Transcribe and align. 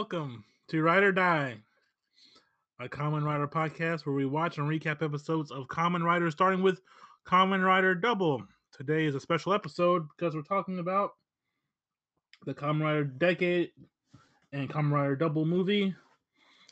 Welcome 0.00 0.44
to 0.68 0.80
Ride 0.80 1.02
or 1.02 1.12
Die, 1.12 1.58
a 2.80 2.88
Kamen 2.88 3.22
Rider 3.22 3.46
podcast 3.46 4.06
where 4.06 4.14
we 4.14 4.24
watch 4.24 4.56
and 4.56 4.66
recap 4.66 5.02
episodes 5.02 5.50
of 5.50 5.68
Kamen 5.68 6.02
Rider, 6.02 6.30
starting 6.30 6.62
with 6.62 6.80
Kamen 7.26 7.62
Rider 7.62 7.94
Double. 7.94 8.42
Today 8.72 9.04
is 9.04 9.14
a 9.14 9.20
special 9.20 9.52
episode 9.52 10.06
because 10.16 10.34
we're 10.34 10.40
talking 10.40 10.78
about 10.78 11.10
the 12.46 12.54
Kamen 12.54 12.80
Rider 12.80 13.04
Decade 13.04 13.72
and 14.54 14.70
Kamen 14.70 14.90
Rider 14.90 15.16
Double 15.16 15.44
movie, 15.44 15.94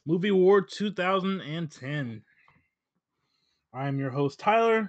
Movie 0.06 0.30
War 0.30 0.62
2010. 0.62 2.22
I'm 3.74 3.98
your 3.98 4.10
host, 4.10 4.40
Tyler, 4.40 4.88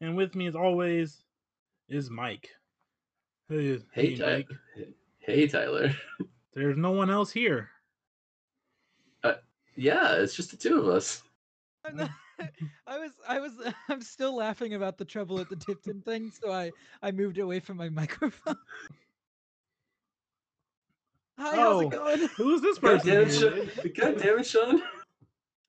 and 0.00 0.16
with 0.16 0.34
me, 0.34 0.48
as 0.48 0.56
always, 0.56 1.22
is 1.88 2.10
Mike. 2.10 2.48
Hey, 3.48 3.78
Hey, 3.92 4.16
Ty- 4.16 4.32
Mike. 4.34 4.48
Hey, 5.20 5.46
Tyler. 5.46 5.94
There's 6.56 6.78
no 6.78 6.90
one 6.90 7.10
else 7.10 7.30
here. 7.30 7.68
Uh, 9.22 9.34
yeah, 9.76 10.14
it's 10.14 10.34
just 10.34 10.50
the 10.50 10.56
two 10.56 10.80
of 10.80 10.88
us. 10.88 11.22
I'm 11.84 11.96
not, 11.98 12.10
I 12.86 12.98
was 12.98 13.10
I 13.28 13.38
was 13.38 13.52
I'm 13.90 14.00
still 14.00 14.34
laughing 14.34 14.72
about 14.74 14.96
the 14.96 15.04
trouble 15.04 15.38
at 15.38 15.50
the 15.50 15.56
Tipton 15.56 16.00
thing, 16.00 16.32
so 16.32 16.50
I 16.50 16.72
I 17.02 17.10
moved 17.12 17.36
away 17.38 17.60
from 17.60 17.76
my 17.76 17.88
microphone. 17.90 18.56
Hi, 21.38 21.56
how's 21.56 21.58
Oh. 21.58 21.80
it 21.82 21.90
going? 21.90 22.28
Who's 22.38 22.62
this 22.62 22.78
God 22.78 23.02
person? 23.02 23.10
damn 23.10 23.28
it. 23.28 23.32
Sean. 23.74 23.92
God 23.94 24.18
damn 24.22 24.38
it, 24.38 24.46
Sean. 24.46 24.82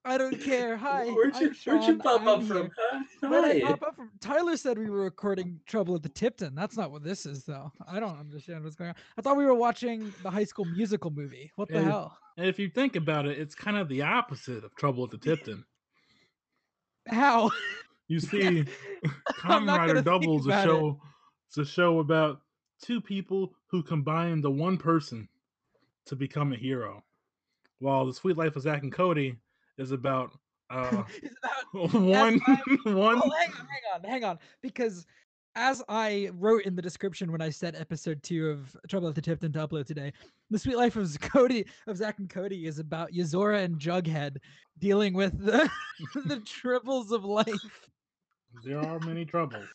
I 0.07 0.17
don't 0.17 0.39
care. 0.39 0.77
Hi, 0.77 1.05
Where'd 1.11 1.35
you, 1.35 1.53
where'd 1.65 1.83
you 1.83 1.97
pop 1.97 2.21
I'm 2.21 2.27
up 2.29 2.39
here. 2.39 2.47
from? 2.47 2.71
Huh? 2.77 3.03
Where'd 3.29 3.43
I 3.43 3.53
Hi. 3.55 3.59
pop 3.59 3.83
up 3.83 3.95
from? 3.97 4.09
Tyler 4.21 4.55
said 4.55 4.77
we 4.77 4.89
were 4.89 5.03
recording 5.03 5.59
Trouble 5.65 5.95
at 5.95 6.03
the 6.03 6.07
Tipton. 6.09 6.55
That's 6.55 6.77
not 6.77 6.91
what 6.91 7.03
this 7.03 7.25
is, 7.25 7.43
though. 7.43 7.71
I 7.85 7.99
don't 7.99 8.17
understand 8.17 8.63
what's 8.63 8.77
going 8.77 8.91
on. 8.91 8.95
I 9.17 9.21
thought 9.21 9.35
we 9.35 9.45
were 9.45 9.53
watching 9.53 10.13
the 10.21 10.31
High 10.31 10.45
School 10.45 10.63
Musical 10.63 11.11
movie. 11.11 11.51
What 11.55 11.67
the 11.67 11.81
Yeah. 11.81 11.89
hell? 11.89 12.17
And 12.37 12.47
if 12.47 12.57
you 12.57 12.69
think 12.69 12.95
about 12.95 13.25
it, 13.25 13.37
it's 13.37 13.53
kind 13.53 13.75
of 13.75 13.89
the 13.89 14.03
opposite 14.03 14.63
of 14.63 14.73
Trouble 14.75 15.03
at 15.03 15.11
the 15.11 15.17
Tipton. 15.17 15.65
How? 17.09 17.51
You 18.07 18.19
see, 18.21 18.59
I'm 18.59 18.65
Kamen 19.67 19.75
Rider 19.75 19.87
gonna 19.87 20.03
think 20.03 20.05
Double 20.05 20.39
is 20.39 20.45
a 20.45 20.49
about 20.49 20.59
it. 20.59 20.69
show. 20.69 21.01
It's 21.49 21.57
a 21.57 21.65
show 21.65 21.99
about 21.99 22.41
two 22.81 23.01
people 23.01 23.55
who 23.67 23.83
combine 23.83 24.39
the 24.39 24.51
one 24.51 24.77
person 24.77 25.27
to 26.05 26.15
become 26.15 26.53
a 26.53 26.57
hero, 26.57 27.03
while 27.79 28.05
the 28.05 28.13
Sweet 28.13 28.37
Life 28.37 28.55
of 28.55 28.61
Zack 28.61 28.83
and 28.83 28.91
Cody 28.93 29.35
is 29.77 29.91
about 29.91 30.33
uh, 30.69 31.03
about 31.73 31.93
one 31.93 32.39
one. 32.39 33.19
Well, 33.19 33.31
hang 33.31 33.51
on, 33.51 33.67
hang 33.67 33.81
on, 33.93 34.03
hang 34.03 34.23
on. 34.23 34.39
Because 34.61 35.05
as 35.55 35.83
I 35.89 36.29
wrote 36.33 36.63
in 36.65 36.75
the 36.75 36.81
description 36.81 37.31
when 37.31 37.41
I 37.41 37.49
said 37.49 37.75
episode 37.75 38.21
two 38.21 38.49
of 38.49 38.75
Trouble 38.87 39.07
at 39.07 39.15
the 39.15 39.21
Tipton 39.21 39.51
to 39.53 39.67
upload 39.67 39.85
today, 39.85 40.13
the 40.51 40.59
sweet 40.59 40.77
life 40.77 40.95
of 40.95 41.19
Cody 41.19 41.65
of 41.87 41.97
Zach 41.97 42.19
and 42.19 42.29
Cody 42.29 42.67
is 42.67 42.79
about 42.79 43.11
Yazora 43.11 43.63
and 43.63 43.79
Jughead 43.79 44.37
dealing 44.79 45.13
with 45.13 45.37
the 45.43 45.69
the 46.25 46.39
troubles 46.41 47.11
of 47.11 47.25
life. 47.25 47.89
There 48.63 48.79
are 48.79 48.99
many 48.99 49.25
troubles. 49.25 49.65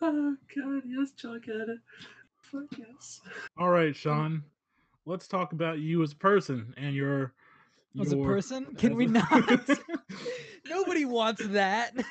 Oh, 0.00 0.36
God, 0.54 0.82
yes, 0.86 1.12
Jughead. 1.20 1.78
Fuck 2.42 2.78
yes. 2.78 3.20
All 3.58 3.70
right, 3.70 3.94
Sean. 3.94 4.42
Let's 5.06 5.26
talk 5.26 5.52
about 5.52 5.78
you 5.78 6.02
as 6.02 6.12
a 6.12 6.16
person 6.16 6.74
and 6.76 6.94
your. 6.94 7.32
As 8.00 8.12
a 8.12 8.16
person, 8.16 8.66
can 8.76 8.94
we 8.96 9.06
a- 9.06 9.08
not? 9.08 9.68
Nobody 10.68 11.04
wants 11.04 11.46
that. 11.48 11.92
Sean, 11.94 12.04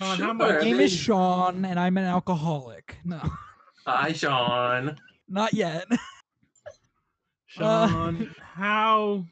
how 0.00 0.16
Sure, 0.16 0.34
My 0.34 0.58
name 0.60 0.80
is 0.80 0.92
Sean, 0.92 1.64
and 1.64 1.78
I'm 1.78 1.96
an 1.98 2.04
alcoholic. 2.04 2.96
No, 3.04 3.20
Hi, 3.86 4.12
Sean. 4.12 4.96
not 5.28 5.52
yet. 5.52 5.86
Sean, 7.46 8.22
uh, 8.22 8.26
how? 8.54 9.24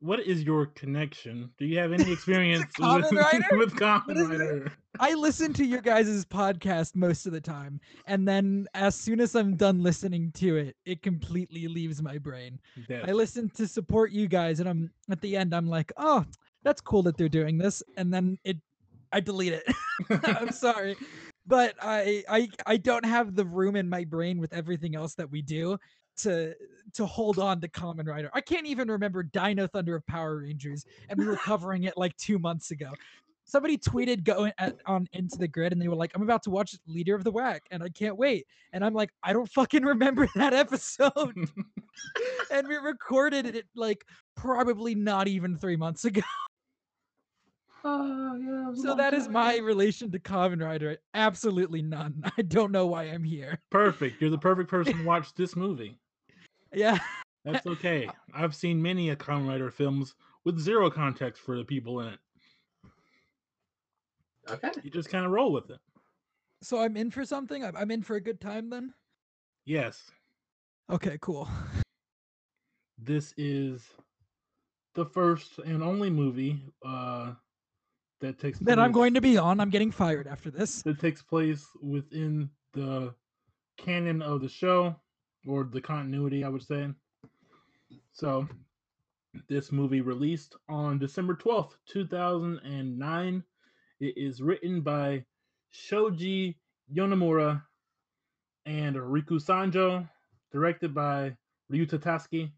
What 0.00 0.20
is 0.20 0.42
your 0.42 0.66
connection? 0.66 1.50
Do 1.58 1.66
you 1.66 1.78
have 1.78 1.92
any 1.92 2.10
experience 2.12 2.64
with, 2.78 3.04
with 3.52 3.74
Kamen? 3.74 4.30
Rider? 4.30 4.72
I 4.98 5.12
listen 5.12 5.52
to 5.54 5.64
your 5.64 5.82
guys' 5.82 6.24
podcast 6.24 6.96
most 6.96 7.26
of 7.26 7.32
the 7.32 7.40
time, 7.40 7.80
and 8.06 8.26
then 8.26 8.66
as 8.72 8.94
soon 8.94 9.20
as 9.20 9.36
I'm 9.36 9.56
done 9.56 9.82
listening 9.82 10.32
to 10.36 10.56
it, 10.56 10.76
it 10.86 11.02
completely 11.02 11.68
leaves 11.68 12.02
my 12.02 12.16
brain. 12.16 12.58
Yes. 12.88 13.04
I 13.06 13.12
listen 13.12 13.50
to 13.50 13.68
support 13.68 14.10
you 14.10 14.26
guys, 14.26 14.60
and 14.60 14.68
I'm 14.68 14.90
at 15.10 15.20
the 15.20 15.36
end, 15.36 15.54
I'm 15.54 15.68
like, 15.68 15.92
oh, 15.98 16.24
that's 16.62 16.80
cool 16.80 17.02
that 17.02 17.18
they're 17.18 17.28
doing 17.28 17.58
this, 17.58 17.82
and 17.98 18.12
then 18.12 18.38
it, 18.44 18.56
I 19.12 19.20
delete 19.20 19.52
it. 19.52 19.64
I'm 20.24 20.50
sorry, 20.50 20.96
but 21.46 21.74
I, 21.82 22.24
I, 22.26 22.48
I 22.64 22.76
don't 22.78 23.04
have 23.04 23.36
the 23.36 23.44
room 23.44 23.76
in 23.76 23.88
my 23.88 24.04
brain 24.04 24.40
with 24.40 24.54
everything 24.54 24.96
else 24.96 25.14
that 25.16 25.30
we 25.30 25.42
do 25.42 25.78
to 26.22 26.54
to 26.94 27.06
hold 27.06 27.38
on 27.38 27.60
to 27.60 27.68
Kamen 27.68 28.06
Rider. 28.06 28.30
I 28.34 28.40
can't 28.40 28.66
even 28.66 28.90
remember 28.90 29.22
Dino 29.22 29.66
Thunder 29.66 29.94
of 29.94 30.06
Power 30.06 30.38
Rangers, 30.38 30.84
and 31.08 31.18
we 31.18 31.26
were 31.26 31.36
covering 31.44 31.84
it 31.84 31.96
like 31.96 32.16
two 32.16 32.38
months 32.38 32.70
ago. 32.70 32.90
Somebody 33.44 33.78
tweeted 33.78 34.22
going 34.22 34.52
at, 34.58 34.76
on 34.86 35.08
into 35.12 35.36
the 35.36 35.48
grid, 35.48 35.72
and 35.72 35.82
they 35.82 35.88
were 35.88 35.96
like, 35.96 36.12
"I'm 36.14 36.22
about 36.22 36.42
to 36.44 36.50
watch 36.50 36.76
Leader 36.86 37.14
of 37.14 37.24
the 37.24 37.32
Whack, 37.32 37.62
and 37.70 37.82
I 37.82 37.88
can't 37.88 38.16
wait." 38.16 38.46
And 38.72 38.84
I'm 38.84 38.94
like, 38.94 39.10
"I 39.22 39.32
don't 39.32 39.50
fucking 39.50 39.84
remember 39.84 40.28
that 40.34 40.54
episode." 40.54 41.34
and 42.50 42.68
we 42.68 42.76
recorded 42.76 43.46
it 43.46 43.66
like 43.74 44.04
probably 44.36 44.94
not 44.94 45.28
even 45.28 45.56
three 45.56 45.76
months 45.76 46.04
ago. 46.04 46.22
Oh, 47.82 48.36
yeah. 48.36 48.66
it 48.66 48.70
was 48.72 48.78
a 48.80 48.82
So 48.82 48.94
that 48.94 49.14
is 49.14 49.24
time 49.24 49.32
my 49.32 49.56
relation 49.56 50.10
to 50.10 50.18
Kamen 50.18 50.62
Rider. 50.62 50.98
Absolutely 51.14 51.80
none. 51.80 52.22
I 52.36 52.42
don't 52.42 52.72
know 52.72 52.86
why 52.86 53.04
I'm 53.04 53.24
here. 53.24 53.58
Perfect. 53.70 54.20
You're 54.20 54.28
the 54.28 54.36
perfect 54.36 54.68
person 54.68 54.98
to 54.98 55.04
watch 55.04 55.32
this 55.34 55.56
movie. 55.56 55.98
Yeah. 56.72 56.98
That's 57.44 57.66
okay. 57.66 58.08
I've 58.34 58.54
seen 58.54 58.80
many 58.82 59.10
a 59.10 59.16
Kamen 59.16 59.48
Rider 59.48 59.70
films 59.70 60.14
with 60.44 60.58
zero 60.58 60.90
context 60.90 61.42
for 61.42 61.56
the 61.56 61.64
people 61.64 62.00
in 62.00 62.08
it. 62.08 62.18
Okay. 64.50 64.70
You 64.82 64.90
just 64.90 65.08
kind 65.08 65.24
of 65.24 65.32
roll 65.32 65.52
with 65.52 65.70
it. 65.70 65.78
So 66.62 66.80
I'm 66.80 66.96
in 66.96 67.10
for 67.10 67.24
something. 67.24 67.64
I'm, 67.64 67.76
I'm 67.76 67.90
in 67.90 68.02
for 68.02 68.16
a 68.16 68.20
good 68.20 68.40
time 68.40 68.68
then. 68.68 68.92
Yes, 69.64 70.10
Okay, 70.90 71.18
cool. 71.20 71.48
this 72.98 73.32
is 73.36 73.88
the 74.94 75.04
first 75.04 75.58
and 75.64 75.82
only 75.82 76.10
movie 76.10 76.60
uh, 76.84 77.32
that 78.20 78.40
takes 78.40 78.58
that 78.60 78.78
I'm 78.80 78.90
going 78.90 79.14
to 79.14 79.20
be 79.20 79.38
on. 79.38 79.60
I'm 79.60 79.70
getting 79.70 79.92
fired 79.92 80.26
after 80.26 80.50
this. 80.50 80.82
that 80.82 80.98
takes 80.98 81.22
place 81.22 81.64
within 81.80 82.50
the 82.72 83.14
canon 83.76 84.20
of 84.20 84.40
the 84.40 84.48
show 84.48 84.96
or 85.46 85.64
the 85.64 85.80
continuity, 85.80 86.44
I 86.44 86.48
would 86.48 86.62
say. 86.62 86.88
So, 88.12 88.48
this 89.48 89.72
movie 89.72 90.00
released 90.00 90.56
on 90.68 90.98
December 90.98 91.34
12th, 91.34 91.72
2009. 91.88 93.44
It 94.00 94.14
is 94.16 94.40
written 94.42 94.80
by 94.80 95.24
Shoji 95.70 96.58
Yonemura 96.92 97.62
and 98.66 98.96
Riku 98.96 99.40
Sanjo, 99.42 100.08
directed 100.52 100.94
by 100.94 101.36
Ryuta 101.72 101.98
Tasaki. 101.98 102.50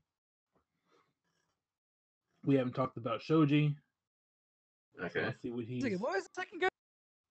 We 2.44 2.56
haven't 2.56 2.74
talked 2.74 2.96
about 2.96 3.22
Shoji. 3.22 3.76
so 4.98 5.04
Okay. 5.04 5.22
Let's 5.24 5.42
see 5.42 5.50
what 5.50 5.64
he's. 5.64 5.82
Second, 5.82 6.00
What 6.00 6.14
was 6.14 6.24
the 6.24 6.30
second 6.34 6.60
guy? 6.60 6.68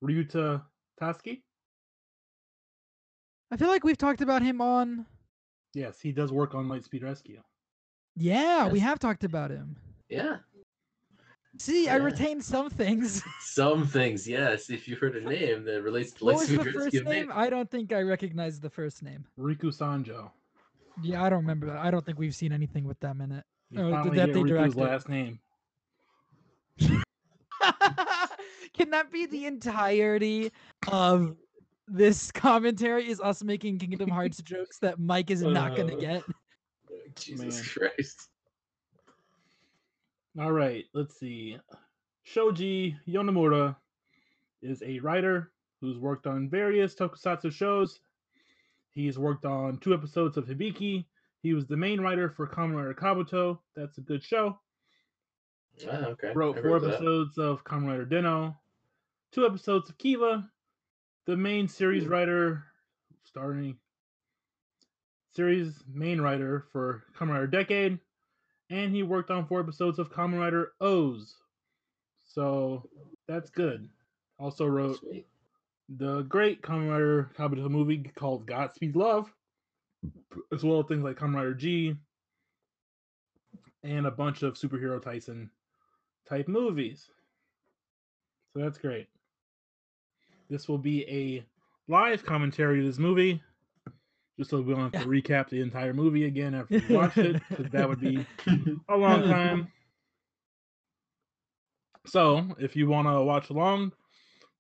Ryuta 0.04 0.64
Tasaki? 1.02 1.42
I 3.52 3.58
feel 3.58 3.68
like 3.68 3.84
we've 3.84 3.98
talked 3.98 4.22
about 4.22 4.42
him 4.42 4.62
on. 4.62 5.06
Yes, 5.74 6.00
he 6.02 6.12
does 6.12 6.32
work 6.32 6.54
on 6.54 6.68
Lightspeed 6.68 7.04
Rescue. 7.04 7.42
Yeah, 8.16 8.68
we 8.68 8.80
have 8.80 9.00
talked 9.00 9.24
about 9.24 9.52
him. 9.52 9.78
Yeah. 10.10 10.38
See, 11.60 11.88
I 11.90 11.98
Yeah. 11.98 12.04
retained 12.04 12.44
some 12.44 12.70
things. 12.70 13.24
Some 13.42 13.86
things, 13.86 14.28
yes. 14.28 14.70
If 14.70 14.88
you 14.88 14.96
heard 14.96 15.16
a 15.18 15.22
name 15.22 15.64
that 15.66 15.82
relates 15.84 16.12
to 16.14 16.26
what 16.26 16.36
was 16.36 16.48
the 16.48 16.58
Lightspeed 16.58 16.64
first 16.74 16.78
Rescue, 16.78 17.04
name? 17.04 17.32
I 17.34 17.50
don't 17.50 17.70
think 17.70 17.92
I 17.92 18.02
recognize 18.02 18.60
the 18.60 18.70
first 18.70 19.04
name. 19.04 19.26
Riku 19.38 19.66
Sanjo. 19.66 20.32
Yeah, 21.02 21.24
I 21.24 21.30
don't 21.30 21.40
remember 21.42 21.68
that. 21.68 21.78
I 21.78 21.92
don't 21.92 22.06
think 22.06 22.18
we've 22.20 22.36
seen 22.36 22.52
anything 22.54 22.86
with 22.86 23.00
them 23.02 23.20
in 23.22 23.32
it. 23.34 23.44
You 23.70 23.82
Oh, 23.82 23.84
did 23.86 23.92
finally 23.92 24.18
that 24.18 24.26
get 24.28 24.34
they 24.34 24.42
Riku's 24.42 24.76
last 24.76 25.10
name. 25.10 25.40
Can 28.74 28.90
that 28.92 29.12
be 29.12 29.26
the 29.26 29.46
entirety 29.46 30.52
of 30.92 31.36
this 31.92 32.32
commentary? 32.34 33.10
Is 33.10 33.20
us 33.22 33.44
making 33.44 33.80
Kingdom 33.80 34.10
Hearts 34.10 34.38
jokes 34.44 34.80
that 34.80 35.00
Mike 35.00 35.30
is 35.32 35.42
not 35.42 35.76
gonna 35.76 35.96
Uh, 35.96 36.00
get? 36.00 36.24
Jesus 37.16 37.76
Man. 37.78 37.90
Christ. 37.92 38.30
All 40.40 40.52
right, 40.52 40.86
let's 40.94 41.20
see. 41.20 41.58
Shoji 42.24 42.96
Yonemura 43.08 43.76
is 44.62 44.82
a 44.84 45.00
writer 45.00 45.52
who's 45.82 45.98
worked 45.98 46.26
on 46.28 46.50
various 46.50 46.96
tokusatsu 46.96 47.52
shows. 47.52 48.00
He's 48.92 49.18
worked 49.20 49.46
on 49.46 49.78
two 49.80 49.94
episodes 49.94 50.38
of 50.38 50.46
Hibiki. 50.46 51.06
He 51.44 51.54
was 51.54 51.66
the 51.66 51.76
main 51.76 52.00
writer 52.00 52.30
for 52.30 52.48
Kamen 52.48 52.76
Rider 52.76 52.94
Kabuto. 52.94 53.58
That's 53.76 53.98
a 53.98 54.02
good 54.02 54.24
show. 54.24 54.58
Ah, 55.90 56.06
okay. 56.08 56.32
Wrote 56.34 56.56
four 56.62 56.80
heard 56.80 56.84
that. 56.84 56.94
episodes 56.96 57.38
of 57.38 57.64
Kamen 57.64 57.88
Rider 57.88 58.06
Den-O, 58.06 58.56
two 59.32 59.46
episodes 59.46 59.90
of 59.90 59.98
Kiva. 59.98 60.50
The 61.28 61.38
main 61.38 61.68
series 61.68 62.06
hmm. 62.06 62.10
writer, 62.10 62.64
starring 63.24 63.78
series 65.34 65.84
main 65.92 66.20
writer 66.20 66.66
for 66.72 67.04
Kamen 67.18 67.30
Rider 67.30 67.48
Decade, 67.48 68.00
and 68.70 68.94
he 68.94 69.04
worked 69.04 69.32
on 69.32 69.46
four 69.46 69.60
episodes 69.60 70.00
of 70.00 70.12
Kamen 70.12 70.40
Rider 70.40 70.74
OOO. 70.84 71.24
So 72.26 72.90
that's 73.28 73.50
good. 73.50 73.88
Also 74.40 74.66
wrote 74.66 75.00
Sweet. 75.00 75.28
the 75.90 76.24
great 76.24 76.62
Kamen 76.62 76.90
Rider 76.90 77.32
Kabuto 77.38 77.70
movie 77.70 78.12
called 78.16 78.48
Godspeed 78.48 78.96
Love, 78.96 79.32
as 80.52 80.64
well 80.64 80.80
as 80.80 80.88
things 80.88 81.04
like 81.04 81.18
Kamen 81.18 81.36
Rider 81.36 81.54
G, 81.54 81.96
and 83.84 84.08
a 84.08 84.12
bunch 84.12 84.42
of 84.42 84.56
superhero 84.56 85.02
Tyson 85.02 85.52
type 86.28 86.48
movies. 86.48 87.10
So 88.54 88.60
that's 88.60 88.78
great. 88.78 89.08
This 90.52 90.68
will 90.68 90.78
be 90.78 91.06
a 91.10 91.46
live 91.90 92.26
commentary 92.26 92.82
of 92.82 92.86
this 92.86 93.00
movie, 93.00 93.42
just 94.38 94.50
so 94.50 94.60
we 94.60 94.74
don't 94.74 94.94
have 94.94 95.04
to 95.04 95.08
recap 95.08 95.48
the 95.48 95.62
entire 95.62 95.94
movie 95.94 96.26
again 96.26 96.54
after 96.54 96.84
we 96.90 96.94
watched 96.94 97.20
it, 97.20 97.42
because 97.48 97.72
that 97.72 97.88
would 97.88 98.02
be 98.02 98.26
a 98.90 98.98
long 98.98 99.24
time. 99.24 99.72
So, 102.06 102.54
if 102.60 102.76
you 102.76 102.90
want 102.90 103.08
to 103.08 103.22
watch 103.22 103.50
along, 103.50 103.94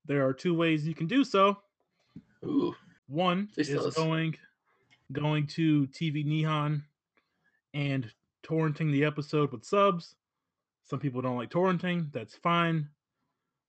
there 0.05 0.25
are 0.25 0.31
two 0.31 0.55
ways 0.55 0.87
you 0.87 0.95
can 0.95 1.07
do 1.07 1.25
so. 1.25 1.57
Ooh. 2.45 2.73
One 3.09 3.49
is 3.57 3.69
us. 3.75 3.93
going 3.93 4.37
going 5.11 5.45
to 5.47 5.87
TV 5.87 6.25
Nihon 6.25 6.83
and 7.73 8.09
torrenting 8.43 8.93
the 8.93 9.03
episode 9.03 9.51
with 9.51 9.65
subs. 9.65 10.15
Some 10.85 10.99
people 10.99 11.21
don't 11.21 11.35
like 11.35 11.49
torrenting. 11.49 12.13
That's 12.13 12.35
fine. 12.35 12.87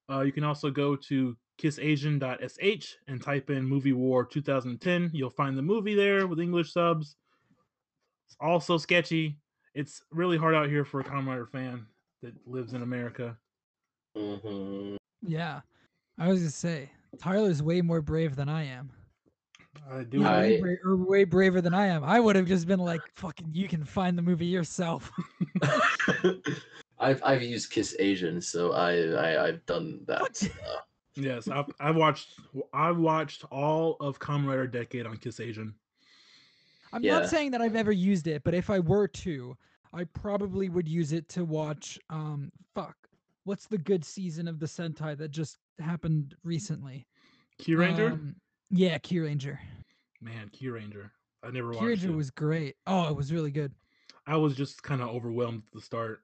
Uh, 0.08 0.20
you 0.20 0.30
can 0.30 0.44
also 0.44 0.70
go 0.70 0.94
to 0.94 1.36
kissasian.sh 1.60 2.94
and 3.08 3.22
type 3.22 3.50
in 3.50 3.64
Movie 3.64 3.92
War 3.92 4.24
2010. 4.24 5.10
You'll 5.12 5.30
find 5.30 5.56
the 5.56 5.62
movie 5.62 5.94
there 5.94 6.26
with 6.26 6.40
English 6.40 6.72
subs. 6.72 7.16
It's 8.26 8.36
also 8.40 8.78
sketchy. 8.78 9.38
It's 9.74 10.02
really 10.10 10.36
hard 10.36 10.54
out 10.54 10.68
here 10.68 10.84
for 10.84 11.00
a 11.00 11.04
Kamen 11.04 11.26
Rider 11.26 11.46
fan 11.46 11.86
that 12.22 12.34
lives 12.46 12.74
in 12.74 12.82
America. 12.82 13.36
Mhm. 14.16 14.96
Yeah. 15.22 15.60
I 16.18 16.28
was 16.28 16.40
gonna 16.40 16.50
say 16.50 16.90
Tyler's 17.18 17.62
way 17.62 17.80
more 17.80 18.02
brave 18.02 18.36
than 18.36 18.48
I 18.48 18.64
am. 18.64 18.90
I 19.90 20.02
do. 20.04 20.24
I- 20.24 20.40
way, 20.42 20.60
bra- 20.60 20.76
or 20.84 20.96
way 20.96 21.24
braver 21.24 21.60
than 21.60 21.74
I 21.74 21.86
am. 21.86 22.04
I 22.04 22.20
would 22.20 22.36
have 22.36 22.46
just 22.46 22.66
been 22.66 22.80
like, 22.80 23.00
"Fucking, 23.16 23.50
you 23.52 23.68
can 23.68 23.84
find 23.84 24.16
the 24.16 24.22
movie 24.22 24.46
yourself." 24.46 25.10
I've 26.98 27.22
I've 27.24 27.42
used 27.42 27.70
Kiss 27.70 27.96
Asian, 27.98 28.40
so 28.40 28.72
I, 28.72 28.98
I 29.12 29.48
I've 29.48 29.66
done 29.66 30.00
that. 30.06 30.48
What? 31.14 31.24
Yes, 31.24 31.48
I've, 31.48 31.66
I've 31.80 31.96
watched. 31.96 32.34
I've 32.72 32.98
watched 32.98 33.44
all 33.50 33.96
of 34.00 34.18
Kamen 34.18 34.46
Rider 34.46 34.66
Decade 34.66 35.06
on 35.06 35.16
Kiss 35.16 35.40
Asian. 35.40 35.74
I'm 36.92 37.02
Yeah. 37.02 37.20
not 37.20 37.28
saying 37.28 37.50
that 37.52 37.60
I've 37.62 37.76
ever 37.76 37.92
used 37.92 38.26
it, 38.26 38.42
but 38.44 38.54
if 38.54 38.70
I 38.70 38.78
were 38.78 39.08
to, 39.08 39.56
I 39.92 40.04
probably 40.04 40.68
would 40.68 40.88
use 40.88 41.12
it 41.12 41.28
to 41.30 41.44
watch. 41.44 41.98
Um, 42.10 42.50
fuck, 42.74 42.96
what's 43.44 43.66
the 43.66 43.78
good 43.78 44.04
season 44.04 44.48
of 44.48 44.58
the 44.58 44.66
Sentai 44.66 45.16
that 45.18 45.30
just 45.30 45.58
happened 45.78 46.34
recently? 46.44 47.06
Kyuranger, 47.60 48.12
Um, 48.12 48.36
yeah, 48.70 48.98
Kyuranger. 48.98 49.58
man, 50.20 50.50
Kyuranger. 50.50 51.10
I 51.42 51.50
never 51.50 51.72
Key 51.72 51.76
watched 51.76 51.86
Ranger 51.88 52.08
it. 52.10 52.16
was 52.16 52.30
great. 52.30 52.76
Oh, 52.86 53.08
it 53.08 53.16
was 53.16 53.32
really 53.32 53.50
good. 53.50 53.72
I 54.26 54.36
was 54.36 54.54
just 54.54 54.82
kind 54.82 55.02
of 55.02 55.08
overwhelmed 55.08 55.62
at 55.66 55.72
the 55.72 55.80
start 55.80 56.22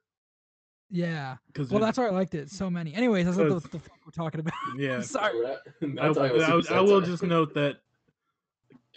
Yeah. 0.90 1.37
because 1.49 1.70
Well, 1.70 1.81
that's 1.81 1.99
why 1.99 2.06
I 2.06 2.11
liked 2.11 2.35
it 2.35 2.50
so 2.50 2.70
many. 2.70 2.94
Anyways, 2.94 3.26
that's 3.26 3.37
what 3.37 3.49
the, 3.49 3.69
the 3.69 3.79
fuck 3.79 3.99
we're 4.06 4.12
talking 4.12 4.40
about. 4.40 4.55
yeah. 4.79 4.96
I'm 4.96 5.02
sorry. 5.02 5.38
we're 5.40 5.49
I, 5.82 5.87
not 5.87 6.14
talking 6.14 6.37
about 6.37 6.70
I- 6.73 6.76
I 6.79 6.81
will 6.81 7.00
just 7.00 7.23
note 7.23 7.55
that 7.55 7.79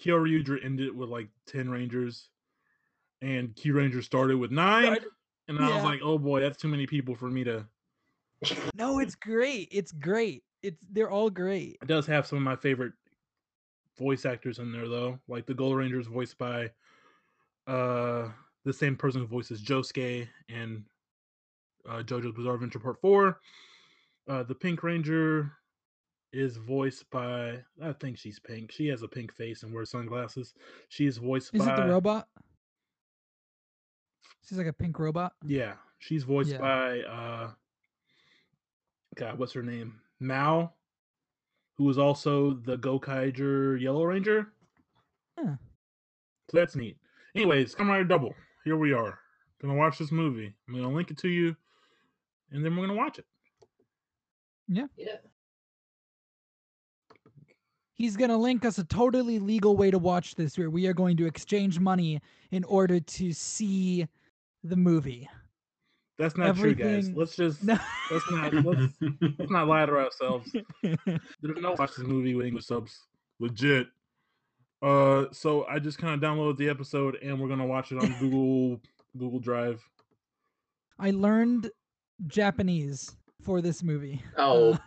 Kyoryuger 0.02 0.64
ended 0.64 0.96
with 0.96 1.10
like 1.10 1.28
ten 1.46 1.70
Rangers, 1.70 2.30
and 3.22 3.54
Kyuranger 3.56 4.04
started 4.04 4.38
with 4.38 4.52
nine, 4.52 4.90
Right. 4.94 5.04
and 5.48 5.60
I 5.60 5.76
was 5.76 5.84
like, 5.84 6.00
oh 6.04 6.18
boy, 6.18 6.40
that's 6.42 6.58
too 6.58 6.68
many 6.70 6.88
people 6.88 7.14
for 7.14 7.30
me 7.30 7.44
to. 7.44 7.66
No, 8.74 8.98
it's 9.00 9.14
great. 9.14 9.68
It's 9.72 9.92
great. 9.92 10.44
It's 10.64 10.78
they're 10.92 11.12
all 11.12 11.30
great. 11.30 11.78
It 11.82 11.88
does 11.88 12.08
have 12.08 12.26
some 12.26 12.38
of 12.38 12.44
my 12.44 12.56
favorite 12.56 12.94
voice 14.00 14.26
actors 14.26 14.58
in 14.58 14.72
there 14.72 14.88
though, 14.88 15.20
like 15.28 15.46
the 15.46 15.54
Gold 15.54 15.78
Rangers 15.78 16.08
voiced 16.08 16.38
by 16.40 16.72
uh 17.68 18.30
the 18.64 18.74
same 18.74 18.96
person 18.96 19.22
who 19.22 19.28
voices 19.28 19.62
Josuke 19.62 20.28
and 20.50 20.84
uh, 21.90 22.02
JoJo's 22.04 22.36
Bizarre 22.36 22.56
Adventure 22.56 22.80
Part 22.80 23.00
Four. 23.02 23.40
Uh, 24.30 24.44
the 24.44 24.56
Pink 24.56 24.84
Ranger 24.84 25.52
is 26.34 26.56
voiced 26.58 27.10
by 27.12 27.60
I 27.84 27.92
think 27.94 28.18
she's 28.18 28.40
pink. 28.40 28.72
She 28.72 28.88
has 28.88 29.02
a 29.04 29.08
pink 29.08 29.34
face 29.34 29.64
and 29.64 29.74
wears 29.74 29.90
sunglasses. 29.90 30.54
She's 30.90 31.18
voiced 31.18 31.54
Is 31.54 31.66
by 31.66 31.74
Is 31.74 31.80
it 31.80 31.84
the 31.84 31.92
robot? 31.92 32.28
She's 34.48 34.58
like 34.58 34.68
a 34.68 34.74
pink 34.74 34.98
robot. 35.00 35.34
Yeah, 35.46 35.74
she's 36.00 36.24
voiced 36.24 36.52
Yeah. 36.52 36.60
by 36.60 37.00
uh 37.02 37.52
God, 39.16 39.38
what's 39.38 39.54
her 39.54 39.64
name? 39.64 40.00
Mao, 40.20 40.72
who 41.78 41.90
is 41.90 41.98
also 41.98 42.54
the 42.54 42.78
Gokaiger 42.78 43.80
Yellow 43.82 44.06
Ranger. 44.06 44.48
Huh. 45.38 45.56
So 46.50 46.58
that's 46.58 46.76
neat. 46.76 46.98
Anyways, 47.36 47.76
Kamen 47.76 47.90
Rider 47.90 48.04
Double. 48.06 48.34
Here 48.64 48.78
we 48.78 48.94
are. 48.94 49.20
Gonna 49.62 49.76
watch 49.76 49.98
this 49.98 50.12
movie. 50.12 50.54
I'm 50.68 50.76
gonna 50.76 50.90
link 50.94 51.12
it 51.12 51.18
to 51.20 51.28
you, 51.30 51.56
and 52.52 52.64
then 52.64 52.76
we're 52.76 52.88
gonna 52.88 52.98
watch 52.98 53.20
it. 53.20 53.26
Yeah. 54.68 54.88
Yeah. 54.98 55.18
He's 57.94 58.18
going 58.18 58.32
to 58.32 58.38
link 58.38 58.66
us 58.66 58.80
a 58.80 58.84
totally 58.84 59.38
legal 59.38 59.78
way 59.78 59.92
to 59.92 60.00
watch 60.00 60.34
this 60.34 60.58
where 60.58 60.72
we 60.72 60.88
are 60.88 60.94
going 60.94 61.18
to 61.18 61.28
exchange 61.28 61.80
money 61.80 62.20
in 62.50 62.64
order 62.64 63.00
to 63.00 63.32
see 63.32 64.08
the 64.64 64.76
movie. 64.76 65.30
That's 66.18 66.36
not 66.36 66.56
true, 66.56 66.74
guys. 66.74 67.12
Let's 67.12 67.36
just 67.36 67.64
No. 67.64 67.78
let's 68.10 68.32
not 68.32 68.54
let's, 68.54 68.94
let's 69.38 69.52
not 69.52 69.68
lie 69.68 69.86
to 69.86 69.92
ourselves. 69.98 70.52
There's 70.84 71.58
no 71.62 71.74
watch 71.78 71.96
this 71.96 72.08
movie 72.08 72.34
with 72.34 72.48
English 72.48 72.66
subs. 72.66 73.08
Legit. 73.40 73.88
Uh, 74.82 75.26
so 75.32 75.66
I 75.68 75.78
just 75.78 76.00
kind 76.00 76.14
of 76.16 76.28
downloaded 76.28 76.58
the 76.58 76.70
episode, 76.70 77.18
and 77.22 77.40
we're 77.40 77.50
gonna 77.50 77.68
watch 77.68 77.92
it 77.92 78.02
on 78.02 78.16
Google 78.20 78.82
Google 79.18 79.40
Drive. 79.40 79.80
I 80.98 81.12
learned 81.12 81.70
Japanese 82.28 83.16
for 83.42 83.62
this 83.62 83.84
movie. 83.84 84.22
Oh, 84.38 84.74
Uh, 84.74 84.78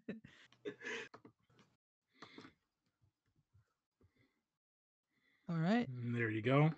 all 5.51 5.57
right, 5.59 5.89
there 6.15 6.31
you 6.31 6.43
go. 6.43 6.71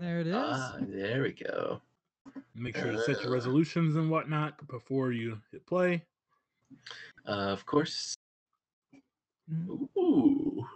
there 0.00 0.20
it 0.20 0.26
is. 0.26 0.34
ah, 0.36 0.76
there 0.80 1.22
we 1.22 1.32
go. 1.32 1.80
Make 2.54 2.76
sure 2.76 2.92
to 2.92 3.00
set 3.02 3.20
your 3.20 3.30
Uh. 3.30 3.34
resolutions 3.34 3.96
and 3.96 4.10
whatnot 4.10 4.66
before 4.68 5.12
you 5.12 5.40
hit 5.52 5.66
play. 5.66 6.02
Uh, 7.26 7.52
of 7.52 7.66
course. 7.66 8.16
Mhm. 9.50 9.88
Ooh. 9.96 10.66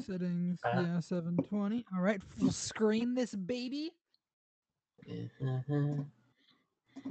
Settings, 0.00 0.58
Ah. 0.64 0.80
yeah, 0.80 1.00
720. 1.00 1.84
All 1.94 2.00
right, 2.02 2.22
full 2.22 2.52
screen 2.52 3.14
this 3.14 3.34
baby. 3.34 3.90
Uh-huh. 5.08 6.02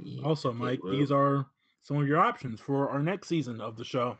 Yeah, 0.02 0.22
Also, 0.24 0.52
Mike, 0.52 0.80
these 0.90 1.10
are 1.10 1.46
some 1.82 1.96
of 1.96 2.06
your 2.06 2.18
options 2.20 2.60
for 2.60 2.88
our 2.90 3.00
next 3.02 3.28
season 3.28 3.60
of 3.60 3.76
the 3.76 3.84
show. 3.84 4.16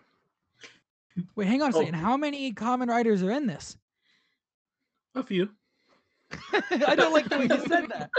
Wait, 1.37 1.47
hang 1.49 1.63
on 1.63 1.73
a 1.73 1.77
Oh. 1.77 1.81
second. 1.81 1.95
How 1.95 2.17
many 2.17 2.53
Kamen 2.53 2.89
Riders 2.89 3.23
are 3.23 3.31
in 3.31 3.47
this? 3.47 3.77
A 5.15 5.23
few. 5.23 5.51
I 6.71 6.95
don't 6.95 7.13
like 7.13 7.29
the 7.29 7.39
way 7.39 7.45
you 7.45 7.67
said 7.67 7.89
that. 7.91 8.11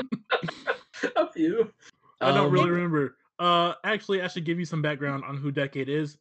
A 1.16 1.32
few. 1.32 1.72
I 2.20 2.28
don't 2.32 2.48
Um, 2.48 2.52
really 2.52 2.70
remember. 2.70 3.16
Uh, 3.40 3.74
actually, 3.86 4.22
I 4.22 4.28
should 4.28 4.44
give 4.46 4.60
you 4.60 4.66
some 4.66 4.82
background 4.82 5.24
on 5.24 5.38
who 5.38 5.50
Decade 5.52 5.88
is, 5.90 6.18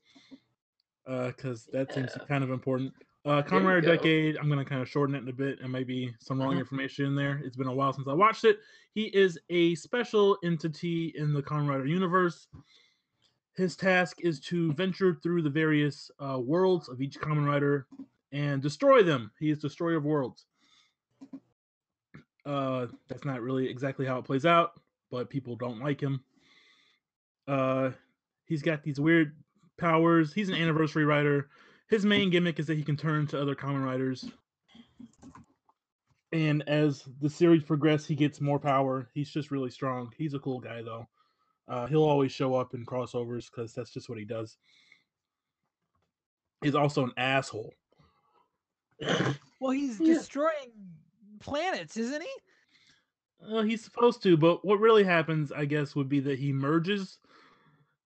uh, 1.07 1.27
because 1.29 1.67
that 1.73 1.93
seems 1.93 2.17
kind 2.29 2.43
of 2.45 2.51
important. 2.51 2.95
Uh, 3.27 3.43
Rider. 3.51 3.81
Decade. 3.83 4.39
I'm 4.39 4.49
gonna 4.49 4.65
kind 4.65 4.81
of 4.81 4.89
shorten 4.89 5.15
it 5.15 5.23
in 5.23 5.29
a 5.29 5.33
bit, 5.33 5.61
and 5.61 5.71
maybe 5.71 6.15
some 6.21 6.41
wrong 6.41 6.55
Mhm. 6.55 6.61
information 6.61 7.05
in 7.07 7.15
there. 7.15 7.39
It's 7.45 7.57
been 7.57 7.67
a 7.67 7.75
while 7.75 7.93
since 7.93 8.09
I 8.09 8.15
watched 8.15 8.45
it. 8.45 8.61
He 8.95 9.15
is 9.15 9.39
a 9.51 9.75
special 9.75 10.39
entity 10.43 11.09
in 11.17 11.35
the 11.35 11.43
Kamen 11.43 11.69
Rider 11.69 11.87
universe. 11.87 12.49
His 13.57 13.77
task 13.77 14.21
is 14.23 14.41
to 14.41 14.73
venture 14.73 15.15
through 15.15 15.43
the 15.43 15.51
various 15.51 16.11
uh, 16.19 16.41
worlds 16.41 16.89
of 16.89 17.03
each 17.03 17.21
Kamen 17.21 17.45
Rider 17.47 17.87
and 18.33 18.63
destroy 18.63 19.03
them. 19.03 19.31
He 19.39 19.51
is 19.51 19.59
destroyer 19.59 19.97
of 19.97 20.05
worlds. 20.05 20.47
Uh, 22.47 22.87
that's 23.07 23.27
not 23.27 23.43
really 23.43 23.69
exactly 23.69 24.07
how 24.07 24.19
it 24.19 24.25
plays 24.25 24.47
out, 24.47 24.81
but 25.11 25.29
people 25.29 25.57
don't 25.57 25.79
like 25.81 26.01
him. 26.01 26.25
Uh, 27.47 27.91
he's 28.47 28.63
got 28.63 28.83
these 28.83 28.99
weird 28.99 29.37
powers. 29.77 30.33
He's 30.33 30.49
an 30.49 30.55
anniversary 30.55 31.05
rider. 31.05 31.51
His 31.91 32.07
main 32.07 32.31
gimmick 32.31 32.61
is 32.61 32.67
that 32.67 32.79
he 32.79 32.85
can 32.85 32.97
turn 32.97 33.27
to 33.29 33.41
other 33.41 33.57
Kamen 33.57 33.85
Riders. 33.85 34.31
And 36.33 36.63
as 36.69 37.03
the 37.21 37.29
series 37.29 37.65
progresses, 37.65 38.07
he 38.07 38.15
gets 38.15 38.41
more 38.41 38.61
power. 38.61 39.09
He's 39.13 39.29
just 39.31 39.51
really 39.51 39.71
strong. 39.71 40.13
He's 40.17 40.35
a 40.35 40.39
cool 40.39 40.61
guy, 40.61 40.83
though. 40.83 41.09
Uh, 41.67 41.87
he'll 41.89 42.05
always 42.05 42.31
show 42.31 42.55
up 42.55 42.75
in 42.75 42.87
crossovers 42.87 43.51
because 43.51 43.75
that's 43.75 43.93
just 43.93 44.09
what 44.09 44.19
he 44.19 44.25
does. 44.25 44.57
He's 46.63 46.77
also 46.77 47.05
an 47.05 47.13
asshole. 47.17 47.75
Well, 49.63 49.73
he's 49.73 50.01
Yeah. 50.01 50.15
destroying 50.15 50.73
planets, 51.39 51.99
isn't 51.99 52.23
he? 52.23 52.29
Uh, 53.55 53.61
he's 53.61 53.85
supposed 53.85 54.23
to, 54.23 54.39
but 54.39 54.65
what 54.65 54.81
really 54.81 55.05
happens, 55.05 55.53
I 55.53 55.67
guess, 55.67 55.95
would 55.95 56.09
be 56.09 56.21
that 56.21 56.39
he 56.39 56.51
merges 56.51 57.19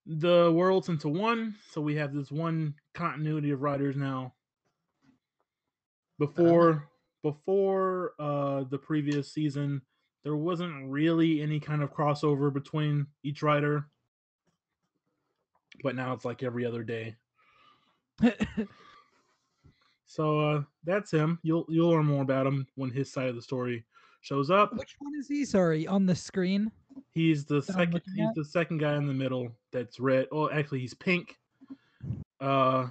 the 0.06 0.52
worlds 0.54 0.88
into 0.88 1.08
one. 1.08 1.56
So 1.70 1.80
we 1.80 1.94
have 1.96 2.14
this 2.14 2.30
one 2.30 2.74
continuity 2.94 3.50
of 3.50 3.62
riders 3.62 3.96
now. 3.96 4.34
Before 6.18 6.88
before 7.22 8.12
uh 8.18 8.64
the 8.64 8.78
previous 8.78 9.32
season, 9.32 9.82
there 10.22 10.36
wasn't 10.36 10.90
really 10.90 11.40
any 11.42 11.58
kind 11.58 11.82
of 11.82 11.92
crossover 11.92 12.52
between 12.52 13.06
each 13.22 13.42
rider. 13.42 13.86
But 15.82 15.96
now 15.96 16.12
it's 16.12 16.24
like 16.24 16.42
every 16.42 16.64
other 16.64 16.82
day. 16.82 17.16
So 20.14 20.38
uh 20.38 20.62
that's 20.84 21.10
him. 21.10 21.40
You'll 21.42 21.66
you'll 21.68 21.90
learn 21.90 22.06
more 22.06 22.22
about 22.22 22.46
him 22.46 22.68
when 22.76 22.90
his 22.90 23.12
side 23.12 23.28
of 23.28 23.34
the 23.34 23.42
story 23.42 23.84
shows 24.20 24.48
up. 24.48 24.72
Which 24.76 24.94
one 25.00 25.12
is 25.18 25.26
he? 25.26 25.44
Sorry, 25.44 25.88
on 25.88 26.06
the 26.06 26.14
screen. 26.14 26.70
He's 27.12 27.44
the 27.44 27.56
that 27.56 27.64
second. 27.64 28.02
He's 28.14 28.28
at? 28.28 28.34
the 28.34 28.44
second 28.44 28.78
guy 28.78 28.96
in 28.96 29.06
the 29.06 29.14
middle 29.14 29.50
that's 29.72 29.98
red. 30.00 30.26
Oh, 30.32 30.50
actually, 30.50 30.80
he's 30.80 30.94
pink. 30.94 31.38
Uh, 32.40 32.88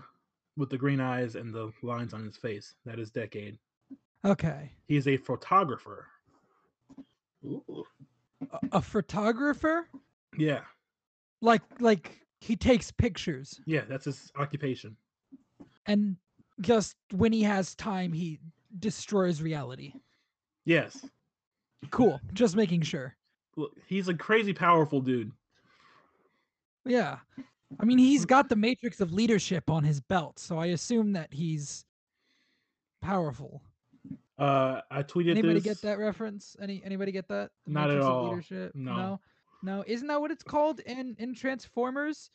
with 0.58 0.70
the 0.70 0.78
green 0.78 1.00
eyes 1.00 1.36
and 1.36 1.54
the 1.54 1.72
lines 1.82 2.14
on 2.14 2.24
his 2.24 2.38
face. 2.38 2.76
That 2.86 3.00
is 3.00 3.10
Decade. 3.12 3.58
Okay, 4.26 4.72
He's 4.88 5.08
a 5.08 5.18
photographer. 5.18 6.08
Ooh. 7.46 7.84
a, 8.52 8.60
a 8.78 8.82
photographer. 8.82 9.88
Yeah, 10.38 10.62
Like, 11.42 11.62
like 11.80 12.20
he 12.40 12.56
takes 12.56 12.90
pictures, 12.92 13.60
yeah, 13.66 13.82
that's 13.88 14.06
his 14.06 14.32
occupation. 14.38 14.96
and 15.86 16.16
just 16.62 16.96
when 17.12 17.34
he 17.34 17.44
has 17.44 17.76
time, 17.76 18.14
he 18.14 18.40
destroys 18.80 19.42
reality. 19.42 19.94
Yes, 20.66 21.06
Cool. 21.92 22.20
Just 22.34 22.56
making 22.56 22.82
sure. 22.84 23.16
He's 23.88 24.08
a 24.08 24.14
crazy 24.14 24.54
powerful 24.54 25.00
dude. 25.02 25.32
Yeah. 26.86 27.18
I 27.80 27.86
mean, 27.86 27.98
he's 27.98 28.26
got 28.26 28.50
the 28.50 28.56
matrix 28.56 29.00
of 29.00 29.12
leadership 29.12 29.70
on 29.70 29.84
his 29.84 30.00
belt, 30.00 30.38
so 30.38 30.58
I 30.60 30.68
assume 30.68 31.14
that 31.14 31.34
he's 31.34 31.86
powerful. 33.02 33.62
Uh, 34.38 34.82
I 34.92 35.04
tweeted 35.04 35.32
Anybody 35.32 35.56
this. 35.56 35.64
get 35.64 35.82
that 35.82 36.00
reference? 36.00 36.56
Any 36.62 36.82
anybody 36.84 37.12
get 37.12 37.28
that? 37.30 37.52
The 37.66 37.72
Not 37.74 37.84
at 37.90 37.96
matrix 37.96 38.06
of 38.06 38.12
all. 38.12 38.30
Leadership? 38.30 38.72
No. 38.76 38.96
no. 38.96 39.20
No, 39.66 39.84
isn't 39.88 40.08
that 40.08 40.20
what 40.20 40.30
it's 40.32 40.44
called 40.44 40.82
in 40.82 41.16
in 41.20 41.34
Transformers? 41.34 42.30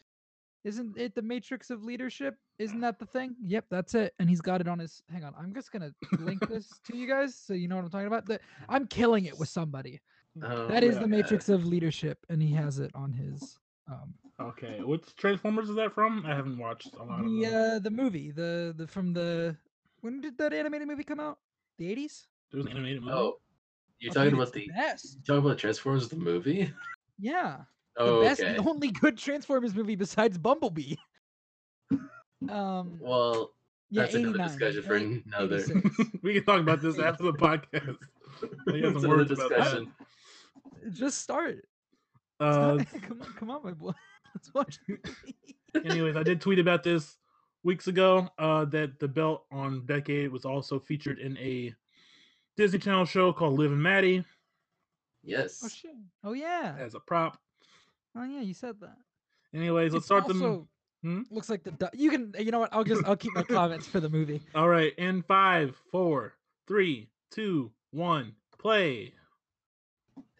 Isn't 0.64 0.96
it 0.98 1.14
the 1.14 1.22
matrix 1.22 1.70
of 1.70 1.84
leadership? 1.84 2.36
Isn't 2.58 2.80
that 2.80 2.98
the 2.98 3.06
thing? 3.06 3.36
Yep, 3.44 3.66
that's 3.70 3.94
it. 3.94 4.14
And 4.18 4.28
he's 4.28 4.40
got 4.40 4.60
it 4.60 4.68
on 4.68 4.78
his. 4.78 5.02
Hang 5.12 5.24
on, 5.24 5.34
I'm 5.38 5.52
just 5.54 5.70
gonna 5.70 5.92
link 6.18 6.48
this 6.48 6.68
to 6.86 6.96
you 6.96 7.06
guys 7.06 7.34
so 7.34 7.52
you 7.52 7.68
know 7.68 7.76
what 7.76 7.84
I'm 7.84 7.90
talking 7.90 8.06
about. 8.06 8.26
The, 8.26 8.40
I'm 8.68 8.86
killing 8.86 9.26
it 9.26 9.38
with 9.38 9.48
somebody. 9.48 10.00
Oh, 10.42 10.68
That 10.68 10.84
is 10.84 10.94
the 10.96 11.00
God. 11.02 11.10
matrix 11.10 11.48
of 11.48 11.64
leadership, 11.66 12.18
and 12.28 12.42
he 12.42 12.52
has 12.52 12.78
it 12.78 12.90
on 12.94 13.12
his. 13.12 13.58
Um, 13.90 14.14
Okay, 14.40 14.80
which 14.84 15.16
Transformers 15.16 15.68
is 15.68 15.74
that 15.76 15.92
from? 15.92 16.24
I 16.24 16.32
haven't 16.34 16.58
watched 16.58 16.94
a 16.94 17.02
lot 17.02 17.24
of 17.24 17.26
the 17.26 17.44
them. 17.44 17.54
uh, 17.54 17.78
the 17.80 17.90
movie, 17.90 18.30
the 18.30 18.72
the 18.76 18.86
from 18.86 19.12
the 19.12 19.56
when 20.00 20.20
did 20.20 20.38
that 20.38 20.52
animated 20.52 20.86
movie 20.86 21.02
come 21.02 21.18
out? 21.18 21.38
The 21.78 21.92
80s. 21.92 22.26
There 22.52 22.58
was 22.58 22.66
an 22.66 22.72
animated 22.72 23.02
movie. 23.02 23.14
Oh, 23.16 23.40
you're 23.98 24.12
talking 24.12 24.34
about 24.34 24.42
it's 24.42 24.50
the 24.52 24.68
best. 24.68 25.14
you 25.16 25.22
talking 25.26 25.44
about 25.44 25.58
Transformers 25.58 26.08
the 26.08 26.16
movie? 26.16 26.72
Yeah. 27.18 27.62
the 27.96 28.04
Oh, 28.04 28.20
best, 28.22 28.40
okay. 28.40 28.54
the 28.54 28.62
only 28.68 28.92
good 28.92 29.18
Transformers 29.18 29.74
movie 29.74 29.96
besides 29.96 30.38
Bumblebee. 30.38 30.94
Um, 32.48 32.98
Well, 33.00 33.54
yeah, 33.90 34.02
that's 34.02 34.14
another 34.14 34.38
discussion 34.38 34.82
for 34.82 34.94
another. 34.94 35.64
we 36.22 36.34
can 36.34 36.44
talk 36.44 36.60
about 36.60 36.80
this 36.80 36.98
after 37.00 37.24
the 37.24 37.32
podcast. 37.32 37.98
We 38.66 38.80
got 38.80 38.92
That's 38.92 39.02
some 39.02 39.04
another 39.04 39.08
words 39.08 39.30
about 39.32 39.48
discussion. 39.50 39.92
Just 40.90 41.18
start. 41.22 41.56
It's 41.56 41.66
Uh, 42.40 42.78
come 43.02 43.22
on, 43.22 43.32
come 43.34 43.50
on, 43.50 43.62
my 43.64 43.72
boy. 43.72 43.92
Let's 44.34 44.52
watch. 44.54 44.78
anyways, 45.84 46.16
I 46.16 46.22
did 46.22 46.40
tweet 46.40 46.58
about 46.58 46.82
this 46.82 47.16
weeks 47.64 47.88
ago. 47.88 48.28
Uh, 48.38 48.64
that 48.66 48.98
the 49.00 49.08
belt 49.08 49.44
on 49.50 49.84
Decade 49.86 50.30
was 50.30 50.44
also 50.44 50.78
featured 50.78 51.18
in 51.18 51.36
a 51.38 51.74
Disney 52.56 52.78
Channel 52.78 53.04
show 53.04 53.32
called 53.32 53.58
Liv 53.58 53.72
and 53.72 53.82
Maddie 53.82 54.24
Yes. 55.24 55.60
oh 55.64 55.68
shit. 55.68 55.90
Oh 56.24 56.32
yeah. 56.32 56.76
as 56.78 56.94
a 56.94 57.00
prop. 57.00 57.38
Oh 58.16 58.24
yeah. 58.24 58.40
You 58.40 58.54
said 58.54 58.80
that. 58.80 58.96
Anyways, 59.54 59.92
let's 59.92 60.02
It's 60.02 60.06
start 60.06 60.26
the. 60.26 60.34
also, 60.34 60.68
Hmm? 61.04 61.22
Looks 61.30 61.48
like 61.48 61.62
the 61.62 61.70
du- 61.70 61.90
you 61.94 62.10
can. 62.10 62.34
You 62.38 62.50
know 62.50 62.58
what? 62.58 62.72
I'll 62.74 62.82
just 62.82 63.04
I'll 63.04 63.16
keep 63.16 63.32
my 63.32 63.44
comments 63.44 63.86
for 63.86 64.00
the 64.00 64.08
movie. 64.08 64.42
All 64.56 64.68
right, 64.68 64.92
in 64.98 65.22
five, 65.22 65.76
four, 65.92 66.34
three, 66.66 67.08
two, 67.30 67.70
one, 67.92 68.32
play. 68.58 69.14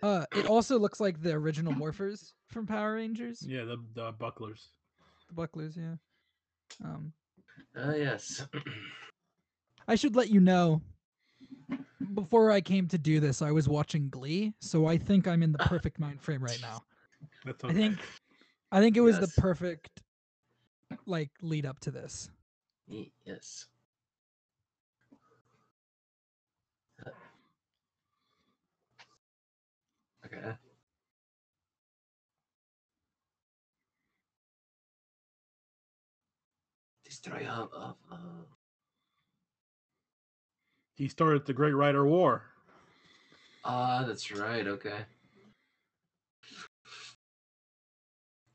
Uh, 0.02 0.24
it 0.34 0.46
also 0.46 0.78
looks 0.78 1.00
like 1.00 1.20
the 1.20 1.32
original 1.32 1.72
Morphers 1.72 2.32
from 2.46 2.66
Power 2.66 2.94
Rangers. 2.94 3.42
Yeah, 3.42 3.64
the 3.64 3.76
the 3.94 4.12
bucklers. 4.12 4.68
The 5.28 5.34
Bucklers, 5.34 5.76
yeah. 5.76 5.94
Um, 6.84 7.12
Ah, 7.76 7.92
yes. 7.94 8.46
I 9.86 9.94
should 9.94 10.16
let 10.16 10.30
you 10.30 10.40
know. 10.40 10.80
Before 12.14 12.50
I 12.50 12.60
came 12.60 12.86
to 12.88 12.98
do 12.98 13.20
this, 13.20 13.42
I 13.42 13.50
was 13.50 13.68
watching 13.68 14.08
Glee, 14.08 14.54
so 14.60 14.86
I 14.86 14.96
think 14.98 15.26
I'm 15.26 15.42
in 15.42 15.52
the 15.52 15.58
perfect 15.58 15.98
mind 15.98 16.20
frame 16.20 16.42
right 16.42 16.58
now. 16.62 16.82
That's 17.44 17.62
I 17.64 17.72
think, 17.72 17.98
I 18.72 18.80
think 18.80 18.96
it 18.96 19.00
was 19.00 19.18
Yes. 19.18 19.34
the 19.34 19.40
perfect, 19.40 20.02
like, 21.06 21.30
lead 21.42 21.66
up 21.66 21.78
to 21.80 21.90
this. 21.90 22.30
Yes. 23.24 23.66
Okay. 30.38 30.56
Destroy 37.04 37.46
of, 37.48 37.72
of, 37.72 37.96
of. 38.10 38.46
he 40.94 41.08
started 41.08 41.46
the 41.46 41.52
Great 41.52 41.72
Rider 41.72 42.06
War. 42.06 42.44
Ah, 43.64 44.04
that's 44.06 44.30
right. 44.30 44.66
Okay. 44.66 44.98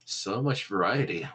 So 0.05 0.41
much 0.41 0.65
variety. 0.65 1.27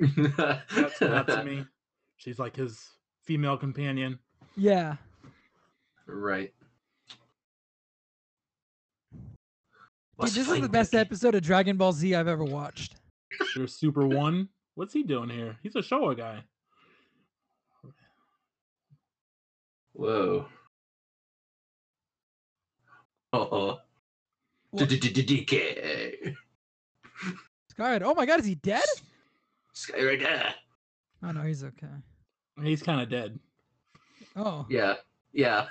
That's 1.00 1.44
me. 1.44 1.64
She's 2.16 2.38
like 2.38 2.56
his 2.56 2.90
female 3.24 3.56
companion. 3.56 4.18
Yeah. 4.56 4.96
Right. 6.12 6.52
Dude, 10.20 10.28
this 10.34 10.48
is 10.48 10.60
the 10.60 10.68
best 10.68 10.92
Becky. 10.92 11.00
episode 11.00 11.34
of 11.34 11.42
Dragon 11.42 11.76
Ball 11.76 11.92
Z 11.92 12.14
I've 12.14 12.28
ever 12.28 12.44
watched. 12.44 12.96
There's 13.56 13.74
Super 13.74 14.06
One. 14.06 14.48
What's 14.74 14.92
he 14.92 15.02
doing 15.02 15.30
here? 15.30 15.56
He's 15.62 15.76
a 15.76 15.80
Showa 15.80 16.16
guy. 16.16 16.42
Whoa. 19.94 20.46
Oh. 23.32 23.78
What? 24.70 24.88
DK. 24.88 26.34
Skyrider. 27.78 28.02
Oh 28.02 28.14
my 28.14 28.26
god, 28.26 28.40
is 28.40 28.46
he 28.46 28.54
dead? 28.56 28.84
Skyrider. 29.74 30.52
Oh 31.22 31.32
no, 31.32 31.42
he's 31.42 31.64
okay. 31.64 31.86
He's 32.62 32.82
kind 32.82 33.00
of 33.00 33.08
dead. 33.08 33.38
Oh 34.36 34.66
Yeah. 34.68 34.94
Yeah. 35.32 35.66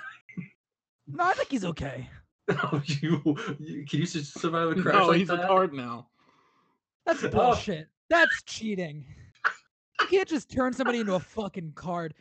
No, 1.14 1.24
I 1.24 1.32
think 1.34 1.50
he's 1.50 1.64
okay. 1.64 2.08
Oh, 2.50 2.82
you, 2.84 3.22
you 3.60 3.86
can 3.86 4.00
you 4.00 4.06
survive 4.06 4.70
a 4.70 4.74
crash 4.82 4.94
No, 4.96 5.06
like 5.06 5.18
he's 5.18 5.28
that? 5.28 5.44
a 5.44 5.46
card 5.46 5.72
now. 5.72 6.08
That's 7.06 7.22
Oh. 7.22 7.28
bullshit. 7.28 7.86
That's 8.08 8.42
cheating. 8.42 9.04
You 10.00 10.06
can't 10.08 10.28
just 10.28 10.50
turn 10.50 10.72
somebody 10.72 10.98
into 10.98 11.14
a 11.14 11.20
fucking 11.20 11.72
card. 11.76 12.12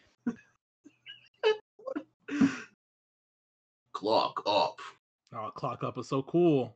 Clock 3.93 4.43
up. 4.45 4.79
Oh, 5.33 5.51
clock 5.55 5.83
up 5.83 5.97
is 5.97 6.07
so 6.09 6.21
cool. 6.23 6.75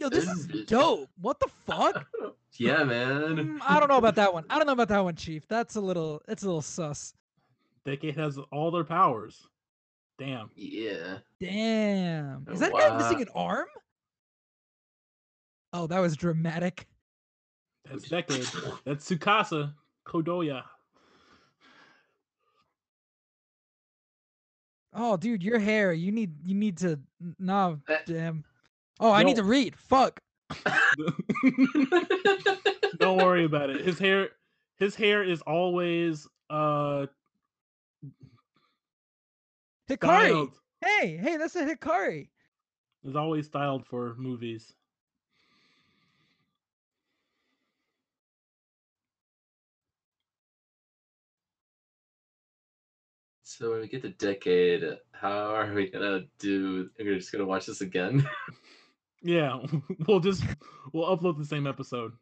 Yo, 0.00 0.08
this 0.08 0.24
is 0.26 0.46
dope. 0.66 1.08
What 1.20 1.38
the 1.40 1.48
fuck? 1.66 2.06
Yeah, 2.56 2.84
man. 2.84 3.36
Mm, 3.36 3.58
I 3.66 3.80
don't 3.80 3.88
know 3.88 3.96
about 3.96 4.14
that 4.14 4.32
one. 4.32 4.44
I 4.48 4.58
don't 4.58 4.66
know 4.68 4.74
about 4.74 4.86
that 4.86 5.02
one, 5.02 5.16
Chief. 5.16 5.44
That's 5.48 5.74
a 5.74 5.80
little. 5.80 6.22
It's 6.28 6.44
a 6.44 6.46
little 6.46 6.62
sus. 6.62 7.12
Decade 7.84 8.14
has 8.16 8.38
all 8.52 8.70
their 8.70 8.84
powers. 8.84 9.48
Damn. 10.18 10.50
Yeah. 10.54 11.18
Damn. 11.40 12.46
Is 12.50 12.62
Oh, 12.62 12.64
that 12.66 12.72
guy 12.72 12.96
missing 12.96 13.22
an 13.22 13.28
arm? 13.34 13.66
Oh, 15.72 15.86
that 15.88 15.98
was 15.98 16.16
dramatic. 16.16 16.86
That's 17.90 18.08
Decade. 18.08 18.46
That's 18.84 19.08
Tsukasa 19.10 19.72
Kadoya. 20.06 20.62
Oh, 24.92 25.16
dude, 25.16 25.42
your 25.42 25.58
hair. 25.58 25.92
You 25.92 26.12
need. 26.12 26.32
You 26.46 26.54
need 26.54 26.76
to. 26.78 27.00
n- 27.20 27.34
No, 27.40 27.80
Eh. 27.88 27.98
damn. 28.06 28.44
Oh, 29.00 29.10
I 29.10 29.24
need 29.24 29.36
to 29.36 29.42
read. 29.42 29.74
Fuck. 29.76 30.20
Don't 32.98 33.16
worry 33.18 33.44
about 33.44 33.70
it. 33.70 33.80
His 33.80 33.98
hair 33.98 34.28
his 34.78 34.94
hair 34.94 35.24
is 35.24 35.40
always 35.42 36.28
uh 36.48 37.06
Hikari. 39.88 40.28
styled. 40.28 40.50
Hey, 40.80 41.16
hey, 41.16 41.36
that's 41.36 41.56
a 41.56 41.66
Hikari. 41.66 42.28
Is 43.04 43.16
always 43.16 43.46
styled 43.46 43.86
for 43.86 44.14
movies. 44.16 44.72
So 53.42 53.70
when 53.70 53.82
we 53.82 53.88
get 53.88 54.02
to 54.02 54.08
decade, 54.08 54.82
how 55.12 55.54
are 55.54 55.72
we 55.72 55.90
gonna 55.90 56.22
do? 56.38 56.90
We're 56.98 57.16
just 57.16 57.30
gonna 57.30 57.44
watch 57.44 57.66
this 57.66 57.82
again. 57.82 58.26
Yeah, 59.22 59.60
we'll 60.06 60.20
just 60.20 60.44
we'll 60.92 61.16
upload 61.16 61.38
the 61.38 61.46
same 61.46 61.66
episode. 61.66 62.12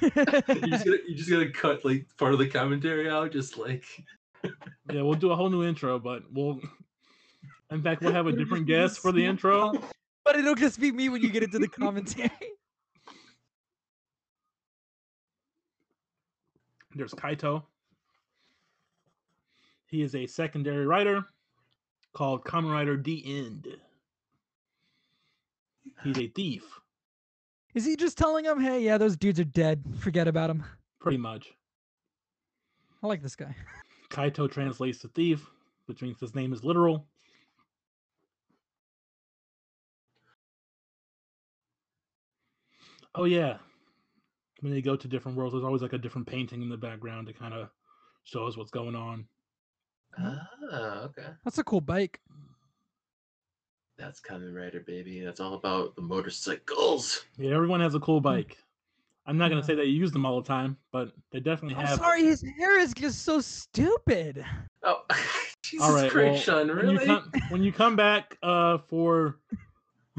you 0.00 0.10
just 0.10 0.84
gonna 0.84 0.96
you 1.06 1.14
just 1.14 1.30
gonna 1.30 1.50
cut 1.50 1.84
like 1.84 2.06
part 2.16 2.32
of 2.32 2.38
the 2.38 2.48
commentary 2.48 3.10
out, 3.10 3.32
just 3.32 3.58
like 3.58 3.84
Yeah, 4.90 5.02
we'll 5.02 5.14
do 5.14 5.30
a 5.30 5.36
whole 5.36 5.50
new 5.50 5.62
intro, 5.62 5.98
but 5.98 6.22
we'll 6.32 6.60
in 7.70 7.82
fact 7.82 8.02
we'll 8.02 8.12
have 8.12 8.26
a 8.26 8.32
different 8.32 8.66
guest 8.66 8.98
for 8.98 9.12
the 9.12 9.24
intro. 9.24 9.72
but 10.24 10.36
it'll 10.36 10.54
just 10.54 10.80
be 10.80 10.90
me 10.92 11.08
when 11.08 11.22
you 11.22 11.30
get 11.30 11.42
into 11.42 11.58
the 11.58 11.68
commentary. 11.68 12.30
There's 16.94 17.12
Kaito. 17.12 17.62
He 19.86 20.02
is 20.02 20.14
a 20.14 20.26
secondary 20.26 20.86
rider 20.86 21.24
called 22.12 22.44
Kamen 22.44 22.72
Rider 22.72 22.96
Diend. 22.96 23.66
He's 26.04 26.18
a 26.18 26.28
thief, 26.28 26.64
Is 27.74 27.84
he 27.84 27.96
just 27.96 28.18
telling 28.18 28.44
him, 28.44 28.60
hey, 28.60 28.80
yeah, 28.82 28.98
those 28.98 29.16
dudes 29.16 29.40
are 29.40 29.44
dead. 29.44 29.82
Forget 29.98 30.28
about 30.28 30.48
them. 30.48 30.64
pretty 31.00 31.18
much. 31.18 31.48
I 33.02 33.06
like 33.06 33.22
this 33.22 33.36
guy. 33.36 33.54
Kaito 34.10 34.50
translates 34.50 34.98
to 34.98 35.08
thief, 35.08 35.46
which 35.86 36.02
means 36.02 36.20
his 36.20 36.34
name 36.34 36.52
is 36.52 36.64
literal. 36.64 37.06
Oh 43.18 43.24
yeah. 43.24 43.56
When 44.60 44.72
they 44.72 44.80
go 44.80 44.94
to 44.96 45.08
different 45.08 45.36
worlds, 45.36 45.52
there's 45.52 45.64
always 45.64 45.82
like 45.82 45.92
a 45.92 45.98
different 45.98 46.26
painting 46.26 46.62
in 46.62 46.68
the 46.68 46.76
background 46.76 47.26
to 47.26 47.32
kind 47.32 47.52
of 47.52 47.68
show 48.24 48.46
us 48.46 48.56
what's 48.56 48.70
going 48.70 48.94
on. 48.94 49.26
ah, 50.18 51.02
okay. 51.02 51.26
That's 51.44 51.58
a 51.58 51.64
cool 51.64 51.80
bike. 51.80 52.20
That's 53.98 54.20
Kamen 54.20 54.54
Rider, 54.54 54.80
baby. 54.80 55.20
That's 55.20 55.40
all 55.40 55.54
about 55.54 55.96
the 55.96 56.02
motorcycles. 56.02 57.24
Yeah, 57.36 57.54
everyone 57.54 57.80
has 57.80 57.96
a 57.96 58.00
cool 58.00 58.20
bike. 58.20 58.56
I'm 59.26 59.36
not 59.36 59.48
gonna 59.48 59.60
Yeah. 59.60 59.66
say 59.66 59.74
they 59.74 59.84
use 59.84 60.12
them 60.12 60.24
all 60.24 60.40
the 60.40 60.46
time, 60.46 60.76
but 60.92 61.12
they 61.32 61.40
definitely 61.40 61.76
I'm 61.76 61.86
have. 61.86 61.98
sorry, 61.98 62.22
his 62.22 62.40
hair 62.56 62.78
is 62.78 62.94
just 62.94 63.22
so 63.24 63.40
stupid. 63.40 64.44
Oh, 64.84 65.02
Jesus 65.62 65.86
All 65.88 65.92
right, 65.92 66.10
Christ, 66.10 66.46
well, 66.48 66.64
Sean, 66.64 66.68
when 66.68 66.76
really? 66.76 66.92
you 66.94 67.06
come 67.06 67.32
when 67.48 67.62
you 67.62 67.72
come 67.72 67.96
back 67.96 68.38
uh 68.42 68.78
for 68.88 69.40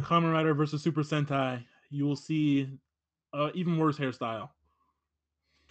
Kamen 0.01 0.32
Rider 0.32 0.53
versus 0.53 0.84
Super 0.84 1.01
Sentai, 1.01 1.63
you 1.89 2.06
will 2.06 2.15
see 2.15 2.68
uh 3.33 3.50
even 3.53 3.77
worse 3.77 3.98
hairstyle. 3.98 4.50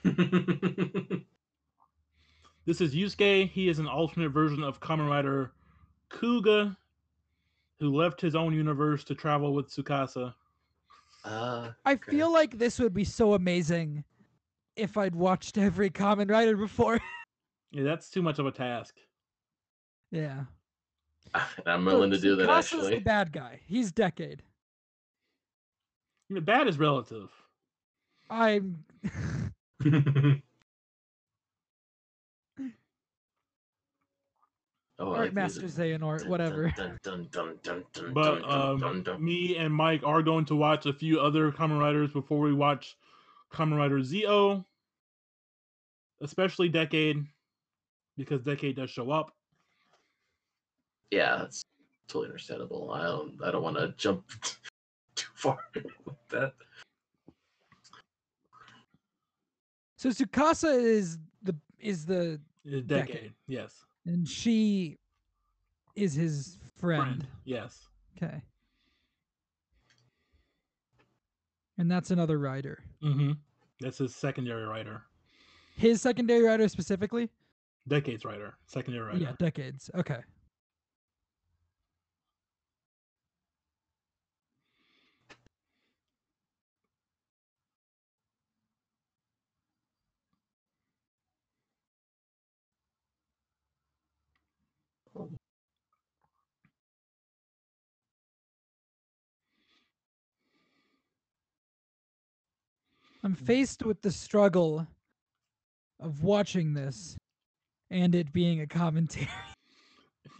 This 2.66 2.82
is 2.82 2.94
Yusuke. 2.94 3.48
He 3.48 3.70
is 3.70 3.78
an 3.78 3.86
alternate 3.86 4.28
version 4.28 4.62
of 4.62 4.78
Kamen 4.78 5.08
Rider 5.08 5.52
Kuuga, 6.10 6.76
who 7.80 7.96
left 7.96 8.20
his 8.20 8.34
own 8.34 8.52
universe 8.52 9.04
to 9.04 9.14
travel 9.14 9.54
with 9.54 9.68
Tsukasa. 9.70 10.34
Ah, 11.24 11.74
I 11.86 11.92
Okay. 11.92 12.12
feel 12.12 12.30
like 12.30 12.58
this 12.58 12.78
would 12.78 12.92
be 12.92 13.04
so 13.04 13.32
amazing 13.32 14.04
if 14.76 14.98
I'd 14.98 15.14
watched 15.14 15.56
every 15.56 15.88
Kamen 15.88 16.30
Rider 16.30 16.56
before. 16.56 17.00
Yeah, 17.70 17.84
that's 17.84 18.08
too 18.10 18.20
much 18.22 18.38
of 18.38 18.46
a 18.46 18.50
task. 18.50 18.96
yeah. 20.10 20.44
I'm 21.66 21.84
So 21.84 21.86
willing 21.86 22.10
to 22.10 22.18
do 22.18 22.36
that 22.36 22.48
Tsukasa's 22.48 22.70
the 22.72 22.76
actually. 22.76 22.98
bad 23.00 23.32
guy. 23.32 23.60
He's 23.66 23.92
Decade. 23.92 24.42
I 26.30 26.34
mean, 26.34 26.44
bad 26.44 26.66
is 26.68 26.78
relative. 26.78 27.30
I'm. 28.30 28.84
oh, 34.98 35.14
Art 35.14 35.32
Master 35.32 35.62
Xehanort, 35.62 36.26
whatever. 36.26 36.72
Dun, 36.76 36.98
dun, 37.02 37.28
dun, 37.30 37.58
dun, 37.62 37.84
dun, 37.92 38.12
But 38.12 38.44
um, 38.48 39.04
me 39.18 39.56
and 39.56 39.72
Mike 39.72 40.02
are 40.04 40.22
going 40.22 40.44
to 40.46 40.56
watch 40.56 40.86
a 40.86 40.92
few 40.92 41.20
other 41.20 41.50
Kamen 41.52 41.78
Riders 41.78 42.10
before 42.10 42.40
we 42.40 42.52
watch 42.52 42.96
Kamen 43.52 43.76
Rider 43.76 44.02
Zi-O, 44.02 44.64
especially 46.20 46.68
Decade, 46.68 47.24
because 48.16 48.42
Decade 48.42 48.76
does 48.76 48.90
show 48.90 49.10
up. 49.10 49.32
yeah, 51.10 51.36
that's 51.38 51.62
totally 52.08 52.26
understandable. 52.26 52.90
I 52.92 53.04
don't, 53.04 53.42
I 53.44 53.50
don't 53.50 53.62
want 53.62 53.76
to 53.76 53.94
jump 53.96 54.24
too 55.14 55.28
far 55.34 55.58
with 55.74 56.16
that. 56.30 56.52
So 59.98 60.10
Tsukasa 60.10 60.80
is 60.80 61.18
the 61.42 61.56
is 61.80 62.06
the 62.06 62.40
Decade. 62.64 62.86
Decade, 62.86 63.32
yes. 63.48 63.84
and 64.06 64.28
she 64.28 64.96
is 65.96 66.14
his 66.14 66.56
friend. 66.78 67.02
Friend, 67.02 67.26
yes. 67.44 67.88
Okay. 68.16 68.40
And 71.78 71.90
that's 71.90 72.12
another 72.12 72.38
rider. 72.38 72.84
Mm-hmm. 73.02 73.32
That's 73.80 73.98
his 73.98 74.14
secondary 74.14 74.64
rider. 74.66 75.02
His 75.76 76.00
secondary 76.00 76.42
rider 76.44 76.68
specifically? 76.68 77.28
Decade's 77.88 78.24
rider. 78.24 78.54
Secondary 78.66 79.04
rider. 79.04 79.18
Yeah, 79.18 79.32
decades. 79.38 79.90
Okay. 79.96 80.20
I'm 103.28 103.34
faced 103.34 103.82
with 103.84 104.00
the 104.00 104.10
struggle 104.10 104.86
of 106.00 106.22
watching 106.24 106.72
this 106.72 107.14
and 107.90 108.14
it 108.14 108.32
being 108.32 108.62
a 108.62 108.66
commentary. 108.66 109.28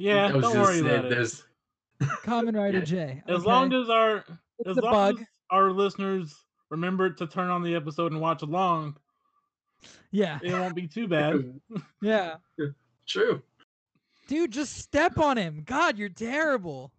Yeah, 0.01 0.29
I 0.29 0.33
was 0.33 0.42
don't 0.44 0.53
gonna 0.55 0.62
worry 0.64 0.79
about 0.81 1.05
it. 1.07 1.11
There's 1.11 1.44
Kamen 2.24 2.57
Rider 2.57 2.79
Yeah. 2.79 2.85
J. 2.85 3.22
As 3.29 3.44
long 3.44 3.72
as 3.74 3.90
our 3.90 4.18
it's 4.61 4.68
as 4.68 4.77
long 4.77 4.92
bug. 4.92 5.20
as 5.20 5.27
our 5.51 5.70
listeners 5.72 6.37
remember 6.70 7.11
to 7.11 7.27
turn 7.27 7.51
on 7.51 7.62
the 7.64 7.74
episode 7.74 8.12
and 8.12 8.20
watch 8.20 8.42
along, 8.42 8.96
Yeah. 10.12 10.38
it 10.42 10.53
won't 10.53 10.77
be 10.77 10.87
too 10.87 11.09
bad. 11.09 11.61
Yeah. 12.01 12.37
true. 13.07 13.42
Dude, 14.29 14.53
just 14.53 14.77
step 14.79 15.18
on 15.18 15.37
him. 15.37 15.62
God, 15.66 15.98
you're 15.98 16.09
terrible. 16.11 16.92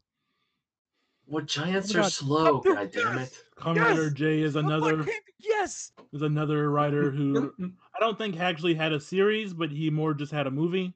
What 1.30 1.44
oh 1.44 1.46
giants 1.46 1.94
Oh 1.94 2.00
are 2.00 2.10
slow? 2.10 2.63
Oh, 2.65 2.74
God 2.74 2.92
damn 2.92 3.20
it! 3.20 3.32
Kamen 3.56 3.76
Yes! 3.76 3.98
Rider 3.98 4.10
J 4.10 4.42
is 4.42 4.56
Oh 4.56 4.60
another 4.60 4.98
God, 4.98 5.10
Yes. 5.38 5.92
is 6.12 6.24
another 6.24 6.72
rider 6.72 7.12
who 7.12 7.54
I 7.96 8.00
don't 8.00 8.18
think 8.18 8.39
actually 8.39 8.74
had 8.74 8.94
a 8.94 9.00
series, 9.00 9.54
but 9.54 9.70
he 9.70 9.92
more 9.92 10.15
just 10.15 10.32
had 10.32 10.48
a 10.48 10.52
movie. 10.52 10.96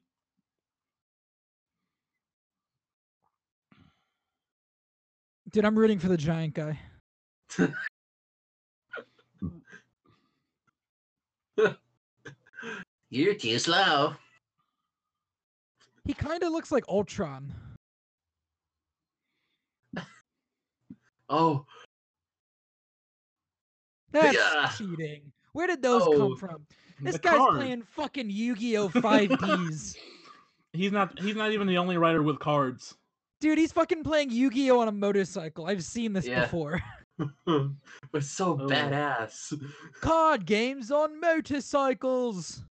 Dude, 5.52 5.64
I'm 5.64 5.78
rooting 5.78 6.00
for 6.00 6.08
the 6.08 6.16
giant 6.16 6.54
guy. 6.54 6.80
You're 13.10 13.34
too 13.34 13.60
slow. 13.60 14.14
He 16.04 16.12
kind 16.12 16.42
of 16.42 16.50
looks 16.50 16.72
like 16.72 16.82
Ultron. 16.88 17.54
Oh, 21.28 21.66
That's 24.12 24.36
Yeah. 24.36 24.70
cheating. 24.78 25.32
Where 25.54 25.66
did 25.66 25.82
those 25.82 26.02
Oh. 26.04 26.16
come 26.18 26.36
from? 26.36 26.66
This 27.00 27.18
guy's 27.18 27.36
card. 27.36 27.54
playing 27.56 27.82
fucking 27.82 28.30
Yu-Gi-Oh! 28.30 28.88
5Ds. 28.90 29.96
He's 30.72 30.92
not 30.92 31.18
he's 31.20 31.34
not 31.36 31.50
even 31.52 31.66
the 31.68 31.78
only 31.78 31.96
rider 31.98 32.22
with 32.22 32.38
cards. 32.40 32.96
Dude, 33.40 33.58
he's 33.58 33.72
fucking 33.72 34.02
playing 34.04 34.30
Yu-Gi-Oh! 34.30 34.78
on 34.80 34.88
a 34.88 34.92
motorcycle. 34.92 35.66
I've 35.66 35.82
seen 35.84 36.12
this 36.12 36.26
Yeah. 36.26 36.42
before. 36.42 36.80
but 38.12 38.22
so 38.24 38.52
Oh. 38.60 38.66
badass. 38.68 39.52
Card 40.00 40.46
games 40.46 40.90
on 40.90 41.20
motorcycles. 41.20 42.64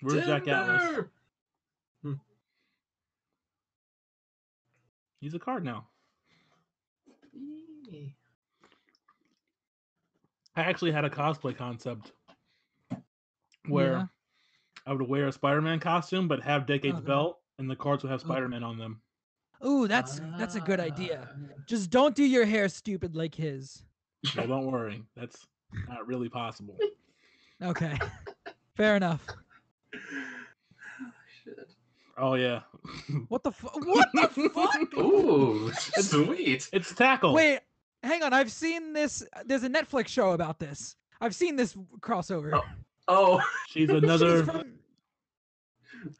Where's 0.00 0.26
Jack 0.26 0.46
Atlas? 0.48 0.82
Timber! 0.82 1.10
Hmm. 2.02 2.12
He's 5.20 5.32
a 5.34 5.38
card 5.38 5.64
now. 5.64 5.88
Yee. 7.94 8.14
I 10.56 10.62
actually 10.62 10.92
had 10.92 11.04
a 11.04 11.10
cosplay 11.10 11.56
concept 11.56 12.12
where 13.68 13.92
Yeah. 13.92 14.06
I 14.86 14.92
would 14.92 15.08
wear 15.08 15.28
a 15.28 15.32
Spider-Man 15.32 15.80
costume, 15.80 16.28
but 16.28 16.42
have 16.42 16.66
Decade's 16.66 16.98
Okay. 16.98 17.06
belt, 17.06 17.40
and 17.58 17.70
the 17.70 17.76
cards 17.76 18.02
would 18.02 18.10
have 18.10 18.20
Spider-Man 18.20 18.62
on 18.62 18.78
them. 18.78 19.00
Ooh, 19.66 19.88
that's 19.88 20.20
that's 20.38 20.56
a 20.56 20.60
good 20.60 20.78
idea. 20.80 21.28
Ah. 21.32 21.54
Just 21.66 21.90
don't 21.90 22.14
do 22.14 22.24
your 22.24 22.44
hair 22.44 22.68
stupid 22.68 23.16
like 23.16 23.34
his. 23.34 23.82
So 24.26 24.46
don't 24.46 24.66
worry, 24.70 25.02
that's 25.16 25.46
not 25.88 26.06
really 26.06 26.28
possible. 26.28 26.76
Okay. 27.62 27.98
Fair 28.76 28.96
enough. 28.96 29.24
Oh 32.16 32.34
yeah, 32.34 32.60
What 33.28 33.42
the 33.42 33.50
fu- 33.50 33.66
What 33.92 34.08
the 34.12 34.28
fuck? 34.52 34.94
Ooh, 34.98 35.72
sweet. 35.72 36.68
it's 36.72 36.94
tackle. 36.94 37.32
Wait, 37.34 37.60
hang 38.04 38.22
on. 38.22 38.32
I've 38.32 38.50
seen 38.52 38.92
this. 38.92 39.22
There's 39.44 39.64
a 39.64 39.68
Netflix 39.68 40.08
show 40.08 40.32
about 40.32 40.58
this. 40.58 40.96
I've 41.20 41.34
seen 41.34 41.56
this 41.56 41.76
crossover. 42.00 42.52
Oh, 42.54 42.62
Oh, 43.06 43.40
she's 43.68 43.90
She's 43.90 44.02
another. 44.02 44.44
from, 44.44 44.72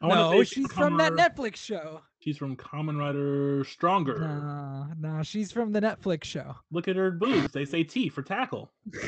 I 0.01 0.07
no, 0.07 0.31
say 0.31 0.43
she's 0.43 0.71
from 0.71 0.97
that 0.97 1.13
Netflix 1.13 1.55
show. 1.57 2.01
She's 2.19 2.37
from 2.37 2.55
Kamen 2.55 2.97
Rider 2.99 3.63
Stronger. 3.65 4.19
No, 4.19 4.87
no, 4.99 5.23
she's 5.23 5.51
from 5.51 5.71
the 5.71 5.81
Netflix 5.81 6.23
show. 6.25 6.55
Look 6.71 6.87
at 6.87 6.95
her 6.95 7.11
boobs. 7.11 7.51
They 7.51 7.65
say 7.65 7.83
T 7.83 8.09
for 8.09 8.21
tackle. 8.23 8.71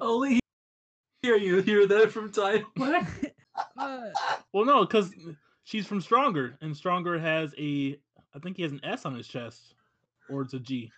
only 0.00 0.40
here 1.22 1.36
you 1.36 1.60
hear 1.62 1.86
that 1.86 2.10
from 2.12 2.30
time. 2.32 2.66
Uh, 3.76 4.08
Well, 4.54 4.64
no, 4.64 4.86
because 4.86 5.10
she's 5.64 5.86
from 5.86 6.00
Stronger, 6.00 6.56
and 6.62 6.74
Stronger 6.74 7.18
has 7.18 7.54
a. 7.58 7.98
I 8.34 8.38
think 8.38 8.56
he 8.56 8.62
has 8.62 8.72
an 8.72 8.80
S 8.82 9.04
on 9.04 9.14
his 9.14 9.28
chest, 9.28 9.74
or 10.30 10.42
it's 10.42 10.54
a 10.54 10.58
G. 10.60 10.90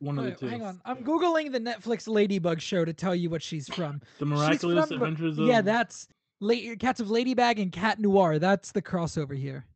One 0.00 0.18
of 0.18 0.24
the 0.24 0.32
two. 0.32 0.46
hang 0.46 0.62
on. 0.62 0.80
I'm 0.84 1.04
googling 1.04 1.52
the 1.52 1.60
Netflix 1.60 2.08
Ladybug 2.08 2.60
show 2.60 2.84
to 2.84 2.92
tell 2.92 3.14
you 3.14 3.30
what 3.30 3.42
she's 3.42 3.68
from. 3.72 4.00
The 4.18 4.26
miraculous 4.26 4.88
from- 4.88 4.94
adventures 5.02 5.38
of. 5.38 5.46
Yeah, 5.46 5.60
that's 5.62 6.08
La- 6.40 6.74
Cats 6.78 7.00
of 7.00 7.10
Ladybug 7.10 7.58
and 7.58 7.70
Cat 7.72 7.98
Noir. 7.98 8.38
That's 8.38 8.72
the 8.72 8.82
crossover 8.82 9.36
here. 9.38 9.66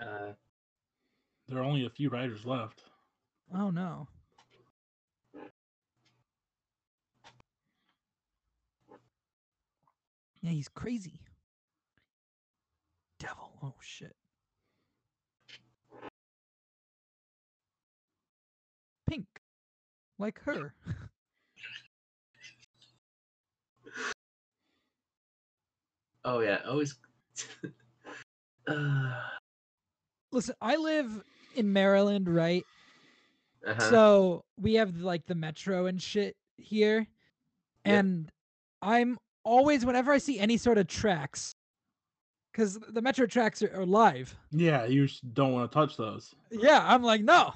Uh, 0.00 0.32
There 1.48 1.58
are 1.58 1.62
only 1.64 1.86
a 1.86 1.90
few 1.90 2.08
riders 2.08 2.44
left. 2.44 2.84
Oh 3.54 3.70
no. 3.70 4.08
Yeah, 10.40 10.50
he's 10.50 10.68
crazy. 10.68 11.20
Devil. 13.18 13.50
Oh 13.62 13.74
shit. 13.80 14.14
Like 20.18 20.40
her. 20.42 20.74
oh 26.24 26.40
yeah, 26.40 26.58
always. 26.66 26.96
uh, 28.66 29.12
Listen, 30.32 30.54
I 30.60 30.76
live 30.76 31.22
in 31.54 31.72
Maryland, 31.72 32.28
right? 32.28 32.64
uh-huh. 33.66 33.90
So 33.90 34.44
we 34.58 34.74
have 34.74 34.96
like 34.96 35.26
the 35.26 35.34
metro 35.34 35.86
and 35.86 36.00
shit 36.00 36.36
here. 36.56 36.98
Yep. 36.98 37.06
And 37.84 38.30
I'm 38.82 39.18
always, 39.44 39.84
whenever 39.84 40.12
I 40.12 40.18
see 40.18 40.38
any 40.38 40.56
sort 40.56 40.78
of 40.78 40.86
tracks, 40.86 41.54
because 42.52 42.78
the 42.88 43.02
metro 43.02 43.26
tracks 43.26 43.62
are, 43.62 43.72
are 43.74 43.86
live. 43.86 44.36
Yeah, 44.50 44.84
you 44.84 45.08
don't 45.32 45.52
want 45.52 45.70
to 45.70 45.74
touch 45.74 45.96
those. 45.96 46.34
Yeah, 46.50 46.82
I'm 46.84 47.02
like, 47.02 47.22
no. 47.22 47.54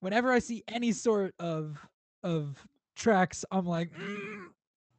Whenever 0.00 0.32
I 0.32 0.38
see 0.38 0.62
any 0.68 0.92
sort 0.92 1.34
of 1.38 1.78
of 2.22 2.66
tracks, 2.94 3.44
I'm 3.50 3.66
like, 3.66 3.92
"Mm." 3.92 4.46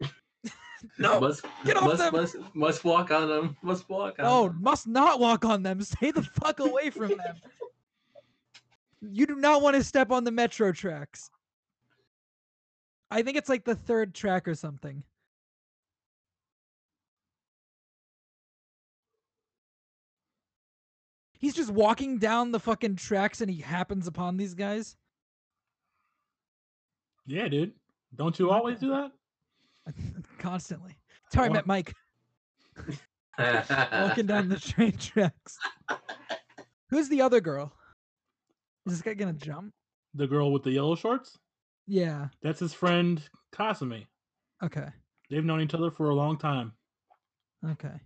no, 0.97 1.19
must 1.19 1.45
get 1.65 1.77
off 1.77 1.85
must, 1.85 1.97
them. 1.99 2.13
must 2.13 2.35
must 2.55 2.83
walk 2.83 3.11
on 3.11 3.27
them. 3.27 3.57
Must 3.61 3.87
walk 3.89 4.19
on 4.19 4.25
no, 4.25 4.47
them. 4.47 4.61
must 4.61 4.87
not 4.87 5.19
walk 5.19 5.45
on 5.45 5.63
them. 5.63 5.81
Stay 5.83 6.11
the 6.11 6.23
fuck 6.23 6.59
away 6.59 6.89
from 6.89 7.09
them. 7.09 7.35
You 9.01 9.25
do 9.25 9.35
not 9.35 9.61
want 9.61 9.75
to 9.75 9.83
step 9.83 10.11
on 10.11 10.23
the 10.23 10.31
metro 10.31 10.71
tracks. 10.71 11.29
I 13.11 13.21
think 13.23 13.37
it's 13.37 13.49
like 13.49 13.63
the 13.63 13.75
third 13.75 14.13
track 14.13 14.47
or 14.47 14.55
something. 14.55 15.03
He's 21.39 21.55
just 21.55 21.71
walking 21.71 22.17
down 22.17 22.51
the 22.51 22.59
fucking 22.59 22.97
tracks 22.97 23.41
and 23.41 23.49
he 23.49 23.61
happens 23.61 24.07
upon 24.07 24.37
these 24.37 24.53
guys. 24.53 24.97
Yeah, 27.25 27.47
dude. 27.47 27.73
Don't 28.15 28.37
you 28.37 28.51
always 28.51 28.79
do 28.79 28.89
that? 28.89 29.11
Constantly. 30.37 30.97
Sorry, 31.31 31.47
how 31.47 31.53
I 31.53 31.53
met 31.53 31.67
Mike. 31.67 31.93
Walking 33.37 34.25
down 34.25 34.49
the 34.49 34.59
train 34.59 34.97
tracks. 34.97 35.57
Who's 36.89 37.07
the 37.07 37.21
other 37.21 37.39
girl? 37.39 37.71
Is 38.85 38.93
this 38.93 39.01
guy 39.01 39.13
gonna 39.13 39.33
jump? 39.33 39.73
The 40.15 40.27
girl 40.27 40.51
with 40.51 40.63
the 40.63 40.71
yellow 40.71 40.95
shorts? 40.95 41.37
Yeah. 41.87 42.27
That's 42.41 42.59
his 42.59 42.73
friend 42.73 43.21
Kasumi. 43.53 44.07
Okay. 44.63 44.87
They've 45.29 45.45
known 45.45 45.61
each 45.61 45.73
other 45.75 45.91
for 45.91 46.09
a 46.09 46.15
long 46.15 46.37
time. 46.37 46.73
Okay. 47.65 48.01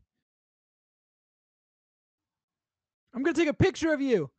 I'm 3.13 3.23
gonna 3.23 3.35
take 3.35 3.49
a 3.49 3.53
picture 3.53 3.93
of 3.93 4.01
you. 4.01 4.29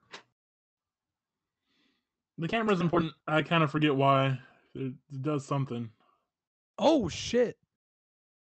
The 2.39 2.49
camera's 2.49 2.81
important. 2.81 3.13
I 3.29 3.43
kind 3.43 3.63
of 3.63 3.71
forget 3.71 3.95
why. 3.95 4.39
It, 4.75 4.93
it 5.13 5.23
does 5.23 5.47
something. 5.47 5.89
Oh 6.79 7.09
shit. 7.09 7.57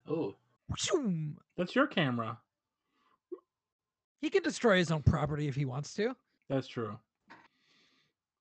oh, 0.08 0.34
That's 1.56 1.74
your 1.76 1.86
camera. 1.86 2.38
He 4.20 4.30
can 4.30 4.42
destroy 4.42 4.78
his 4.78 4.90
own 4.90 5.02
property 5.02 5.46
if 5.46 5.54
he 5.54 5.64
wants 5.64 5.94
to. 5.94 6.16
That's 6.48 6.66
true. 6.66 6.98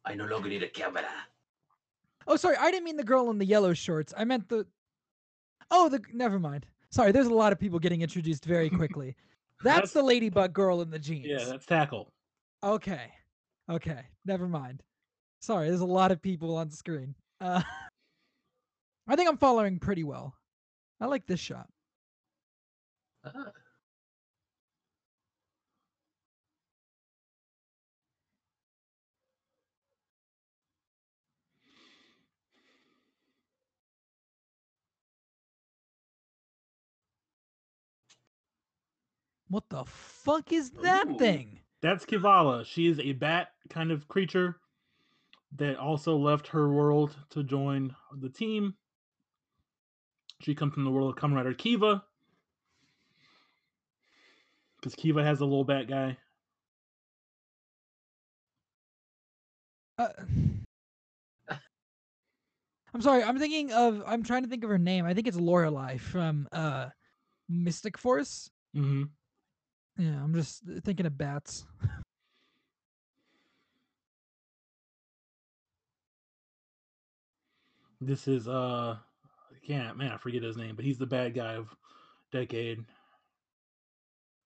I 0.05 0.15
no 0.15 0.25
longer 0.25 0.49
need 0.49 0.63
a 0.63 0.69
camera. 0.69 1.05
Oh, 2.25 2.35
sorry, 2.35 2.55
I 2.59 2.71
didn't 2.71 2.85
mean 2.85 2.97
the 2.97 3.03
girl 3.03 3.29
in 3.29 3.37
the 3.37 3.45
yellow 3.45 3.73
shorts. 3.73 4.13
I 4.17 4.23
meant 4.25 4.49
the. 4.49 4.65
Oh, 5.69 5.87
the. 5.89 6.01
Never 6.13 6.39
mind. 6.39 6.65
Sorry, 6.89 7.11
there's 7.11 7.27
a 7.27 7.33
lot 7.33 7.51
of 7.53 7.59
people 7.59 7.77
getting 7.77 8.01
introduced 8.01 8.45
very 8.45 8.69
quickly. 8.81 9.15
That's 9.63 9.75
That's- 9.75 9.93
the 9.93 10.03
ladybug 10.03 10.53
girl 10.53 10.81
in 10.81 10.89
the 10.89 10.99
jeans. 10.99 11.25
Yeah, 11.27 11.43
that's 11.45 11.65
tackle. 11.65 12.11
Okay. 12.63 13.11
Okay. 13.69 14.01
Never 14.25 14.47
mind. 14.47 14.83
Sorry, 15.41 15.67
there's 15.69 15.81
a 15.81 15.85
lot 15.85 16.11
of 16.11 16.21
people 16.21 16.55
on 16.57 16.69
screen. 16.71 17.15
Uh, 17.41 17.61
I 19.07 19.15
think 19.15 19.29
I'm 19.29 19.37
following 19.37 19.79
pretty 19.79 20.03
well. 20.03 20.35
I 20.99 21.05
like 21.05 21.25
this 21.27 21.39
shot. 21.39 21.67
Ah. 23.23 23.51
What 39.49 39.63
the 39.69 39.85
fuck 39.85 40.51
is 40.51 40.71
that 40.81 41.07
Ooh. 41.07 41.17
thing? 41.17 41.59
That's 41.81 42.05
Kivala. 42.05 42.65
She 42.65 42.87
is 42.87 42.99
a 42.99 43.13
bat 43.13 43.49
kind 43.69 43.91
of 43.91 44.07
creature 44.07 44.57
that 45.55 45.77
also 45.77 46.17
left 46.17 46.47
her 46.47 46.69
world 46.69 47.15
to 47.29 47.43
join 47.43 47.95
the 48.19 48.29
team. 48.29 48.75
She 50.41 50.53
comes 50.53 50.73
from 50.73 50.83
the 50.83 50.91
world 50.91 51.15
of 51.15 51.21
Kamen 51.21 51.35
Rider 51.35 51.53
Kiva. 51.53 52.03
Because 54.79 54.95
Kiva 54.95 55.23
has 55.23 55.39
a 55.39 55.45
little 55.45 55.63
bat 55.63 55.87
guy. 55.87 56.17
Uh, 59.97 60.09
I'm 62.93 63.01
sorry. 63.01 63.23
I'm 63.23 63.39
thinking 63.39 63.71
of. 63.71 64.03
I'm 64.05 64.23
trying 64.23 64.43
to 64.43 64.49
think 64.49 64.63
of 64.63 64.69
her 64.69 64.77
name. 64.77 65.05
I 65.05 65.13
think 65.13 65.27
it's 65.27 65.37
Lorelei 65.37 65.97
from 65.97 66.47
uh, 66.51 66.89
Mystic 67.49 67.97
Force. 67.97 68.51
hmm 68.75 69.03
Yeah, 69.97 70.23
I'm 70.23 70.33
just 70.33 70.63
uh, 70.69 70.79
thinking 70.83 71.05
of 71.05 71.17
bats. 71.17 71.65
This 77.99 78.27
is 78.27 78.47
uh 78.47 78.95
I 78.99 79.65
can't 79.65 79.97
man, 79.97 80.11
I 80.11 80.17
forget 80.17 80.43
his 80.43 80.55
name, 80.55 80.75
but 80.75 80.85
he's 80.85 80.99
the 80.99 81.07
bad 81.07 81.33
guy 81.33 81.53
of 81.53 81.75
Decade. 82.31 82.85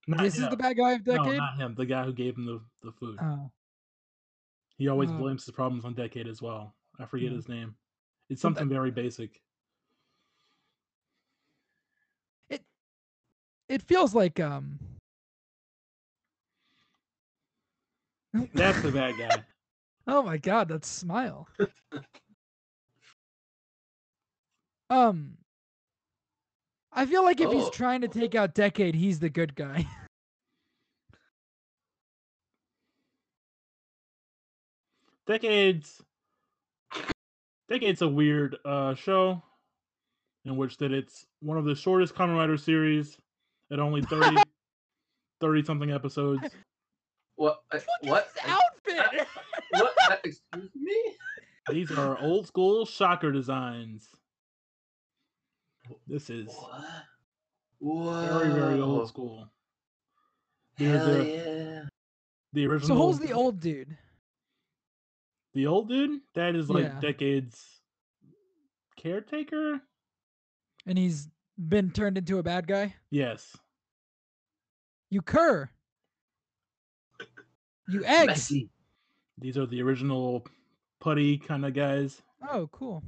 Not 0.07 0.21
this 0.21 0.37
is 0.37 0.49
the 0.49 0.55
bad 0.55 0.77
guy 0.77 0.93
of 0.93 1.05
No, 1.05 1.17
Decade. 1.17 1.37
not 1.37 1.57
him. 1.57 1.75
The 1.75 1.85
guy 1.85 2.05
who 2.05 2.13
gave 2.13 2.37
him 2.37 2.45
the, 2.45 2.61
the 2.81 2.91
food. 2.93 3.17
oh, 3.21 3.51
he 4.77 4.87
always 4.87 5.11
uh, 5.11 5.17
blames 5.17 5.45
his 5.45 5.53
problems 5.53 5.83
on 5.83 5.93
Decade 5.93 6.27
as 6.27 6.41
well. 6.41 6.73
I 6.97 7.05
forget 7.05 7.29
yeah. 7.29 7.35
his 7.35 7.49
name. 7.49 7.75
It's 8.29 8.41
something 8.41 8.69
very 8.69 8.89
basic. 8.89 9.41
it 12.49 12.63
it 13.67 13.81
feels 13.81 14.15
like 14.15 14.39
um. 14.39 14.79
That's 18.54 18.82
the 18.82 18.91
bad 18.91 19.17
guy. 19.17 19.44
Oh 20.08 20.24
my 20.24 20.38
god, 20.38 20.67
that 20.70 20.84
smile. 20.84 21.48
um 24.89 25.38
I 26.91 27.06
feel 27.06 27.24
like 27.24 27.39
if 27.39 27.52
he's 27.52 27.65
Oh. 27.65 27.70
trying 27.70 28.02
to 28.02 28.08
take 28.08 28.34
out 28.34 28.56
Decade, 28.56 28.96
he's 28.96 29.20
the 29.20 29.30
good 29.30 29.54
guy. 29.56 29.86
Decades. 35.28 36.02
Decades 37.70 38.02
a 38.02 38.08
weird 38.08 38.58
uh, 38.65 38.96
show 38.96 39.41
in 40.46 40.58
which 40.58 40.78
that 40.78 40.91
it's 40.91 41.26
one 41.41 41.58
of 41.58 41.65
the 41.65 41.76
shortest 41.76 42.15
Kamen 42.15 42.36
Rider 42.36 42.58
series 42.58 43.17
at 43.72 43.80
only 43.80 44.02
30, 44.02 44.41
30 45.41 45.63
something 45.63 45.91
episodes. 45.91 46.50
What? 47.41 47.58
I- 47.71 47.77
Look 47.77 47.86
what? 48.04 48.27
at 48.43 48.45
his 48.45 48.45
I- 48.45 49.01
outfit. 49.01 49.27
what? 49.71 49.93
Uh, 50.12 50.15
Excuse 50.23 50.69
me? 50.75 51.15
These 51.71 51.91
are 51.97 52.19
old 52.21 52.45
school 52.45 52.86
shocker 52.86 53.32
designs. 53.32 54.08
This 56.06 56.30
is 56.30 56.56
What? 57.80 58.27
Very, 58.30 58.54
very 58.54 58.80
old 58.80 59.08
school. 59.08 59.49
Hell 60.77 61.08
the- 61.08 61.25
yeah. 61.25 61.84
The 62.54 62.67
original. 62.67 62.88
so 62.88 63.08
who's 63.08 63.17
the 63.17 63.34
old 63.34 63.60
dude? 63.60 63.97
The 65.56 65.65
old 65.65 65.89
dude? 65.89 66.19
That 66.36 66.56
is 66.56 66.69
like 66.69 66.84
Yeah. 66.84 66.99
decades 66.99 67.82
caretaker? 68.97 69.82
And 70.86 70.95
he's 70.95 71.27
been 71.58 71.89
turned 71.89 72.19
into 72.19 72.38
a 72.38 72.43
bad 72.43 72.67
guy? 72.67 72.93
Yes. 73.10 73.56
You 75.10 75.23
cur. 75.23 75.71
You 77.91 78.06
egg. 78.06 78.27
Messy. 78.27 78.69
These 79.38 79.58
are 79.58 79.65
the 79.65 79.82
original 79.82 80.45
putty 80.99 81.38
kind 81.38 81.65
of 81.65 81.73
guys. 81.73 82.21
Oh, 82.49 82.69
cool. 82.71 83.04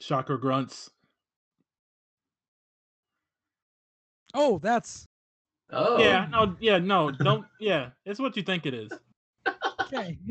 Shocker 0.00 0.38
grunts. 0.38 0.90
Oh, 4.32 4.58
that's 4.58 5.06
Oh. 5.70 5.98
Yeah, 5.98 6.26
no, 6.30 6.56
yeah, 6.60 6.78
no, 6.78 7.10
don't 7.10 7.44
yeah, 7.58 7.90
it's 8.04 8.20
what 8.20 8.36
you 8.36 8.42
think 8.42 8.64
it 8.66 8.74
is. 8.74 8.92
okay. 9.82 10.18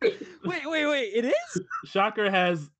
wait, 0.02 0.22
wait, 0.44 0.86
wait. 0.86 1.12
It 1.14 1.24
is? 1.24 1.62
Shocker 1.86 2.30
has 2.30 2.70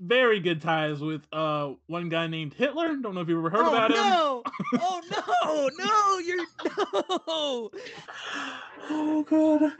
very 0.00 0.40
good 0.40 0.60
ties 0.62 1.00
with 1.00 1.22
uh 1.32 1.72
one 1.86 2.08
guy 2.08 2.26
named 2.26 2.54
Hitler. 2.54 2.96
Don't 2.96 3.14
know 3.14 3.20
if 3.20 3.28
you 3.28 3.38
ever 3.38 3.50
heard 3.50 3.64
oh, 3.66 3.68
about 3.74 3.90
him. 3.90 3.98
Oh 4.00 4.42
no. 5.10 5.22
Oh 5.50 5.70
no, 5.78 5.84
no, 5.84 6.18
you're 6.18 6.46
no. 7.26 7.70
Oh 8.90 9.22
god. 9.28 9.72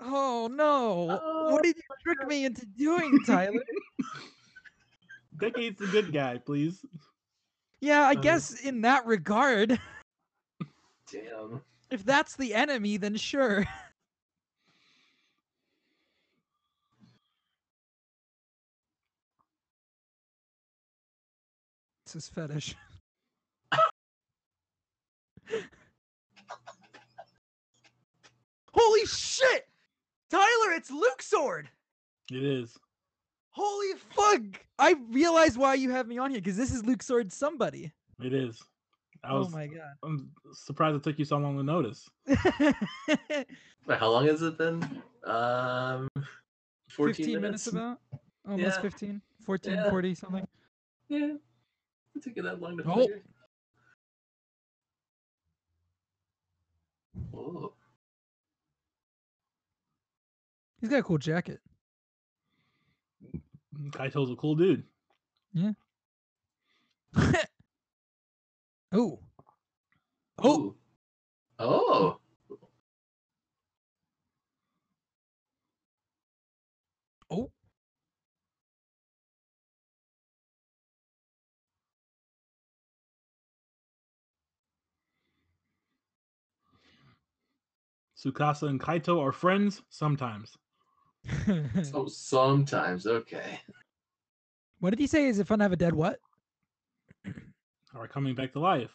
Oh 0.00 0.48
no. 0.50 1.20
Oh, 1.22 1.52
what 1.52 1.62
did 1.62 1.76
you 1.76 1.82
trick 2.04 2.26
me 2.28 2.44
into 2.44 2.64
doing, 2.66 3.18
Tyler? 3.26 3.62
Decade's 5.36 5.80
a 5.80 5.86
good 5.86 6.12
guy, 6.12 6.38
please. 6.38 6.84
yeah, 7.80 8.02
I 8.02 8.12
Uh, 8.12 8.14
guess 8.14 8.60
in 8.60 8.80
that 8.82 9.06
regard, 9.06 9.78
Damn. 11.12 11.62
if 11.90 12.04
that's 12.04 12.36
the 12.36 12.54
enemy, 12.54 12.96
then 12.96 13.16
sure. 13.16 13.66
It's 22.08 22.14
his 22.14 22.28
fetish. 22.30 22.74
Holy 28.72 29.04
shit! 29.04 29.68
Tyler, 30.30 30.72
it's 30.72 30.90
Luke 30.90 31.20
Sword! 31.20 31.68
It 32.32 32.42
is. 32.42 32.74
Holy 33.50 33.98
fuck! 34.08 34.40
I 34.78 34.94
realize 35.10 35.58
why 35.58 35.74
you 35.74 35.90
have 35.90 36.08
me 36.08 36.16
on 36.16 36.30
here 36.30 36.40
because 36.40 36.56
this 36.56 36.72
is 36.72 36.82
Luke 36.86 37.02
Sword 37.02 37.30
somebody. 37.30 37.92
It 38.22 38.32
is. 38.32 38.58
I 39.22 39.32
Oh 39.32 39.40
was 39.40 39.52
my 39.52 39.66
god. 39.66 39.92
I'm 40.02 40.30
surprised 40.54 40.96
it 40.96 41.02
took 41.02 41.18
you 41.18 41.26
so 41.26 41.36
long 41.36 41.58
to 41.58 41.62
notice. 41.62 42.08
Wait, 42.26 43.98
how 43.98 44.10
long 44.10 44.26
has 44.28 44.40
it 44.40 44.56
been? 44.56 44.82
Um, 45.24 46.08
14 46.88 47.14
15 47.14 47.40
minutes 47.42 47.66
about? 47.66 47.98
Almost 48.48 48.76
Yeah. 48.76 48.80
15? 48.80 49.20
14, 49.44 49.74
Yeah. 49.74 49.90
40 49.90 50.14
something? 50.14 50.48
Yeah. 51.10 51.34
It 52.18 52.24
took 52.24 52.36
you 52.36 52.42
that 52.42 52.60
long 52.60 52.76
to 52.78 52.82
Oh. 52.84 52.96
figure. 52.96 53.22
Oh. 57.32 57.72
He's 60.80 60.90
got 60.90 60.98
a 60.98 61.02
cool 61.04 61.18
jacket. 61.18 61.60
Kaito's 63.90 64.32
a 64.32 64.36
cool 64.36 64.56
dude. 64.56 64.84
Yeah. 65.52 65.72
Oh, 68.90 69.20
Oh. 70.38 70.74
oh. 71.58 72.18
Tsukasa 88.18 88.68
and 88.68 88.80
Kaito 88.80 89.20
are 89.20 89.32
friends 89.32 89.82
sometimes. 89.90 90.56
So 91.82 92.06
sometimes, 92.06 93.06
okay. 93.06 93.60
what 94.80 94.90
did 94.90 94.98
he 94.98 95.06
say? 95.06 95.26
Is 95.26 95.38
it 95.38 95.46
fun 95.46 95.58
to 95.58 95.64
have 95.64 95.72
a 95.72 95.76
dead 95.76 95.94
what? 95.94 96.20
Are 97.94 98.08
coming 98.08 98.34
back 98.34 98.52
to 98.52 98.60
life. 98.60 98.92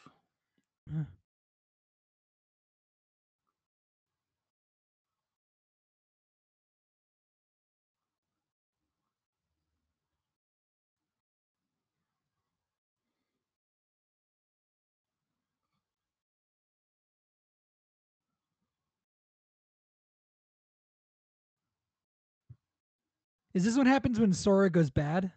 Is 23.54 23.64
this 23.64 23.78
what 23.78 23.88
happens 23.88 24.20
when 24.20 24.34
Sora 24.34 24.70
goes 24.70 24.90
bad? 24.90 25.32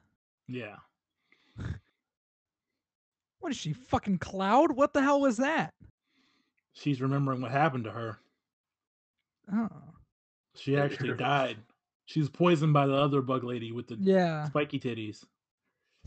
Yeah. 0.49 0.77
What 3.41 3.53
is 3.53 3.59
she, 3.59 3.75
fucking 3.75 4.19
Cloud? 4.19 4.73
What 4.73 4.93
the 4.93 5.01
hell 5.01 5.21
was 5.21 5.37
that? 5.37 5.73
She's 6.73 7.01
remembering 7.01 7.41
what 7.41 7.53
happened 7.53 7.85
to 7.85 7.93
her. 7.93 8.19
Oh. 9.53 9.69
She 10.57 10.77
actually 10.77 11.15
died. 11.15 11.57
She 12.07 12.19
was 12.19 12.29
poisoned 12.29 12.73
by 12.73 12.89
the 12.89 12.95
other 12.95 13.23
bug 13.23 13.45
lady 13.45 13.71
with 13.71 13.87
the 13.87 13.99
Yeah. 14.01 14.49
spiky 14.49 14.81
titties. 14.81 15.23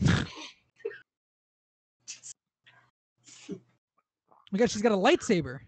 my 4.52 4.58
god, 4.58 4.70
she's 4.70 4.82
got 4.82 4.92
a 4.92 4.96
lightsaber. 4.96 5.60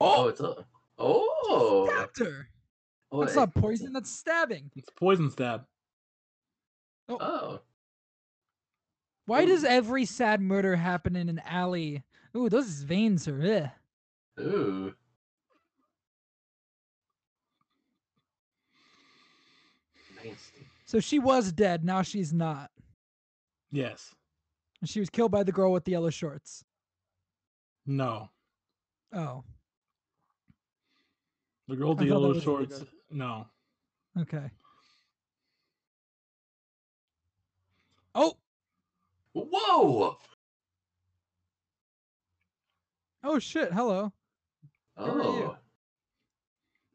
Oh, 0.00 0.28
it's 0.28 0.40
a. 0.40 0.64
Oh. 0.98 1.86
Stabbed 2.14 2.40
her. 3.12 3.16
oh 3.16 3.20
That's 3.20 3.32
it- 3.32 3.36
not 3.36 3.54
poison, 3.54 3.92
that's 3.92 4.10
stabbing. 4.10 4.70
It's 4.76 4.90
poison 4.90 5.30
stab. 5.30 5.64
Oh. 7.08 7.60
Why 9.26 9.42
Ooh. 9.42 9.46
does 9.46 9.64
every 9.64 10.04
sad 10.04 10.40
murder 10.40 10.76
happen 10.76 11.16
in 11.16 11.28
an 11.28 11.40
alley? 11.44 12.02
Ooh, 12.36 12.48
those 12.48 12.68
veins 12.82 13.26
are 13.28 13.42
eh. 13.42 13.68
Ooh. 14.40 14.94
Nasty. 20.24 20.66
So 20.86 21.00
she 21.00 21.18
was 21.18 21.52
dead, 21.52 21.84
now 21.84 22.02
she's 22.02 22.32
not. 22.32 22.70
Yes. 23.70 24.14
And 24.80 24.88
She 24.88 25.00
was 25.00 25.10
killed 25.10 25.30
by 25.30 25.42
the 25.42 25.52
girl 25.52 25.72
with 25.72 25.84
the 25.84 25.92
yellow 25.92 26.10
shorts. 26.10 26.64
No. 27.86 28.28
Oh, 29.12 29.44
The 31.68 31.76
girl 31.76 31.90
with 31.90 31.98
the 31.98 32.06
yellow 32.06 32.38
shorts. 32.38 32.84
Good. 33.10 33.18
No. 33.18 33.46
okay. 34.18 34.50
Oh, 38.14 38.36
Whoa. 39.32 40.16
oh 43.22 43.38
shit, 43.38 43.72
hello. 43.72 44.12
Who 44.96 45.04
are 45.04 45.16
you? 45.16 45.44
Oh. 45.44 45.56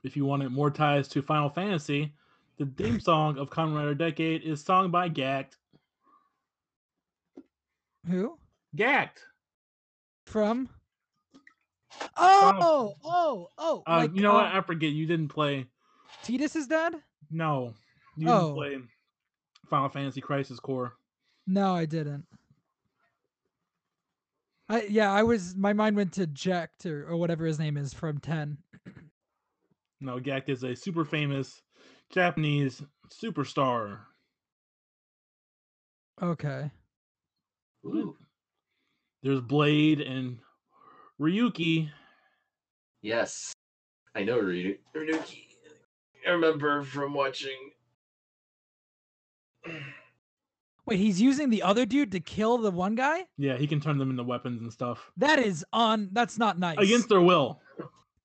If 0.04 0.16
you 0.16 0.26
wanted 0.26 0.52
more 0.52 0.70
ties 0.70 1.08
to 1.10 1.22
Final 1.22 1.50
Fantasy, 1.50 2.14
the 2.58 2.66
theme 2.66 3.00
song 3.02 3.38
of 3.38 3.50
Kamen 3.50 3.76
Rider 3.76 3.96
Decade 3.96 4.44
is 4.44 4.62
sung 4.62 4.92
by 4.92 5.10
Gackt. 5.10 5.54
Who? 8.10 8.38
Gackt. 8.76 9.20
From? 10.26 10.70
Oh, 12.18 12.96
oh, 13.04 13.50
oh! 13.58 13.84
Uh, 13.88 13.98
like, 13.98 14.16
you 14.16 14.22
know 14.22 14.34
what? 14.34 14.46
um, 14.48 14.58
I 14.58 14.62
forget. 14.62 14.92
You 14.92 15.06
didn't 15.06 15.30
play. 15.30 15.66
Titus 16.24 16.56
is 16.56 16.68
dead? 16.68 16.94
No, 17.32 17.74
you 18.18 18.26
didn't 18.28 18.42
Oh. 18.42 18.54
play 18.54 18.78
Final 19.70 19.90
Fantasy 19.90 20.22
Crisis 20.22 20.60
Core. 20.60 20.94
No, 21.48 21.74
I 21.76 21.86
didn't. 21.86 22.26
I 24.68 24.84
yeah, 24.84 25.12
I 25.12 25.22
was 25.24 25.56
my 25.56 25.74
mind 25.74 25.96
went 25.96 26.14
to 26.14 26.26
Jack 26.28 26.72
or, 26.86 27.06
or 27.08 27.18
whatever 27.18 27.46
his 27.46 27.60
name 27.60 27.78
is 27.78 27.94
from 27.94 28.20
ten. 28.20 28.58
No, 30.02 30.20
Gackt 30.20 30.50
is 30.50 30.64
a 30.64 30.76
super 30.76 31.06
famous 31.06 31.62
Japanese 32.10 32.82
superstar. 33.10 34.00
Okay. 36.22 36.72
Ooh. 37.86 38.16
There's 39.22 39.42
Blade 39.42 40.02
and 40.02 40.40
Ryuki. 41.20 41.90
Yes. 43.02 43.54
I 44.16 44.24
know 44.24 44.40
Ryu- 44.40 44.78
Ryuki. 44.96 45.45
I 46.26 46.32
remember 46.32 46.84
from 46.84 47.14
watching. 47.14 47.72
Wait, 50.86 51.00
he's 51.00 51.20
using 51.20 51.50
the 51.50 51.64
other 51.64 51.86
dude 51.86 52.12
to 52.12 52.20
kill 52.20 52.60
the 52.60 52.70
one 52.70 52.94
guy? 52.96 53.26
Yeah, 53.38 53.58
he 53.58 53.66
can 53.66 53.80
turn 53.80 53.98
them 53.98 54.12
into 54.12 54.24
weapons 54.24 54.62
and 54.62 54.72
stuff 54.72 55.12
That 55.18 55.40
is 55.40 55.66
on 55.74 56.10
that's 56.12 56.38
not 56.38 56.60
nice. 56.60 56.78
against 56.78 57.10
their 57.10 57.22
will. 57.22 57.60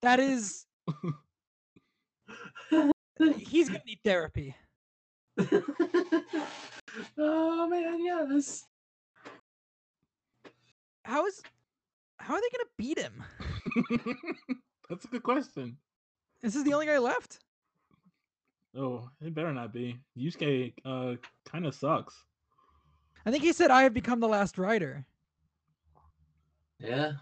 that 0.02 0.20
is 0.20 0.66
he's 3.38 3.68
gonna 3.68 3.80
need 3.86 4.00
therapy. 4.04 4.54
oh 7.18 7.68
man, 7.68 8.04
yes. 8.04 8.64
How 11.04 11.24
is 11.26 11.40
how 12.18 12.34
are 12.34 12.40
they 12.40 12.48
gonna 12.52 12.64
beat 12.76 12.98
him? 12.98 13.24
That's 14.90 15.04
a 15.06 15.08
good 15.08 15.22
question. 15.22 15.78
This 16.42 16.54
is 16.54 16.62
this 16.62 16.64
the 16.64 16.74
only 16.74 16.86
guy 16.86 16.98
left? 16.98 17.38
Oh, 18.76 19.08
it 19.20 19.34
better 19.34 19.52
not 19.52 19.72
be. 19.72 19.98
Yusuke 20.16 20.72
uh 20.84 21.16
kind 21.44 21.66
of 21.66 21.74
sucks. 21.74 22.14
I 23.26 23.30
think 23.30 23.42
he 23.42 23.52
said 23.52 23.70
I 23.70 23.82
have 23.82 23.94
become 23.94 24.20
the 24.20 24.28
last 24.28 24.58
rider." 24.58 25.04
Yeah. 26.78 27.12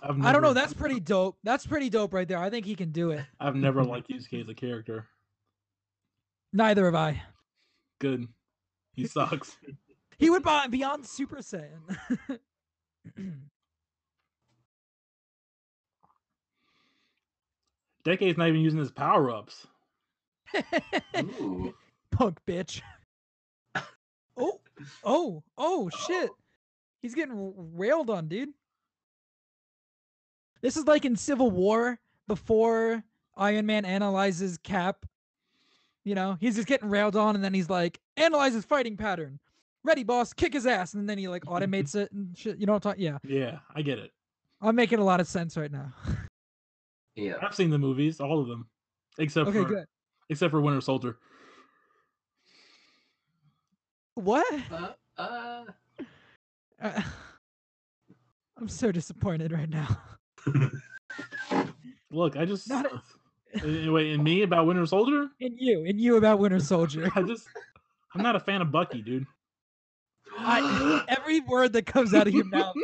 I've 0.00 0.20
I 0.24 0.32
don't 0.32 0.42
know, 0.42 0.52
that's 0.52 0.74
pretty 0.74 1.00
dope. 1.00 1.38
That's 1.42 1.66
pretty 1.66 1.90
dope 1.90 2.14
right 2.14 2.28
there. 2.28 2.38
I 2.38 2.50
think 2.50 2.64
he 2.66 2.76
can 2.76 2.92
do 2.92 3.10
it. 3.10 3.24
I've 3.40 3.56
never 3.56 3.82
liked 3.92 4.08
Yusuke 4.08 4.42
as 4.42 4.48
a 4.48 4.54
character. 4.54 5.08
Neither 6.52 6.84
have 6.84 6.94
I. 6.94 7.22
Good. 7.98 8.28
He 8.92 9.06
sucks. 9.08 9.56
He 10.18 10.30
went 10.30 10.44
by- 10.44 10.68
beyond 10.68 11.04
Super 11.04 11.38
Saiyan. 11.38 12.38
Decade's 18.04 18.38
not 18.38 18.48
even 18.48 18.60
using 18.60 18.78
his 18.78 18.90
power 18.90 19.30
ups. 19.30 19.66
Punk 22.10 22.38
bitch. 22.46 22.80
Oh, 24.40 24.60
oh, 25.02 25.42
oh, 25.56 25.90
shit. 26.06 26.30
He's 27.02 27.16
getting 27.16 27.52
railed 27.74 28.08
on, 28.08 28.28
dude. 28.28 28.50
This 30.62 30.76
is 30.76 30.86
like 30.86 31.04
in 31.04 31.16
Civil 31.16 31.50
War 31.50 31.98
before 32.28 33.02
Iron 33.36 33.66
Man 33.66 33.84
analyzes 33.84 34.58
Cap. 34.58 35.06
You 36.04 36.14
know, 36.14 36.36
he's 36.40 36.54
just 36.54 36.68
getting 36.68 36.88
railed 36.88 37.16
on, 37.16 37.34
and 37.34 37.44
then 37.44 37.52
he's 37.52 37.68
like, 37.68 38.00
analyze 38.16 38.54
his 38.54 38.64
fighting 38.64 38.96
pattern. 38.96 39.38
Ready, 39.84 40.04
boss, 40.04 40.32
kick 40.32 40.52
his 40.52 40.66
ass. 40.66 40.94
And 40.94 41.08
then 41.08 41.18
he 41.18 41.28
like 41.28 41.44
automates 41.46 41.94
it 41.94 42.10
and 42.12 42.36
shit. 42.36 42.58
You 42.58 42.66
know 42.66 42.72
what 42.72 42.86
I'm 42.86 42.92
talking? 42.92 43.04
Yeah. 43.04 43.18
Yeah, 43.24 43.58
I 43.74 43.82
get 43.82 43.98
it. 43.98 44.12
I'm 44.60 44.74
making 44.74 44.98
a 44.98 45.04
lot 45.04 45.20
of 45.20 45.26
sense 45.26 45.56
right 45.56 45.70
now. 45.70 45.92
Yeah. 47.18 47.34
I've 47.42 47.54
seen 47.54 47.70
the 47.70 47.78
movies, 47.78 48.20
all 48.20 48.40
of 48.40 48.46
them, 48.46 48.68
except 49.18 49.48
okay, 49.48 49.62
for 49.62 49.68
good. 49.68 49.84
except 50.28 50.50
for 50.52 50.60
Winter 50.60 50.80
Soldier. 50.80 51.18
What? 54.14 54.46
Uh, 54.70 54.92
uh. 55.16 55.64
Uh, 56.80 57.02
I'm 58.56 58.68
so 58.68 58.92
disappointed 58.92 59.52
right 59.52 59.68
now. 59.68 59.98
Look, 62.10 62.36
I 62.36 62.44
just 62.44 62.68
Not 62.68 62.86
wait, 63.64 64.12
and 64.12 64.22
me 64.22 64.42
about 64.42 64.66
Winter 64.66 64.86
Soldier? 64.86 65.28
In 65.40 65.56
you, 65.58 65.84
in 65.84 65.98
you 65.98 66.16
about 66.16 66.38
Winter 66.38 66.60
Soldier. 66.60 67.10
I 67.14 67.22
just 67.22 67.48
I'm 68.14 68.22
not 68.22 68.36
a 68.36 68.40
fan 68.40 68.62
of 68.62 68.70
Bucky, 68.70 69.02
dude. 69.02 69.26
I, 70.40 71.04
every 71.08 71.40
word 71.40 71.72
that 71.74 71.86
comes 71.86 72.14
out 72.14 72.26
of 72.26 72.34
your 72.34 72.44
mouth 72.44 72.74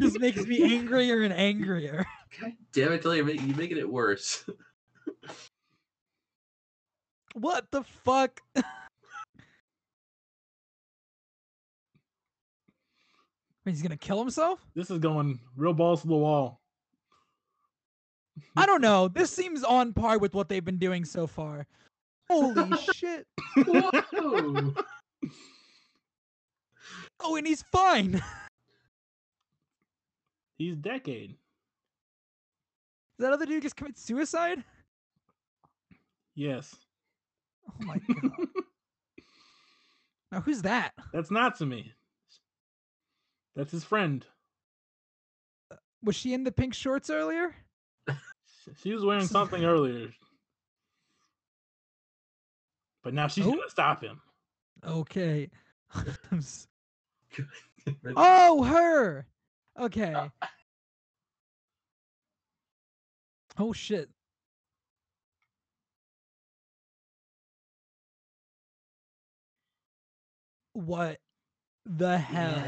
just 0.00 0.20
makes 0.20 0.46
me 0.46 0.76
angrier 0.76 1.22
and 1.22 1.32
angrier. 1.32 2.06
God 2.40 2.52
damn 2.72 2.92
it, 2.92 3.02
Tilly, 3.02 3.16
you're, 3.18 3.26
making, 3.26 3.48
you're 3.48 3.56
making 3.56 3.78
it 3.78 3.90
worse. 3.90 4.44
What 7.34 7.70
the 7.70 7.82
fuck? 7.82 8.40
Wait, 8.54 8.64
He's 13.72 13.82
gonna 13.82 13.96
kill 13.96 14.18
himself? 14.18 14.60
This 14.74 14.90
is 14.90 14.98
going 14.98 15.40
real 15.56 15.72
balls 15.72 16.02
to 16.02 16.08
the 16.08 16.16
wall. 16.16 16.60
I 18.56 18.66
don't 18.66 18.80
know. 18.80 19.08
This 19.08 19.30
seems 19.30 19.62
on 19.62 19.92
par 19.92 20.18
with 20.18 20.34
what 20.34 20.48
they've 20.48 20.64
been 20.64 20.78
doing 20.78 21.04
so 21.04 21.26
far. 21.26 21.66
Holy 22.28 22.76
shit. 22.94 23.26
Whoa. 23.66 24.74
Oh, 27.22 27.36
and 27.36 27.46
he's 27.46 27.62
fine. 27.62 28.22
He's 30.58 30.76
Decade. 30.76 31.34
that 33.18 33.32
other 33.32 33.46
dude 33.46 33.62
just 33.62 33.74
commit 33.74 33.98
suicide? 33.98 34.62
Yes. 36.36 36.76
Oh 37.68 37.84
my 37.84 37.96
god. 38.22 38.30
now 40.30 40.40
who's 40.40 40.62
that? 40.62 40.92
That's 41.12 41.30
Natsumi. 41.30 41.90
That's 43.56 43.72
his 43.72 43.82
friend. 43.82 44.24
Uh, 45.72 45.76
was 46.04 46.14
she 46.14 46.32
in 46.32 46.44
the 46.44 46.52
pink 46.52 46.74
shorts 46.74 47.10
earlier? 47.10 47.56
She 48.80 48.92
was 48.92 49.04
wearing 49.04 49.26
something 49.26 49.64
earlier. 49.64 50.10
But 53.02 53.14
now 53.14 53.26
she's 53.26 53.46
Oh. 53.46 53.50
gonna 53.50 53.68
stop 53.68 54.00
him. 54.04 54.20
Okay. 54.86 55.50
I'm 56.30 56.40
oh, 58.16 58.62
her. 58.62 59.26
Okay. 59.80 60.12
Uh, 60.12 60.28
uh. 60.40 60.46
Oh 63.58 63.72
shit. 63.72 64.08
What 70.74 71.18
the 71.84 72.16
hell? 72.16 72.62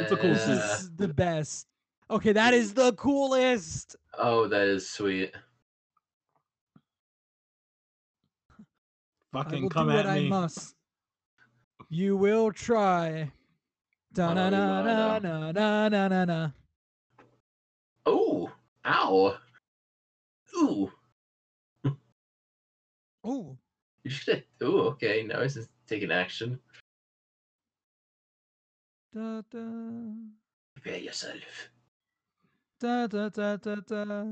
It's 0.00 0.12
a 0.12 0.16
cool 0.16 0.30
This 0.30 0.46
is 0.48 0.90
the 0.96 1.08
best. 1.08 1.66
Okay, 2.10 2.32
that 2.32 2.54
is 2.54 2.74
the 2.74 2.92
coolest. 2.94 3.96
Oh, 4.18 4.46
that 4.48 4.66
is 4.66 4.88
sweet. 4.88 5.32
I 9.32 9.42
Fucking 9.44 9.62
will 9.62 9.70
come 9.70 9.88
do 9.88 9.94
what 9.94 10.06
at 10.06 10.12
I 10.12 10.20
must. 10.22 10.74
You 11.88 12.16
will 12.16 12.52
try. 12.52 13.32
Da 14.12 14.34
na 14.34 14.50
na 14.50 14.82
na 14.82 15.18
na 15.20 15.52
na 15.52 15.88
na 15.88 16.08
na 16.08 16.24
na. 16.24 16.52
Oh, 18.06 18.50
ow. 18.84 19.38
Ooh. 20.56 20.90
Ooh. 23.26 23.56
You 24.02 24.10
should. 24.10 24.44
Ooh, 24.62 24.80
okay. 24.90 25.22
Now 25.22 25.42
he's 25.42 25.68
taking 25.86 26.10
action. 26.10 26.58
Da 29.14 29.42
da. 29.50 29.66
Prepare 30.74 30.98
yourself. 30.98 31.70
Da 32.80 33.06
da 33.06 33.28
da 33.28 33.56
da 33.56 33.76
da. 33.76 34.24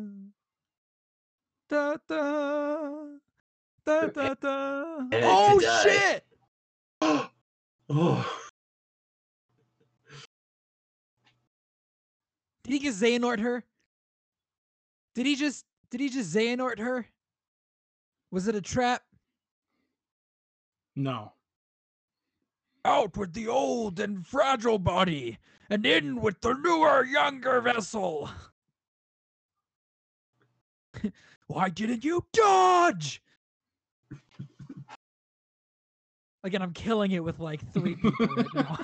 Da 1.69 1.97
da. 2.09 3.19
Da 3.85 4.07
da 4.09 4.35
da. 4.35 4.97
Oh 5.23 5.61
shit! 5.61 6.25
oh. 7.91 8.48
Did 12.69 12.75
he 12.75 12.81
just 12.81 13.01
Xehanort 13.03 13.41
her? 13.41 13.65
Did 15.15 15.25
he 15.25 15.37
just 15.37 15.65
did 15.91 16.01
he 16.03 16.11
just 16.11 16.35
Xehanort 16.35 16.79
her? 16.79 17.07
Was 18.31 18.47
it 18.47 18.55
a 18.55 18.61
trap? 18.61 19.03
No. 20.95 21.33
Out 22.85 23.17
with 23.17 23.33
the 23.33 23.49
old 23.49 23.99
and 23.99 24.27
fragile 24.27 24.79
body, 24.79 25.39
and 25.71 25.87
in 25.87 26.21
with 26.21 26.43
the 26.43 26.53
newer, 26.53 27.07
younger 27.07 27.63
vessel. 27.63 28.29
Why 31.47 31.71
didn't 31.71 32.05
you 32.05 32.27
dodge? 32.35 33.23
Again, 36.45 36.61
I'm 36.61 36.75
killing 36.75 37.13
it 37.13 37.25
with 37.25 37.41
like 37.41 37.63
three 37.73 37.97
people 37.97 38.27
right 38.27 38.47
now. 38.55 38.79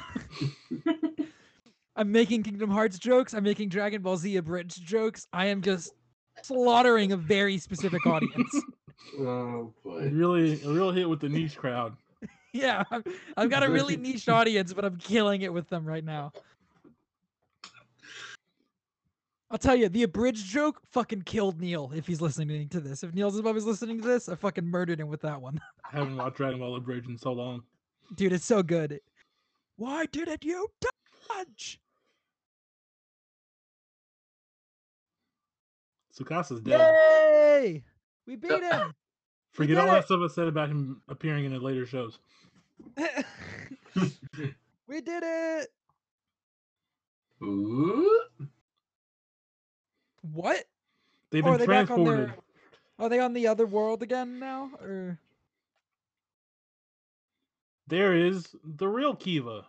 I'm 1.97 2.11
making 2.11 2.43
Kingdom 2.43 2.71
Hearts 2.71 2.99
jokes. 2.99 3.35
I'm 3.35 3.45
making 3.45 3.69
Dragon 3.69 4.03
Ball 4.03 4.17
Z 4.17 4.37
abridged 4.37 4.85
jokes. 4.85 5.27
I 5.33 5.47
am 5.47 5.63
just 5.63 5.93
slaughtering 6.43 7.13
a 7.13 7.17
very 7.17 7.59
specific 7.59 8.07
audience. 8.07 8.63
Oh 9.19 9.75
boy. 9.85 10.09
Really, 10.09 10.63
a 10.63 10.69
real 10.69 10.91
hit 10.91 11.07
with 11.09 11.21
the 11.21 11.29
niche 11.29 11.57
crowd. 11.57 11.95
yeah, 12.55 12.85
I've, 12.91 13.05
I've 13.37 13.51
got 13.51 13.63
a 13.63 13.69
really 13.71 13.97
niche 13.97 14.29
audience, 14.29 14.73
but 14.73 14.85
I'm 14.85 14.97
killing 14.97 15.43
it 15.43 15.53
with 15.53 15.69
them 15.69 15.85
right 15.85 16.05
now. 16.05 16.33
I'll 19.51 19.59
tell 19.59 19.77
you, 19.77 19.89
the 19.89 20.05
abridged 20.05 20.47
joke 20.47 20.81
fucking 20.91 21.23
killed 21.23 21.61
Neil 21.61 21.93
if 21.95 22.07
he's 22.07 22.21
listening 22.21 22.69
to 22.71 22.81
this. 22.81 23.05
If 23.05 23.15
Neil's 23.15 23.39
above 23.39 23.57
is 23.57 23.67
listening 23.67 24.01
to 24.01 24.09
this, 24.09 24.29
I 24.29 24.37
fucking 24.37 24.65
murdered 24.65 25.01
him 25.01 25.09
with 25.09 25.21
that 25.21 25.41
one. 25.41 25.61
I 25.93 25.99
haven't 25.99 26.17
watched 26.17 26.39
Dragon 26.39 26.61
Ball 26.61 26.75
Abridged 26.77 27.09
in 27.09 27.19
so 27.19 27.33
long. 27.33 27.63
Dude, 28.15 28.33
it's 28.33 28.47
so 28.47 28.63
good. 28.63 29.01
Why 29.77 30.07
didn't 30.07 30.45
you 30.45 30.67
touch? 31.29 31.79
Tsukasa's 36.19 36.61
dead. 36.61 36.81
Yay! 36.81 37.83
We 38.27 38.37
beat 38.37 38.63
him. 38.63 38.93
Forget 39.53 39.79
all 39.79 39.87
that 39.89 40.05
stuff 40.05 40.21
I 40.23 40.29
said 40.33 40.49
about 40.49 40.69
him 40.69 41.01
appearing 41.09 41.45
in 41.45 41.53
the 41.53 41.59
later 41.61 41.87
shows. 41.87 42.19
we 44.89 45.01
did 45.01 45.23
it. 45.23 45.69
Ooh. 47.43 48.21
What? 50.33 50.65
They've 51.31 51.45
Oh, 51.45 51.57
been 51.57 51.59
they 51.59 51.77
on 51.77 51.87
transported. 51.87 52.29
their? 52.29 52.37
Are 52.99 53.09
they 53.09 53.19
on 53.21 53.33
the 53.33 53.47
other 53.47 53.67
world 53.67 54.03
again 54.03 54.39
now? 54.39 54.71
Or 54.81 55.19
There 57.89 58.15
is 58.17 58.55
the 58.65 58.89
real 58.89 59.15
Kiva 59.15 59.67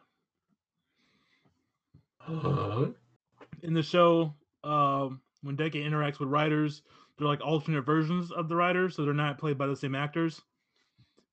Huh? 2.20 2.88
in 3.62 3.74
the 3.74 3.84
show. 3.84 4.34
Um, 4.64 5.22
when 5.46 5.56
Deke 5.56 5.74
interacts 5.74 6.20
with 6.20 6.30
riders, 6.30 6.82
they're 7.18 7.28
like 7.28 7.42
alternate 7.42 7.86
versions 7.86 8.32
of 8.32 8.50
the 8.50 8.56
riders, 8.56 8.96
so 8.96 9.06
they're 9.06 9.14
not 9.14 9.38
played 9.38 9.58
by 9.58 9.68
the 9.68 9.76
same 9.76 9.94
actors. 9.94 10.42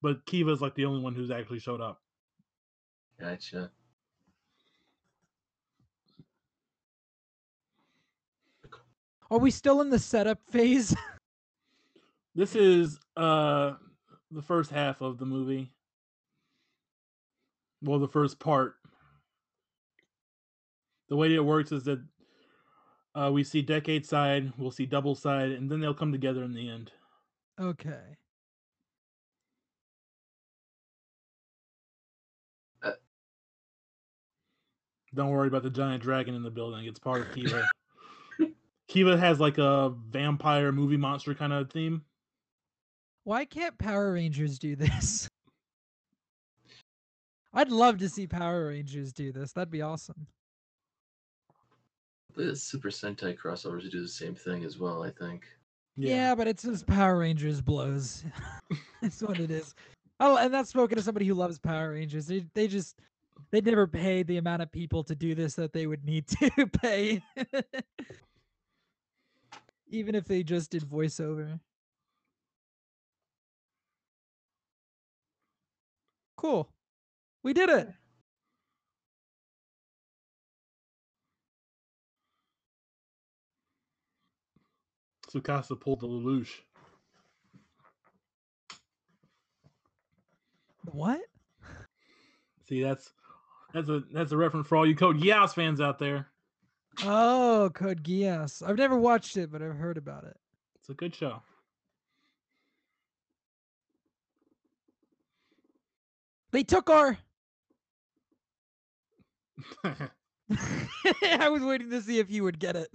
But 0.02 0.24
Kiva 0.26 0.50
is 0.50 0.60
like 0.60 0.74
the 0.74 0.84
only 0.84 1.02
one 1.02 1.14
who's 1.14 1.30
actually 1.30 1.60
showed 1.60 1.80
up. 1.80 2.00
Gotcha. 3.18 3.70
are 9.30 9.38
we 9.38 9.50
still 9.50 9.80
in 9.80 9.88
the 9.88 9.98
setup 9.98 10.38
phase? 10.50 10.94
This 12.34 12.56
is 12.56 12.98
uh 13.14 13.74
the 14.30 14.40
first 14.40 14.70
half 14.70 15.02
of 15.02 15.18
the 15.18 15.26
movie. 15.26 15.70
Well, 17.82 17.98
the 17.98 18.08
first 18.08 18.40
part. 18.40 18.76
The 21.10 21.16
way 21.16 21.34
it 21.34 21.44
works 21.44 21.70
is 21.70 21.84
that 21.84 22.00
uh, 23.14 23.30
we 23.32 23.44
see 23.44 23.62
decade 23.62 24.06
side, 24.06 24.52
we'll 24.56 24.70
see 24.70 24.86
double 24.86 25.14
side, 25.14 25.50
and 25.50 25.70
then 25.70 25.80
they'll 25.80 25.94
come 25.94 26.12
together 26.12 26.42
in 26.44 26.54
the 26.54 26.68
end. 26.68 26.92
okay. 27.60 28.16
Don't 35.14 35.30
worry 35.30 35.48
about 35.48 35.62
the 35.62 35.70
giant 35.70 36.02
dragon 36.02 36.34
in 36.34 36.42
the 36.42 36.50
building. 36.50 36.86
It's 36.86 36.98
part 36.98 37.20
of 37.20 37.34
Kiva. 37.34 37.68
Kiva 38.88 39.18
has 39.18 39.40
like 39.40 39.58
a 39.58 39.94
vampire 40.08 40.72
movie 40.72 40.96
monster 40.96 41.34
kind 41.34 41.52
of 41.52 41.70
theme. 41.70 42.02
Why 43.24 43.44
can't 43.44 43.76
Power 43.78 44.14
Rangers 44.14 44.58
do 44.58 44.74
this? 44.74 45.28
I'd 47.54 47.70
love 47.70 47.98
to 47.98 48.08
see 48.08 48.26
Power 48.26 48.68
Rangers 48.68 49.12
do 49.12 49.32
this. 49.32 49.52
That'd 49.52 49.70
be 49.70 49.82
awesome. 49.82 50.26
The 52.34 52.56
Super 52.56 52.88
Sentai 52.88 53.36
crossovers 53.38 53.90
do 53.90 54.00
the 54.00 54.08
same 54.08 54.34
thing 54.34 54.64
as 54.64 54.78
well, 54.78 55.02
I 55.02 55.10
think. 55.10 55.44
Yeah, 55.96 56.34
but 56.34 56.48
it's 56.48 56.62
just 56.62 56.86
Power 56.86 57.18
Rangers 57.18 57.60
blows. 57.60 58.24
That's 59.02 59.20
what 59.22 59.38
it 59.38 59.50
is. 59.50 59.74
Oh, 60.20 60.36
and 60.36 60.54
that's 60.54 60.70
spoken 60.70 60.96
to 60.96 61.02
somebody 61.02 61.26
who 61.26 61.34
loves 61.34 61.58
Power 61.58 61.90
Rangers. 61.92 62.26
They 62.26 62.44
they 62.54 62.68
just 62.68 62.96
they 63.50 63.60
never 63.60 63.88
pay 63.88 64.22
the 64.22 64.36
amount 64.36 64.62
of 64.62 64.70
people 64.70 65.02
to 65.04 65.16
do 65.16 65.34
this 65.34 65.54
that 65.54 65.72
they 65.72 65.88
would 65.88 66.04
need 66.04 66.28
to 66.28 66.66
pay. 66.80 67.22
Even 69.88 70.14
if 70.14 70.24
they 70.26 70.44
just 70.44 70.70
did 70.70 70.84
voiceover. 70.84 71.58
Cool. 76.36 76.68
We 77.42 77.52
did 77.52 77.68
it. 77.68 77.88
Tsukasa 85.32 85.80
pulled 85.80 86.00
the 86.00 86.06
Lelouch. 86.06 86.60
What? 90.84 91.20
See, 92.68 92.82
that's 92.82 93.12
that's 93.72 93.88
a 93.88 94.02
that's 94.12 94.32
a 94.32 94.36
reference 94.36 94.66
for 94.66 94.76
all 94.76 94.86
you 94.86 94.94
Code 94.94 95.20
Geass 95.20 95.54
fans 95.54 95.80
out 95.80 95.98
there. 95.98 96.26
Oh, 97.04 97.70
Code 97.72 98.02
Geass. 98.02 98.66
I've 98.66 98.76
never 98.76 98.98
watched 98.98 99.36
it, 99.36 99.50
but 99.50 99.62
I've 99.62 99.76
heard 99.76 99.96
about 99.96 100.24
it. 100.24 100.36
It's 100.78 100.88
a 100.88 100.94
good 100.94 101.14
show. 101.14 101.42
They 106.50 106.64
took 106.64 106.90
our. 106.90 107.16
I 109.84 111.48
was 111.48 111.62
waiting 111.62 111.88
to 111.90 112.02
see 112.02 112.18
if 112.18 112.30
you 112.30 112.44
would 112.44 112.58
get 112.58 112.76
it. 112.76 112.88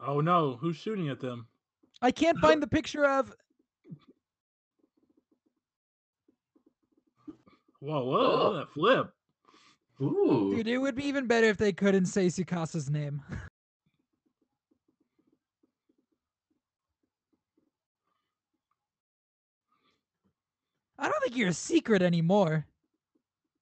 Oh 0.00 0.20
no, 0.20 0.56
who's 0.60 0.76
shooting 0.76 1.08
at 1.08 1.20
them? 1.20 1.46
I 2.00 2.10
can't 2.10 2.38
find 2.38 2.62
the 2.62 2.66
picture 2.66 3.04
of. 3.04 3.32
Whoa, 7.80 8.04
whoa, 8.04 8.18
Oh. 8.20 8.52
that 8.54 8.70
flip. 8.70 9.12
Ooh. 10.00 10.52
Dude, 10.54 10.68
it 10.68 10.78
would 10.78 10.94
be 10.94 11.06
even 11.06 11.26
better 11.26 11.46
if 11.48 11.56
they 11.56 11.72
couldn't 11.72 12.06
say 12.06 12.26
Tsukasa's 12.26 12.88
name. 12.90 13.22
I 20.98 21.08
don't 21.08 21.22
think 21.22 21.36
you're 21.36 21.48
a 21.48 21.54
secret 21.54 22.02
anymore. 22.02 22.66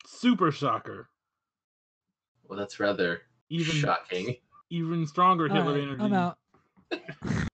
Super 0.06 0.50
shocker. 0.50 1.08
Well, 2.48 2.58
that's 2.58 2.80
rather 2.80 3.22
Even 3.50 3.74
shocking. 3.74 4.36
Even 4.70 5.06
stronger 5.06 5.48
Hitler 5.48 5.72
Alright, 5.72 5.82
energy. 5.82 6.02
I'm 6.02 6.12
out. 6.12 6.38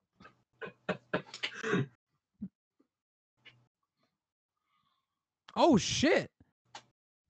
Oh 5.54 5.76
shit! 5.76 6.30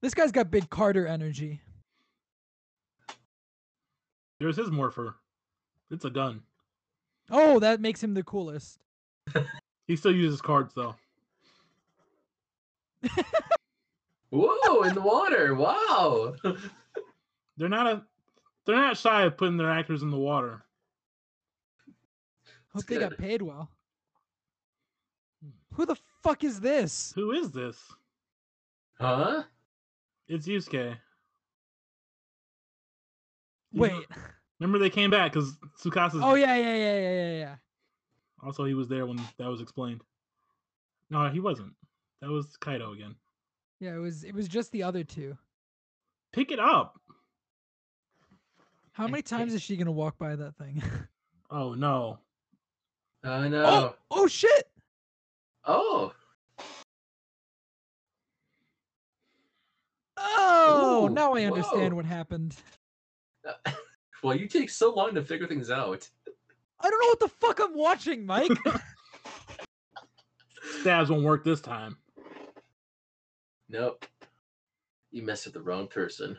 This 0.01 0.15
guy's 0.15 0.33
got 0.33 0.51
big 0.51 0.71
Carter 0.71 1.07
energy. 1.07 1.61
There's 4.39 4.57
his 4.57 4.71
morpher. 4.71 5.17
It's 5.91 6.05
a 6.05 6.11
gun. 6.11 6.43
Oh, 7.31 7.59
that 7.59 7.81
makes 7.81 8.03
him 8.03 8.15
the 8.15 8.23
coolest. 8.23 8.79
He 9.89 9.97
still 9.97 10.15
uses 10.15 10.41
cards 10.41 10.73
though. 10.75 10.95
Whoa, 14.31 14.83
in 14.83 14.95
the 14.95 15.01
water. 15.01 15.57
Wow. 15.57 16.35
They're 17.57 17.69
not 17.69 17.89
a 17.89 18.05
they're 18.65 18.77
not 18.77 18.97
shy 18.97 19.23
of 19.23 19.37
putting 19.37 19.57
their 19.57 19.71
actors 19.71 20.03
in 20.03 20.11
the 20.11 20.19
water. 20.19 20.63
Hope 21.87 21.95
That's 22.75 22.87
they 22.87 22.99
got 22.99 23.19
paid 23.19 23.43
well. 23.43 23.71
Who 25.75 25.87
the 25.87 25.97
fuck 26.23 26.45
is 26.45 26.61
this? 26.61 27.13
Who 27.15 27.33
is 27.33 27.51
this? 27.51 27.77
Huh? 29.01 29.43
It's 30.29 30.47
Yusuke. 30.47 30.73
He's- 33.73 33.81
Wait. 33.81 34.07
Remember 34.61 34.79
they 34.79 34.91
came 34.91 35.11
back 35.11 35.33
because 35.33 35.57
Tsukasa's 35.81 36.21
Oh 36.23 36.35
yeah, 36.35 36.55
yeah, 36.57 36.77
yeah, 36.77 36.99
yeah, 36.99 37.11
yeah, 37.11 37.39
yeah. 37.39 37.57
also 38.45 38.65
he 38.65 38.75
was 38.75 38.89
there 38.89 39.07
when 39.07 39.21
that 39.39 39.49
was 39.49 39.61
explained. 39.61 40.03
No, 41.11 41.29
he 41.29 41.41
wasn't. 41.41 41.75
That 42.21 42.31
was 42.31 42.57
Kaito 42.61 42.93
again. 42.95 43.17
Yeah, 43.81 43.97
it 43.97 43.99
was 43.99 44.23
it 44.23 44.35
was 44.35 44.47
just 44.47 44.71
the 44.71 44.85
other 44.85 45.03
two. 45.03 45.37
Pick 46.33 46.53
it 46.53 46.61
up. 46.61 47.01
How 48.93 49.09
many 49.09 49.23
times 49.23 49.55
is 49.55 49.63
she 49.63 49.77
gonna 49.77 49.93
walk 49.93 50.19
by 50.19 50.37
that 50.37 50.57
thing? 50.57 50.83
Oh 51.55 51.75
no. 51.75 52.19
I 53.23 53.29
oh, 53.29 53.49
know. 53.49 53.65
oh, 53.67 53.95
oh 54.11 54.27
shit! 54.27 54.71
Oh. 55.67 56.11
Oh, 60.17 61.05
Ooh, 61.05 61.09
now 61.11 61.35
I 61.35 61.45
understand 61.45 61.93
whoa. 61.93 61.97
what 61.97 62.07
happened. 62.07 62.57
Well, 64.23 64.37
you 64.37 64.47
take 64.47 64.71
so 64.71 64.95
long 64.95 65.15
to 65.17 65.23
figure 65.25 65.49
things 65.49 65.69
out. 65.69 66.09
I 66.81 66.89
don't 66.89 67.01
know 67.01 67.09
what 67.09 67.21
the 67.21 67.29
fuck 67.29 67.61
I'm 67.61 67.77
watching, 67.77 68.25
Mike. 68.25 68.53
Stabs 70.81 71.11
won't 71.11 71.25
work 71.25 71.45
this 71.45 71.61
time. 71.61 71.97
Nope. 73.69 74.07
You 75.11 75.23
messed 75.25 75.47
with 75.47 75.55
the 75.55 75.61
wrong 75.61 75.89
person. 75.89 76.39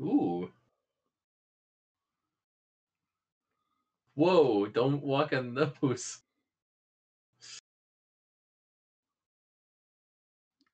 Ooh. 0.00 0.50
Whoa! 4.14 4.66
Don't 4.66 5.02
walk 5.02 5.32
on 5.32 5.54
those. 5.80 6.18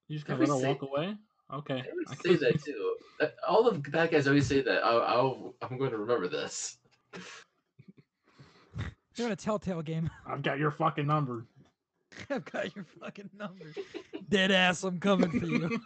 You 0.08 0.16
just 0.16 0.26
gonna 0.26 0.40
Never 0.40 0.52
let 0.54 0.60
say- 0.62 0.68
walk 0.68 0.82
away? 0.82 1.16
Okay. 1.52 1.74
I 1.74 1.90
always 1.90 2.08
I 2.10 2.14
say 2.16 2.34
that 2.36 2.62
too. 2.62 2.96
All 3.48 3.62
the 3.70 3.78
bad 3.90 4.10
guys 4.10 4.26
always 4.28 4.46
say 4.46 4.60
that. 4.60 4.84
I'll, 4.84 5.00
I'll, 5.02 5.54
I'm 5.62 5.78
going 5.78 5.90
to 5.92 5.96
remember 5.96 6.28
this. 6.28 6.76
You're 9.16 9.28
in 9.28 9.32
a 9.32 9.36
telltale 9.36 9.80
game. 9.80 10.10
I've 10.26 10.42
got 10.42 10.58
your 10.58 10.70
fucking 10.70 11.06
number. 11.06 11.46
I've 12.28 12.44
got 12.44 12.76
your 12.76 12.84
fucking 13.00 13.30
number. 13.38 13.64
Dead 14.28 14.50
ass, 14.50 14.84
I'm 14.84 15.00
coming 15.00 15.40
for 15.40 15.46
you. 15.46 15.80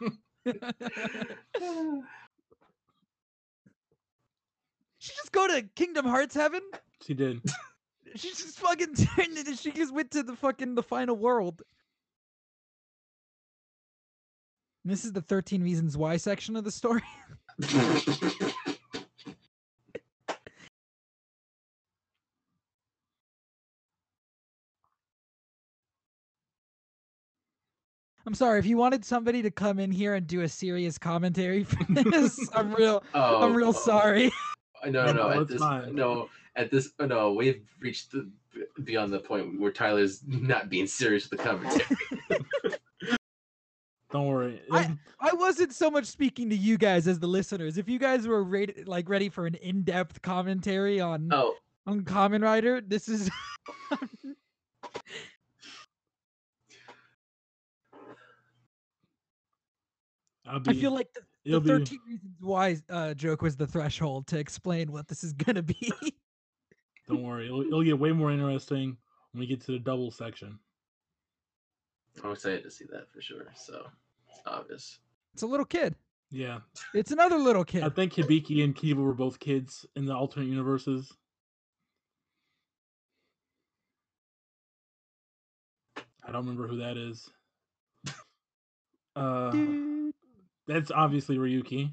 She 5.02 5.12
just 5.16 5.32
go 5.32 5.48
to 5.48 5.62
Kingdom 5.74 6.06
Hearts 6.06 6.34
heaven? 6.34 6.62
She 7.04 7.14
did. 7.14 7.42
She 8.14 8.28
just 8.28 8.58
fucking 8.58 8.94
turned 8.94 9.38
it. 9.38 9.58
She 9.58 9.72
just 9.72 9.90
went 9.90 10.10
to 10.10 10.22
the 10.22 10.36
fucking 10.36 10.74
the 10.74 10.82
final 10.82 11.16
world. 11.16 11.62
This 14.84 15.06
is 15.06 15.14
the 15.14 15.22
13 15.22 15.62
reasons 15.62 15.96
why 15.96 16.18
section 16.18 16.54
of 16.54 16.64
the 16.64 16.70
story. 16.70 17.00
I'm 28.26 28.34
sorry 28.34 28.58
if 28.58 28.66
you 28.66 28.76
wanted 28.76 29.06
somebody 29.06 29.40
to 29.40 29.50
come 29.50 29.78
in 29.78 29.90
here 29.90 30.16
and 30.16 30.26
do 30.26 30.42
a 30.42 30.48
serious 30.50 30.98
commentary 30.98 31.64
for 31.64 31.82
this. 31.88 32.46
I'm 32.52 32.74
real. 32.74 33.02
oh, 33.14 33.42
I'm 33.42 33.54
real 33.54 33.70
oh, 33.70 33.72
sorry. 33.72 34.30
No, 34.84 35.06
no, 35.06 35.12
No, 35.12 35.40
at 35.40 35.48
this, 35.48 35.58
fine. 35.58 35.94
no, 35.94 36.28
at 36.56 36.70
this, 36.70 36.92
oh, 36.98 37.06
no, 37.06 37.32
we've 37.32 37.62
reached 37.80 38.12
the 38.12 38.28
beyond 38.84 39.12
the 39.12 39.18
point 39.18 39.58
where 39.60 39.72
Tyler's 39.72 40.22
not 40.26 40.68
being 40.68 40.86
serious 40.86 41.30
with 41.30 41.38
the 41.40 41.44
commentary. 41.44 41.96
Don't 44.10 44.26
worry. 44.26 44.60
I- 44.70 44.96
I 45.24 45.32
wasn't 45.34 45.72
so 45.72 45.88
much 45.90 46.06
speaking 46.06 46.50
to 46.50 46.56
you 46.56 46.76
guys 46.76 47.06
as 47.06 47.20
the 47.20 47.28
listeners. 47.28 47.78
If 47.78 47.88
you 47.88 47.98
guys 48.00 48.26
were 48.26 48.42
ready, 48.42 48.82
like 48.84 49.08
ready 49.08 49.28
for 49.28 49.46
an 49.46 49.54
in-depth 49.54 50.20
commentary 50.20 51.00
on 51.00 51.30
oh, 51.32 51.54
on 51.86 52.02
Kamen 52.02 52.42
Rider, 52.42 52.80
this 52.80 53.08
is. 53.08 53.30
I'll 60.44 60.60
I 60.66 60.72
feel 60.74 60.92
like 60.92 61.12
the, 61.14 61.20
the 61.44 61.50
it'll 61.50 61.60
be 61.60 61.68
13 61.68 61.98
reasons 62.06 62.36
why 62.40 62.76
uh, 62.88 63.14
joke 63.14 63.42
was 63.42 63.56
the 63.56 63.66
threshold 63.66 64.26
to 64.28 64.38
explain 64.38 64.92
what 64.92 65.08
this 65.08 65.24
is 65.24 65.32
gonna 65.32 65.62
be. 65.62 65.92
don't 67.08 67.22
worry. 67.22 67.46
It'll, 67.46 67.62
it'll 67.62 67.82
get 67.82 67.98
way 67.98 68.12
more 68.12 68.30
interesting 68.30 68.96
when 69.32 69.40
we 69.40 69.46
get 69.46 69.60
to 69.62 69.72
the 69.72 69.78
double 69.78 70.10
section. 70.10 70.58
I'm 72.22 72.32
excited 72.32 72.62
to 72.62 72.70
see 72.70 72.84
that 72.92 73.10
for 73.12 73.20
sure. 73.20 73.46
So 73.56 73.86
it's 74.28 74.40
obvious. 74.46 74.98
it's 75.32 75.42
a 75.42 75.46
little 75.46 75.66
kid. 75.66 75.94
Yeah. 76.30 76.60
It's 76.94 77.10
another 77.10 77.38
little 77.38 77.64
kid. 77.64 77.82
I 77.82 77.88
think 77.88 78.14
Hibiki 78.14 78.64
and 78.64 78.74
Kiva 78.74 79.00
were 79.00 79.14
both 79.14 79.38
kids 79.38 79.84
in 79.96 80.06
the 80.06 80.14
alternate 80.14 80.46
universes. 80.46 81.12
I 86.24 86.30
don't 86.30 86.46
remember 86.46 86.68
who 86.68 86.78
that 86.78 86.96
is. 86.96 87.28
Uh, 89.14 89.50
Dude. 89.50 90.01
That's 90.72 90.90
obviously 90.90 91.36
Ryuki. 91.36 91.92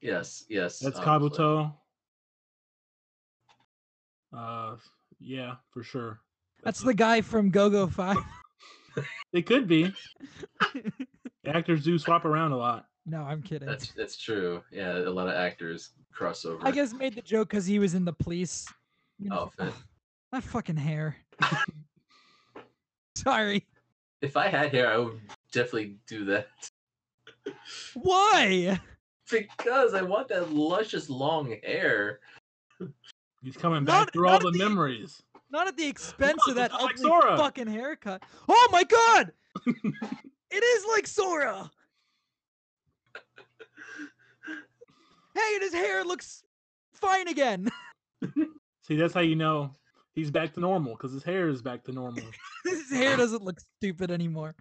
Yes, 0.00 0.44
yes. 0.48 0.78
That's 0.78 0.98
obviously. 0.98 1.38
Kabuto. 1.44 1.72
Uh, 4.36 4.76
yeah, 5.20 5.54
for 5.72 5.82
sure. 5.82 6.20
That's 6.62 6.80
the 6.80 6.94
guy 6.94 7.20
from 7.20 7.50
Go 7.50 7.70
Go 7.70 7.86
Five. 7.86 8.18
It 9.32 9.46
could 9.46 9.66
be. 9.66 9.92
Actors 11.48 11.82
do 11.82 11.98
swap 11.98 12.24
around 12.24 12.52
a 12.52 12.56
lot. 12.56 12.86
no, 13.04 13.22
I'm 13.22 13.42
kidding. 13.42 13.66
That's 13.66 13.90
that's 13.92 14.16
true. 14.16 14.62
Yeah, 14.70 14.98
a 14.98 15.10
lot 15.10 15.26
of 15.26 15.34
actors 15.34 15.90
cross 16.12 16.44
over. 16.44 16.64
I 16.64 16.70
guess 16.70 16.92
made 16.92 17.16
the 17.16 17.20
joke 17.20 17.48
because 17.48 17.66
he 17.66 17.80
was 17.80 17.94
in 17.94 18.04
the 18.04 18.12
police. 18.12 18.64
uniform. 19.18 19.50
outfit. 19.58 19.74
That 20.32 20.44
fucking 20.44 20.76
hair. 20.76 21.16
Sorry. 23.16 23.66
If 24.20 24.36
I 24.36 24.48
had 24.48 24.72
hair, 24.72 24.92
I 24.92 24.98
would 24.98 25.20
definitely 25.52 25.96
do 26.08 26.24
that 26.26 26.48
Why? 27.94 28.80
because 29.30 29.94
I 29.94 30.02
want 30.02 30.28
that 30.28 30.52
luscious 30.52 31.08
long 31.08 31.56
hair. 31.64 32.20
He's 33.42 33.56
coming 33.56 33.84
Not- 33.84 34.06
back 34.06 34.12
through 34.12 34.28
all 34.28 34.38
the 34.38 34.50
the- 34.50 34.58
memories. 34.58 35.22
Not 35.50 35.66
at 35.68 35.76
the 35.76 35.86
expense 35.88 36.38
Look, 36.46 36.50
of 36.50 36.54
that 36.56 36.70
it's 36.72 36.82
like 36.82 36.92
ugly 36.94 37.02
Sora. 37.04 37.36
fucking 37.36 37.66
haircut. 37.68 38.22
Oh 38.48 38.68
my 38.72 38.82
god! 38.84 39.32
it 40.50 40.62
is 40.64 40.84
like 40.92 41.06
Sora. 41.06 41.70
Hey, 45.34 45.50
and 45.54 45.62
his 45.62 45.74
hair 45.74 46.04
looks 46.04 46.44
fine 46.92 47.28
again. 47.28 47.68
See, 48.82 48.96
that's 48.96 49.14
how 49.14 49.20
you 49.20 49.34
know 49.36 49.70
he's 50.12 50.30
back 50.30 50.52
to 50.54 50.60
normal 50.60 50.92
because 50.92 51.12
his 51.12 51.22
hair 51.24 51.48
is 51.48 51.60
back 51.62 51.82
to 51.84 51.92
normal. 51.92 52.22
his 52.64 52.90
hair 52.90 53.16
doesn't 53.16 53.42
look 53.42 53.58
stupid 53.78 54.10
anymore. 54.10 54.54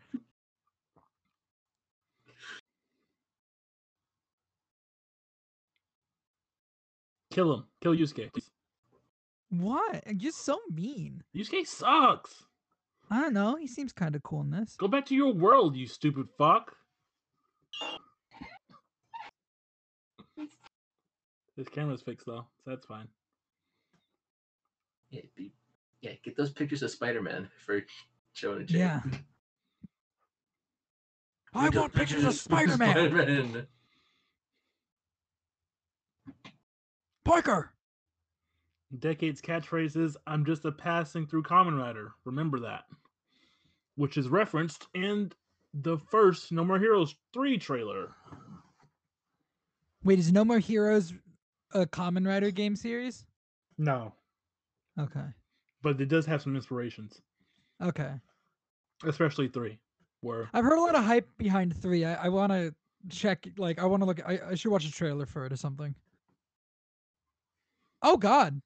Kill 7.34 7.52
him. 7.52 7.64
Kill 7.82 7.96
Yusuke. 7.96 8.32
please. 8.32 8.52
Why? 9.50 10.02
You're 10.20 10.32
so 10.32 10.60
mean. 10.72 11.24
Yusuke 11.36 11.66
sucks. 11.66 12.44
I 13.10 13.22
don't 13.22 13.34
know. 13.34 13.56
He 13.56 13.66
seems 13.66 13.92
kind 13.92 14.16
of 14.16 14.22
cool 14.22 14.42
in 14.42 14.52
this. 14.52 14.76
Go 14.78 14.88
back 14.88 15.08
to 15.08 15.16
your 15.16 15.34
world, 15.34 15.76
you 15.76 15.88
stupid 15.88 16.28
fuck. 16.38 16.76
His 21.58 21.68
camera's 21.70 22.04
fixed 22.04 22.28
though, 22.28 22.46
so 22.64 22.70
that's 22.72 22.86
fine. 22.86 23.08
Yeah, 25.10 25.22
be, 25.36 25.54
yeah, 26.02 26.12
get 26.24 26.38
those 26.38 26.52
pictures 26.52 26.84
of 26.84 26.92
Spider-Man 26.92 27.50
for 27.66 27.82
Joe 28.36 28.54
and 28.54 28.68
Jay. 28.68 28.80
Yeah. 28.80 29.02
I 31.54 31.70
want 31.70 31.94
pictures 31.94 32.26
of 32.26 32.34
Spider-Man. 32.34 32.96
Spider-Man. 32.96 33.68
Parker. 37.26 37.72
Decades 39.00 39.42
catchphrase 39.42 39.96
is 39.98 40.18
I'm 40.28 40.46
just 40.46 40.66
a 40.66 40.72
passing 40.72 41.26
through 41.26 41.44
Kamen 41.44 41.78
Rider. 41.80 42.12
Remember 42.26 42.60
that. 42.60 42.84
Which 43.96 44.18
is 44.18 44.28
referenced 44.28 44.88
in 44.94 45.32
the 45.74 45.98
first 45.98 46.52
No 46.52 46.64
More 46.64 46.80
Heroes 46.80 47.16
3 47.34 47.58
trailer. 47.58 48.10
Wait, 50.04 50.20
is 50.20 50.32
No 50.32 50.46
More 50.46 50.60
Heroes 50.60 51.14
a 51.74 51.86
Kamen 51.86 52.28
Rider 52.28 52.52
game 52.52 52.76
series? 52.76 53.26
No. 53.78 54.14
Okay. 55.00 55.26
But 55.82 56.00
it 56.00 56.10
does 56.10 56.26
have 56.26 56.42
some 56.42 56.56
inspirations. 56.56 57.22
Okay. 57.82 58.12
Especially 59.06 59.48
3. 59.48 59.80
Where 60.22 60.50
I've 60.54 60.64
heard 60.64 60.78
a 60.78 60.82
lot 60.82 60.96
of 60.96 61.04
hype 61.04 61.28
behind 61.38 61.76
three. 61.76 62.06
I, 62.06 62.26
I 62.26 62.30
want 62.30 62.54
to 62.54 62.74
check. 63.10 63.46
Like, 63.58 63.78
I 63.78 63.86
want 63.86 64.02
to 64.02 64.06
look. 64.06 64.22
I, 64.26 64.40
I 64.52 64.56
should 64.56 64.72
watch 64.72 64.86
a 64.86 64.92
trailer 64.92 65.26
for 65.26 65.46
it 65.46 65.52
or 65.52 65.58
something. 65.58 65.94
Oh 68.04 68.18
God. 68.18 68.62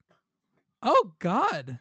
Oh 0.83 1.13
God. 1.19 1.79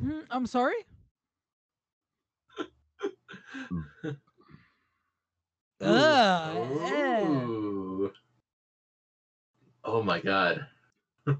Hmm, 0.00 0.20
I'm 0.30 0.46
sorry. 0.46 0.76
Ugh, 5.82 6.68
eh. 6.86 7.48
Ooh. 7.48 8.12
Oh 9.84 10.02
my 10.02 10.20
god. 10.20 10.66
is 11.28 11.36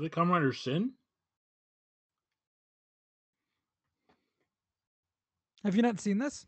it 0.00 0.12
Kamen 0.12 0.30
Rider 0.32 0.52
Sin? 0.54 0.92
Have 5.64 5.74
you 5.74 5.82
not 5.82 5.98
seen 6.00 6.18
this? 6.18 6.46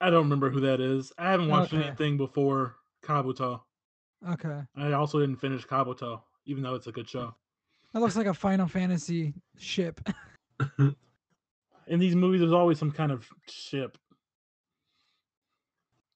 I 0.00 0.10
don't 0.10 0.24
remember 0.24 0.50
who 0.50 0.60
that 0.60 0.80
is. 0.80 1.12
I 1.18 1.30
haven't 1.30 1.48
watched 1.48 1.72
Okay. 1.72 1.82
anything 1.86 2.16
before 2.16 2.76
Kabuto. 3.02 3.62
Okay. 4.28 4.60
I 4.76 4.92
also 4.92 5.18
didn't 5.20 5.36
finish 5.40 5.66
Kabuto, 5.66 6.20
even 6.46 6.62
though 6.62 6.74
it's 6.74 6.86
a 6.86 6.92
good 6.92 7.08
show. 7.08 7.34
That 7.92 8.00
looks 8.00 8.16
like 8.16 8.26
a 8.26 8.34
Final 8.34 8.68
Fantasy 8.68 9.34
ship. 9.56 10.00
In 10.78 11.98
these 11.98 12.14
movies, 12.14 12.40
there's 12.40 12.52
always 12.52 12.78
some 12.78 12.92
kind 12.92 13.10
of 13.10 13.26
ship. 13.48 13.96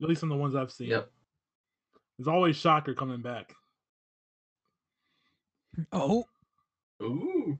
At 0.02 0.08
least 0.08 0.22
in 0.22 0.28
the 0.28 0.36
ones 0.36 0.54
I've 0.54 0.70
seen. 0.72 0.88
Yep. 0.88 1.10
There's 2.18 2.28
always 2.28 2.56
Shocker 2.56 2.92
coming 2.92 3.22
back. 3.22 3.54
Oh, 5.92 6.26
Ooh. 7.02 7.58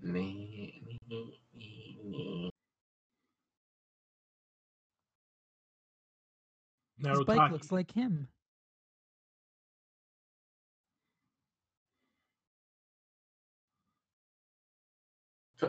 Me, 0.00 0.82
Mm. 2.12 2.50
me, 6.98 7.10
me, 7.10 7.10
me. 7.10 7.10
His 7.10 7.24
bike 7.24 7.50
looks 7.50 7.72
like 7.72 7.90
him. 7.92 8.28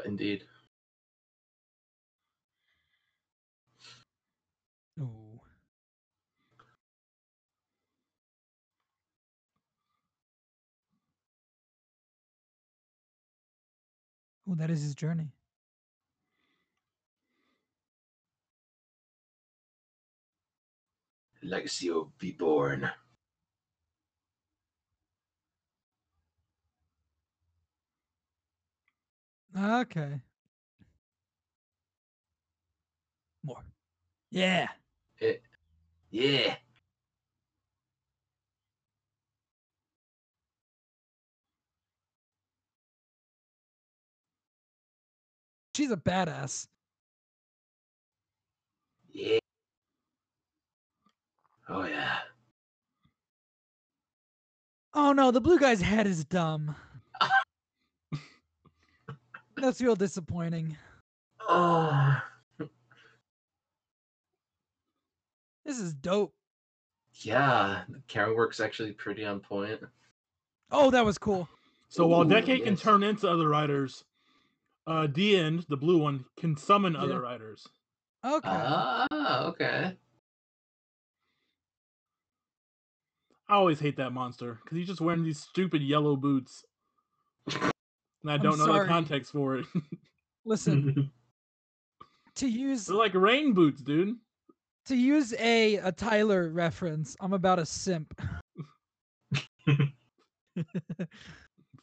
Indeed. 0.05 0.43
Oh. 4.99 5.39
Oh, 14.49 14.55
that 14.55 14.69
is 14.69 14.81
his 14.81 14.95
journey. 14.95 15.31
Legacy 21.43 21.89
will 21.89 22.13
be 22.17 22.31
born. 22.31 22.89
Okay. 29.57 30.21
More. 33.43 33.63
Yeah. 34.31 34.67
Eh, 35.21 35.35
yeah. 36.11 36.55
She's 45.75 45.91
a 45.91 45.97
badass. 45.97 46.67
Yeah. 49.11 49.39
Oh 51.75 51.85
yeah. 51.85 52.17
Oh 54.93 55.11
no, 55.11 55.31
the 55.31 55.41
blue 55.41 55.57
guy's 55.57 55.81
head 55.81 56.05
is 56.05 56.23
dumb. 56.23 56.75
That's 59.57 59.81
real 59.81 59.95
disappointing. 59.95 60.77
Oh. 61.41 62.21
This 65.65 65.79
is 65.79 65.93
dope. 65.93 66.33
Yeah. 67.21 67.83
The 67.87 68.01
camera 68.09 68.35
work's 68.35 68.59
actually 68.59 68.91
pretty 68.91 69.23
on 69.25 69.39
point. 69.39 69.79
Oh, 70.71 70.91
that 70.91 71.05
was 71.05 71.17
cool. 71.17 71.47
So 71.87 72.05
while 72.05 72.23
Ooh, 72.23 72.29
Decade 72.29 72.65
can 72.65 72.75
turn 72.75 73.01
into 73.01 73.29
other 73.29 73.47
riders, 73.47 74.03
uh, 74.87 75.07
Diend, 75.07 75.65
the 75.69 75.77
blue 75.77 75.97
one, 75.99 76.25
can 76.37 76.57
summon 76.57 76.93
Yeah. 76.93 77.03
other 77.03 77.21
riders. 77.21 77.65
Okay. 78.25 78.49
Ah, 78.51 79.45
okay. 79.45 79.95
I 83.53 83.55
always 83.57 83.79
hate 83.79 83.97
that 83.97 84.09
monster 84.13 84.59
because 84.63 84.75
he's 84.79 84.87
just 84.87 84.99
wearing 84.99 85.23
these 85.23 85.39
stupid 85.39 85.83
yellow 85.83 86.15
boots. 86.15 86.65
And 87.51 87.61
I 88.25 88.33
I'm 88.33 88.41
don't 88.41 88.57
know 88.57 88.65
sorry. 88.65 88.79
the 88.87 88.91
context 88.91 89.31
for 89.31 89.57
it. 89.57 89.65
Listen, 90.45 91.11
to 92.33 92.47
use 92.47 92.87
They're 92.87 92.95
like 92.97 93.13
rain 93.13 93.53
boots, 93.53 93.83
dude. 93.83 94.15
to 94.87 94.95
use 94.95 95.35
a 95.37 95.75
a 95.75 95.91
Tyler 95.91 96.49
reference, 96.49 97.15
I'm 97.21 97.33
about 97.33 97.59
a 97.59 97.65
simp. 97.67 98.19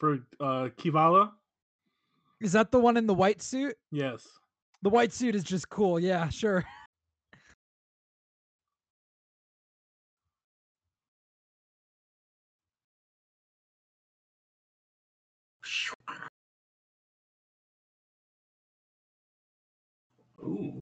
For 0.01 0.15
uh, 0.41 0.71
Kivala, 0.77 1.31
Is 2.41 2.51
that 2.53 2.73
the 2.73 2.81
one 2.81 2.97
in 2.97 3.07
the 3.07 3.15
white 3.15 3.43
suit? 3.43 3.77
yes. 3.93 4.27
The 4.83 4.89
white 4.91 5.13
suit 5.13 5.35
is 5.37 5.45
just 5.45 5.69
cool. 5.69 6.01
Yeah, 6.01 6.29
sure. 6.31 6.65
Ooh. 20.43 20.81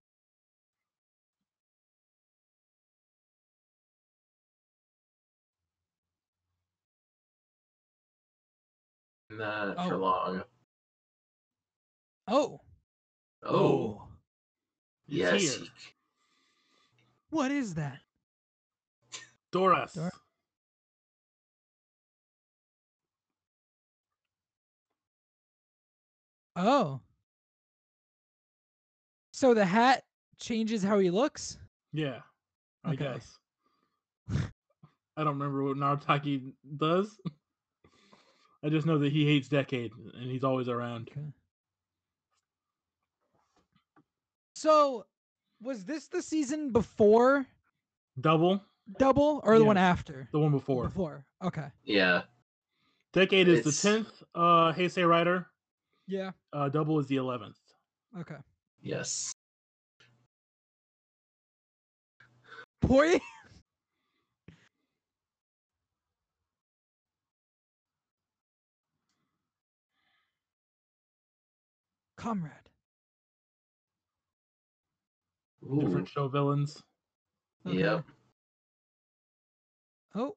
Not 9.30 9.76
for 9.88 9.94
Oh. 9.94 9.98
long. 9.98 10.44
Oh. 12.28 12.60
Oh, 13.42 13.54
oh. 13.54 14.08
He's 15.06 15.18
yes. 15.18 15.40
here. 15.42 15.58
he- 15.60 15.70
What 17.30 17.50
is 17.50 17.74
that? 17.74 18.00
Doris. 19.50 19.92
Dor- 19.94 20.12
Oh. 26.58 27.00
So 29.32 29.54
the 29.54 29.64
hat 29.64 30.02
changes 30.40 30.82
how 30.82 30.98
he 30.98 31.10
looks? 31.10 31.56
Yeah, 31.92 32.18
I 32.84 32.92
Okay. 32.92 33.04
guess. 33.04 33.38
I 35.16 35.24
don't 35.24 35.38
remember 35.38 35.62
what 35.64 35.76
Narutaki 35.76 36.52
does. 36.76 37.18
I 38.64 38.68
just 38.68 38.86
know 38.86 38.98
that 38.98 39.12
he 39.12 39.24
hates 39.24 39.48
Decade 39.48 39.92
and 40.14 40.30
he's 40.30 40.42
always 40.44 40.68
around. 40.68 41.08
Okay. 41.12 41.26
So 44.56 45.06
was 45.62 45.84
this 45.84 46.08
the 46.08 46.20
season 46.20 46.72
before 46.72 47.46
Double, 48.20 48.60
Double 48.98 49.40
or 49.44 49.58
the 49.58 49.64
one 49.64 49.76
after? 49.76 50.28
the 50.32 50.40
one 50.40 50.50
before. 50.50 50.84
Before. 50.84 51.24
Okay. 51.44 51.68
Yeah. 51.84 52.22
Decade 53.12 53.46
is 53.48 53.64
the 53.64 53.70
10th 53.70 54.22
uh, 54.34 54.72
Heisei 54.72 55.08
Rider. 55.08 55.46
Yeah. 56.08 56.32
Uh, 56.54 56.68
Double 56.70 56.98
is 56.98 57.06
the 57.06 57.16
11th. 57.16 57.58
Okay. 58.18 58.36
Yes. 58.80 59.30
Boy. 62.80 63.20
Comrade. 72.16 72.52
Ooh. 75.70 75.80
Different 75.82 76.08
show 76.08 76.28
villains. 76.28 76.82
Okay. 77.66 77.78
Yep. 77.80 78.04
Oh. 80.14 80.34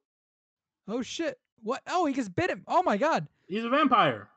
Oh 0.87 1.01
shit. 1.01 1.39
What? 1.63 1.81
Oh, 1.87 2.05
he 2.05 2.13
just 2.13 2.35
bit 2.35 2.49
him. 2.49 2.65
Oh 2.67 2.83
my 2.83 2.97
god. 2.97 3.27
He's 3.47 3.63
a 3.63 3.69
vampire. 3.69 4.27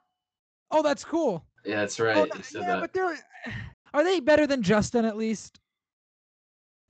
Oh, 0.70 0.82
that's 0.82 1.04
cool. 1.04 1.44
Yeah, 1.64 1.80
that's 1.80 1.98
Oh, 2.00 2.04
right. 2.04 2.14
th- 2.24 2.34
you 2.36 2.42
said 2.42 2.62
yeah, 2.62 2.66
that. 2.74 2.80
but 2.80 2.92
they're 2.92 3.16
are 3.94 4.02
they 4.04 4.20
better 4.20 4.46
than 4.46 4.62
Justin 4.62 5.04
at 5.04 5.16
least? 5.16 5.60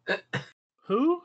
Who? 0.87 1.21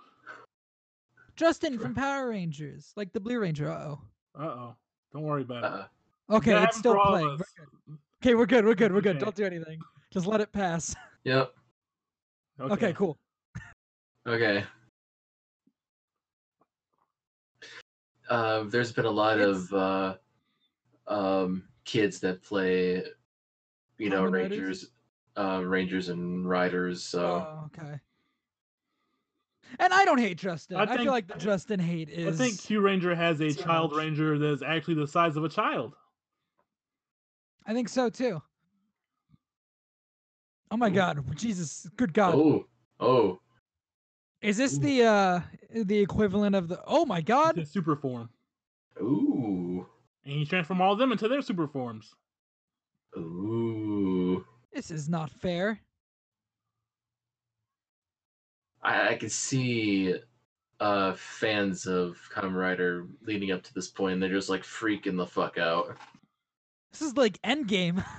Justin 1.35 1.79
from 1.79 1.95
Power 1.95 2.29
Rangers, 2.29 2.91
like 2.95 3.13
the 3.13 3.19
Blue 3.19 3.39
Ranger. 3.39 3.71
Uh 3.71 3.77
oh. 3.85 4.01
Uh 4.37 4.43
oh. 4.43 4.75
Don't 5.13 5.23
worry 5.23 5.41
about 5.43 5.57
it. 5.63 5.63
Uh, 5.63 5.83
oh. 6.29 6.35
Okay, 6.37 6.51
gotta 6.51 6.65
it's 6.65 6.75
have 6.75 6.75
him 6.75 6.79
still 6.79 6.93
for 6.95 7.05
playing. 7.07 7.27
We're 7.27 7.37
good. 7.37 7.97
Okay, 8.21 8.35
we're 8.35 8.45
good. 8.45 8.65
We're 8.65 8.75
good. 8.75 8.93
We're 8.93 9.01
good. 9.01 9.15
Okay. 9.15 9.25
Don't 9.25 9.35
do 9.35 9.45
anything. 9.45 9.79
Just 10.11 10.27
let 10.27 10.41
it 10.41 10.51
pass. 10.51 10.95
yep. 11.23 11.53
Okay, 12.59 12.91
cool. 12.93 13.17
Okay. 14.27 14.65
Uh, 18.29 18.63
there's 18.63 18.91
been 18.91 19.05
a 19.05 19.09
lot 19.09 19.39
It's- 19.39 19.71
of 19.71 19.73
uh, 19.73 20.15
um, 21.07 21.63
kids 21.85 22.19
that 22.21 22.41
play, 22.43 23.03
you 23.97 24.09
know, 24.09 24.23
Kamen 24.23 24.31
Riders? 24.33 24.51
rangers, 24.57 24.91
uh, 25.37 25.61
rangers 25.65 26.09
and 26.09 26.47
riders. 26.49 27.03
So 27.03 27.47
Oh, 27.47 27.65
okay. 27.77 27.99
And 29.79 29.93
I 29.93 30.03
don't 30.03 30.17
hate 30.17 30.37
Justin. 30.37 30.77
I 30.77 30.83
I, 30.83 30.85
think- 30.87 31.01
feel 31.01 31.11
like 31.11 31.27
the 31.27 31.35
Justin 31.37 31.79
hate 31.79 32.09
is. 32.09 32.39
I 32.41 32.43
think 32.43 32.59
Q 32.59 32.81
Ranger 32.81 33.13
has 33.15 33.39
a 33.39 33.49
too 33.53 33.63
child 33.63 33.91
much. 33.91 33.99
ranger 33.99 34.37
that 34.39 34.51
is 34.51 34.63
actually 34.63 34.95
the 34.95 35.07
size 35.07 35.37
of 35.37 35.43
a 35.43 35.49
child. 35.49 35.95
I 37.67 37.73
think 37.73 37.87
so 37.87 38.09
too. 38.09 38.41
Oh 40.71 40.77
my 40.77 40.89
Ooh. 40.89 40.93
God, 40.93 41.35
Jesus, 41.35 41.87
good 41.97 42.13
God! 42.13 42.35
oh, 42.35 42.65
oh, 42.99 43.39
Is 44.41 44.57
this 44.57 44.75
Ooh. 44.77 44.79
the 44.79 45.03
uh 45.03 45.41
the 45.83 45.97
equivalent 45.99 46.55
of 46.55 46.67
the? 46.67 46.81
Oh 46.87 47.05
my 47.05 47.21
God! 47.21 47.55
his 47.57 47.69
super 47.71 47.95
form. 47.95 48.29
ooh, 49.01 49.68
And 50.29 50.37
he 50.37 50.45
transformed 50.45 50.79
all 50.81 50.93
of 50.93 50.99
them 50.99 51.11
into 51.11 51.27
their 51.27 51.41
super 51.41 51.67
forms. 51.67 52.13
ooh. 53.17 54.45
This 54.71 54.91
is 54.91 55.09
not 55.09 55.31
fair. 55.31 55.79
I, 58.83 59.09
I 59.09 59.15
can 59.15 59.29
see 59.29 60.15
uh 60.79 61.13
fans 61.15 61.85
of 61.87 62.17
Kamen 62.33 62.53
Rider 62.55 63.07
leading 63.25 63.51
up 63.51 63.63
to 63.63 63.73
this 63.73 63.87
point. 63.87 64.13
And 64.13 64.21
they're 64.23 64.29
just 64.29 64.49
like 64.49 64.61
freaking 64.63 65.17
the 65.17 65.25
fuck 65.25 65.57
out. 65.57 65.97
This 66.91 67.01
is 67.01 67.17
like 67.17 67.41
Endgame. 67.41 68.03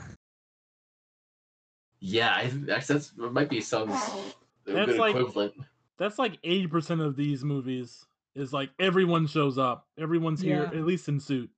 Yeah, 2.03 2.33
I 2.35 2.49
think 2.49 2.65
that's, 2.65 2.87
that's 2.87 3.13
it 3.21 3.31
might 3.35 3.51
be 3.51 3.61
some 3.61 3.91
That's 3.91 4.35
good 4.65 4.97
like- 4.97 5.15
equivalent. 5.15 5.53
That's 5.99 6.19
like 6.19 6.39
eighty 6.45 6.67
percent 6.67 7.03
of 7.03 7.15
these 7.15 7.45
movies. 7.45 8.07
Is 8.35 8.55
like 8.55 8.71
everyone 8.81 9.27
shows 9.27 9.59
up. 9.59 9.87
Everyone's 9.99 10.41
here, 10.41 10.63
at 10.65 10.87
least 10.87 11.09
in 11.11 11.21
suit. 11.21 11.51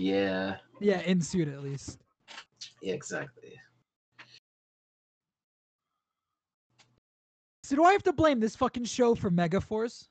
Yeah, 0.00 0.56
Yeah, 0.80 1.00
in 1.00 1.20
suit 1.20 1.48
at 1.48 1.60
least. 1.60 1.98
yeah, 2.80 2.94
exactly. 2.94 3.58
So 7.64 7.74
do 7.74 7.82
I 7.82 7.90
have 7.92 8.04
to 8.04 8.12
blame 8.12 8.38
this 8.38 8.54
fucking 8.54 8.84
show 8.84 9.16
for 9.16 9.28
Megaforce 9.28 10.06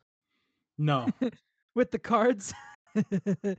No, 0.77 1.07
with 1.75 1.89
the 1.91 1.99
cards? 1.99 2.53
that 2.95 3.57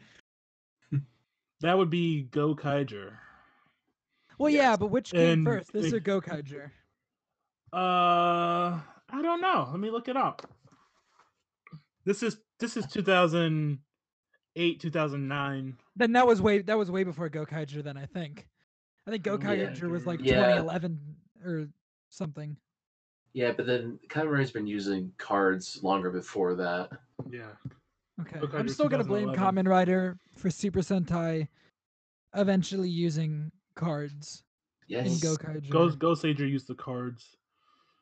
would 1.63 1.89
be 1.91 2.29
Gokaiger. 2.31 3.13
well, 4.39 4.51
yeah, 4.51 4.77
but 4.77 4.89
which 4.89 5.11
came 5.13 5.31
And 5.31 5.45
first, 5.47 5.73
this 5.73 5.87
it- 5.87 5.95
or 5.95 6.01
Gokaiger? 6.01 6.71
Uh, 7.73 8.81
I 9.11 9.23
don't 9.23 9.41
know. 9.41 9.69
Let 9.71 9.81
me 9.81 9.91
look 9.91 10.09
it 10.09 10.17
up. 10.17 10.47
This 12.05 12.23
is 12.23 12.39
this 12.61 12.77
is 12.77 12.87
two 12.87 13.03
thousand 14.59 14.71
eight, 14.71 14.81
two 14.81 14.91
thousand 14.91 15.29
nine. 15.29 15.77
Then 15.97 16.13
that 16.13 16.27
was 16.27 16.43
way 16.43 16.61
that 16.61 16.79
was 16.79 16.91
way 16.91 17.05
before 17.05 17.29
Gokaiger. 17.29 17.83
Then 17.83 17.97
I 17.97 18.07
think, 18.07 18.49
I 19.07 19.11
think 19.11 19.27
oh, 19.27 19.33
Yeah, 19.33 19.39
Gokaiger 19.39 19.91
was 19.91 20.07
like 20.07 20.21
yeah. 20.23 20.57
2011 20.57 21.01
or 21.45 21.69
something. 22.11 22.57
Yeah, 23.35 23.53
but 23.53 23.67
then 23.67 23.99
Kamen 24.09 24.31
Rider's 24.31 24.51
been 24.51 24.67
using 24.67 25.13
cards 25.19 25.81
longer 25.83 26.11
before 26.11 26.55
that. 26.57 26.91
Yeah. 27.31 27.43
Okay, 28.21 28.39
Gokaiger 28.41 28.59
I'm 28.59 28.69
still 28.69 28.89
gonna 28.89 29.05
blame 29.05 29.31
2011. 29.31 29.65
Kamen 29.65 29.69
Rider 29.69 30.19
for 30.37 30.51
Super 30.51 30.81
Sentai 30.81 31.49
eventually 32.35 32.89
using 32.89 33.51
cards 33.75 34.43
in 34.89 35.05
Yes. 35.05 35.21
Gokaiger. 35.21 35.69
Go 35.71 35.91
Go 35.91 36.15
Sager 36.15 36.47
used 36.47 36.67
the 36.67 36.75
cards. 36.75 37.37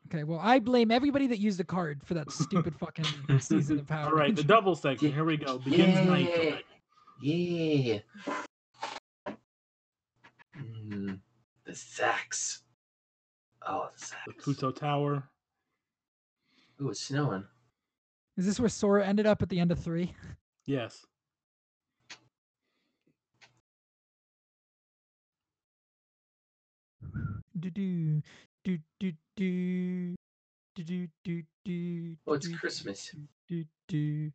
Okay, 0.07 0.22
well, 0.22 0.40
I 0.40 0.61
blame 0.61 0.92
everybody 0.92 1.26
that 1.26 1.38
used 1.38 1.59
the 1.59 1.64
card 1.64 2.00
for 2.04 2.14
that 2.14 2.30
stupid 2.30 2.76
fucking 2.78 3.40
season 3.40 3.80
of 3.80 3.86
Power. 3.86 4.07
All 4.07 4.14
right, 4.14 4.34
the 4.34 4.44
double 4.44 4.76
section. 4.76 5.12
Here 5.12 5.24
we 5.24 5.36
go. 5.36 5.59
Begins 5.59 6.07
ninth. 6.07 6.30
Yeah. 6.30 6.44
tonight. 6.44 6.64
Yeah. 7.20 7.98
Mm, 10.61 11.18
the 11.64 11.74
sax. 11.74 12.62
Oh, 13.66 13.88
the 13.92 14.07
sax. 14.07 14.22
The 14.26 14.32
Fuuto 14.54 14.74
Tower. 14.74 15.24
Ooh, 16.80 16.90
it's 16.90 17.00
snowing. 17.00 17.44
Is 18.36 18.46
this 18.46 18.61
where 18.61 18.68
Sora 18.68 19.04
ended 19.04 19.26
up 19.26 19.42
at 19.42 19.48
the 19.48 19.59
end 19.59 19.72
of 19.72 19.78
three? 19.78 20.14
Yes. 20.66 21.04
Do 27.59 27.70
do 27.70 28.22
do 28.67 28.79
do 28.99 29.12
do 29.37 30.17
do 30.75 30.85
do 30.85 31.09
do 31.25 31.43
do. 31.64 32.17
Oh, 32.27 32.33
it's 32.33 32.49
Christmas. 32.49 33.14
Do 33.49 33.64
do. 33.87 34.33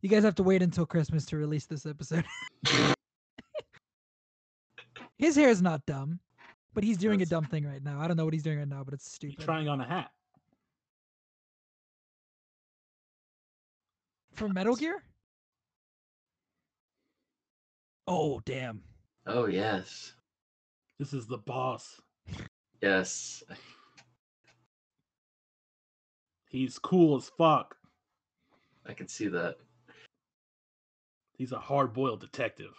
You 0.00 0.08
guys 0.08 0.24
have 0.24 0.34
to 0.34 0.42
wait 0.42 0.62
until 0.62 0.84
Christmas 0.84 1.24
to 1.26 1.36
release 1.36 1.66
this 1.66 1.86
episode. 1.86 2.24
His 5.16 5.36
hair 5.36 5.48
is 5.48 5.62
not 5.62 5.86
dumb, 5.86 6.18
but 6.74 6.82
he's 6.82 6.96
doing 6.96 7.22
a 7.22 7.26
dumb 7.26 7.44
thing 7.44 7.64
right 7.64 7.80
now. 7.80 8.00
I 8.00 8.08
don't 8.08 8.16
know 8.16 8.24
what 8.24 8.34
he's 8.34 8.42
doing 8.42 8.58
right 8.58 8.68
now, 8.68 8.82
but 8.82 8.94
it's 8.94 9.06
He's 9.06 9.14
stupid. 9.14 9.44
trying 9.44 9.68
on 9.68 9.80
a 9.80 9.86
hat. 9.86 10.10
For 14.34 14.48
Metal 14.48 14.74
Gear? 14.74 15.00
Oh 18.08 18.40
damn! 18.44 18.82
Oh, 19.24 19.46
yes. 19.46 20.14
This 21.02 21.14
is 21.14 21.26
the 21.26 21.38
boss. 21.38 22.00
Yes. 22.80 23.42
He's 26.48 26.78
cool 26.78 27.16
as 27.16 27.28
fuck. 27.28 27.76
I 28.86 28.92
can 28.92 29.08
see 29.08 29.26
that. 29.26 29.56
He's 31.36 31.50
a 31.50 31.58
hard 31.58 31.92
boiled 31.92 32.20
detective. 32.20 32.72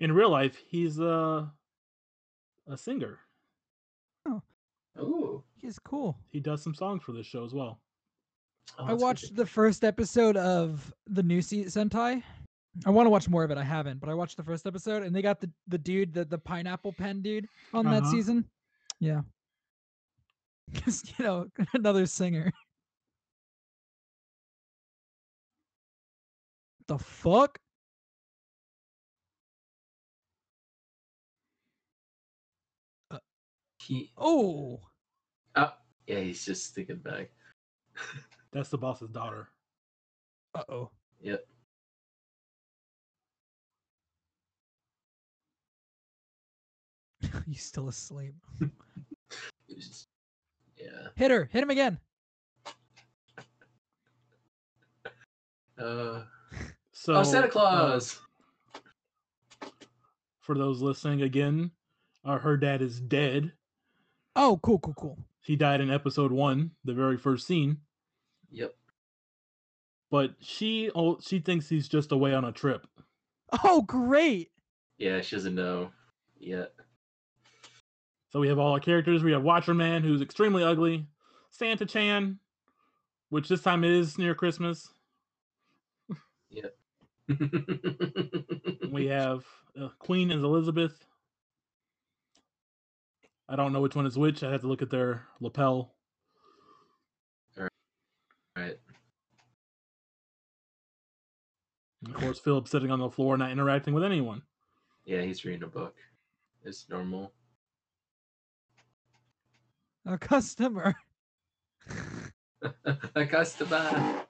In 0.00 0.10
real 0.10 0.30
life, 0.30 0.60
he's 0.68 0.98
a 0.98 1.48
a 2.66 2.76
singer. 2.76 3.20
Oh. 4.26 4.42
Ooh. 4.98 5.44
He's 5.54 5.78
cool. 5.78 6.18
He 6.30 6.40
does 6.40 6.60
some 6.60 6.74
songs 6.74 7.04
for 7.04 7.12
this 7.12 7.26
show 7.26 7.44
as 7.44 7.54
well. 7.54 7.78
Oh, 8.78 8.84
I 8.86 8.92
watched 8.92 9.34
the 9.34 9.46
first 9.46 9.84
episode 9.84 10.36
of 10.36 10.92
the 11.06 11.22
new 11.22 11.40
se- 11.42 11.64
Sentai. 11.66 12.22
I 12.86 12.90
want 12.90 13.06
to 13.06 13.10
watch 13.10 13.28
more 13.28 13.42
of 13.44 13.50
it. 13.50 13.58
I 13.58 13.64
haven't, 13.64 13.98
but 14.00 14.08
I 14.08 14.14
watched 14.14 14.36
the 14.36 14.42
first 14.44 14.66
episode, 14.66 15.02
and 15.02 15.14
they 15.14 15.22
got 15.22 15.40
the 15.40 15.50
the 15.66 15.78
dude, 15.78 16.12
the 16.14 16.24
the 16.24 16.38
pineapple 16.38 16.92
pen 16.92 17.22
dude, 17.22 17.48
on 17.74 17.84
that 17.86 18.02
Uh-huh. 18.02 18.10
season. 18.10 18.44
Yeah, 19.00 19.22
because 20.72 21.02
you 21.18 21.24
know, 21.24 21.46
another 21.74 22.06
singer. 22.06 22.52
The 26.86 26.98
fuck? 26.98 27.58
He, 33.80 34.10
Oh, 34.18 34.80
yeah, 35.56 35.70
he's 36.20 36.44
just 36.44 36.74
thinking 36.74 36.96
back. 36.96 37.30
That's 38.52 38.68
the 38.68 38.78
boss's 38.78 39.10
daughter. 39.10 39.48
uh 40.54 40.62
oh. 40.68 40.90
Yep. 41.20 41.44
He's 47.46 47.62
still 47.62 47.88
asleep. 47.88 48.34
Yeah. 50.80 51.08
Hit 51.16 51.30
her. 51.30 51.48
Hit 51.52 51.62
him 51.62 51.70
again. 51.70 51.98
Uh, 55.78 56.22
So 56.92 57.14
oh, 57.14 57.22
Santa 57.22 57.46
uh, 57.46 57.50
Claus. 57.50 58.20
for 60.40 60.56
those 60.56 60.80
listening 60.82 61.22
again, 61.22 61.70
uh, 62.24 62.38
her 62.38 62.56
dad 62.56 62.82
is 62.82 63.00
dead. 63.00 63.52
Oh, 64.34 64.58
cool, 64.62 64.80
cool, 64.80 64.94
cool. 64.94 65.18
He 65.42 65.54
died 65.54 65.80
in 65.80 65.90
episode 65.90 66.32
one, 66.32 66.72
the 66.84 66.92
very 66.92 67.16
first 67.16 67.46
scene. 67.46 67.78
Yep. 68.50 68.74
But 70.10 70.34
she 70.40 70.90
oh, 70.94 71.18
she 71.20 71.38
thinks 71.38 71.68
he's 71.68 71.88
just 71.88 72.12
away 72.12 72.34
on 72.34 72.44
a 72.44 72.52
trip. 72.52 72.86
Oh, 73.64 73.82
great. 73.82 74.50
Yeah, 74.98 75.20
she 75.20 75.36
doesn't 75.36 75.54
know 75.54 75.90
yet. 76.38 76.72
So 78.30 78.40
we 78.40 78.48
have 78.48 78.58
all 78.58 78.72
our 78.72 78.80
characters. 78.80 79.22
We 79.22 79.32
have 79.32 79.42
Watcher 79.42 79.74
Man, 79.74 80.02
who's 80.02 80.20
extremely 80.20 80.62
ugly. 80.62 81.06
Santa 81.50 81.86
Chan, 81.86 82.38
which 83.30 83.48
this 83.48 83.62
time 83.62 83.84
is 83.84 84.18
near 84.18 84.34
Christmas. 84.34 84.90
Yep. 86.50 86.76
we 88.90 89.06
have 89.06 89.44
uh, 89.80 89.88
Queen 89.98 90.30
and 90.30 90.44
Elizabeth. 90.44 91.04
I 93.48 93.56
don't 93.56 93.72
know 93.72 93.80
which 93.80 93.96
one 93.96 94.06
is 94.06 94.18
which. 94.18 94.42
I 94.42 94.50
have 94.52 94.60
to 94.62 94.66
look 94.66 94.82
at 94.82 94.90
their 94.90 95.26
lapel. 95.40 95.94
Right. 98.58 98.78
And 102.04 102.14
of 102.14 102.20
course, 102.20 102.40
Philip 102.40 102.66
sitting 102.66 102.90
on 102.90 102.98
the 102.98 103.10
floor, 103.10 103.36
not 103.36 103.52
interacting 103.52 103.94
with 103.94 104.02
anyone. 104.02 104.42
Yeah, 105.04 105.22
he's 105.22 105.44
reading 105.44 105.62
a 105.62 105.68
book. 105.68 105.94
It's 106.64 106.88
normal. 106.88 107.32
A 110.06 110.18
customer. 110.18 110.94
a 113.14 113.26
customer. 113.26 114.24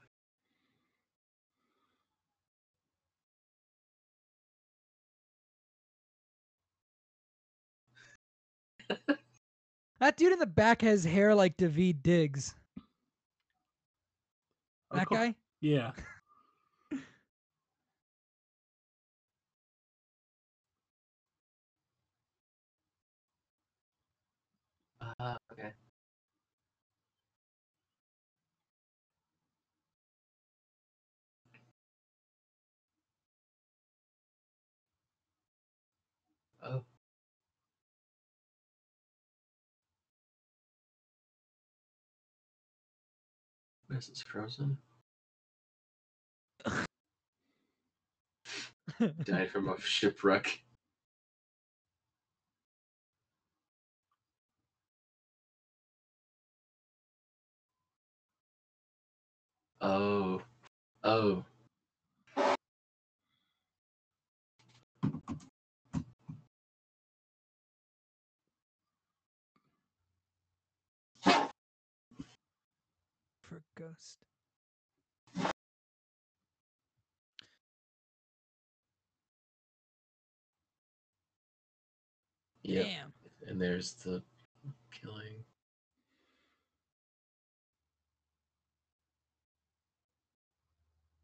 That 10.00 10.16
dude 10.16 10.32
in 10.32 10.38
the 10.38 10.46
back 10.46 10.82
has 10.82 11.04
hair 11.04 11.34
like 11.34 11.56
Daveed 11.56 12.02
Diggs. 12.02 12.54
Of 14.90 14.98
That 14.98 15.08
cour- 15.08 15.18
guy? 15.18 15.34
Yeah. 15.60 15.92
Uh, 25.20 25.36
okay. 25.52 25.72
This 43.88 44.08
is 44.10 44.22
frozen. 44.22 44.76
Died 49.24 49.50
from 49.50 49.68
a 49.68 49.80
shipwreck. 49.80 50.60
Oh. 59.80 60.42
Oh. 61.04 61.44
For 73.42 73.60
ghost. 73.78 74.18
Yeah. 82.62 82.82
Damn. 82.82 83.12
And 83.46 83.60
there's 83.60 83.94
the 83.94 84.22
killing. 84.90 85.44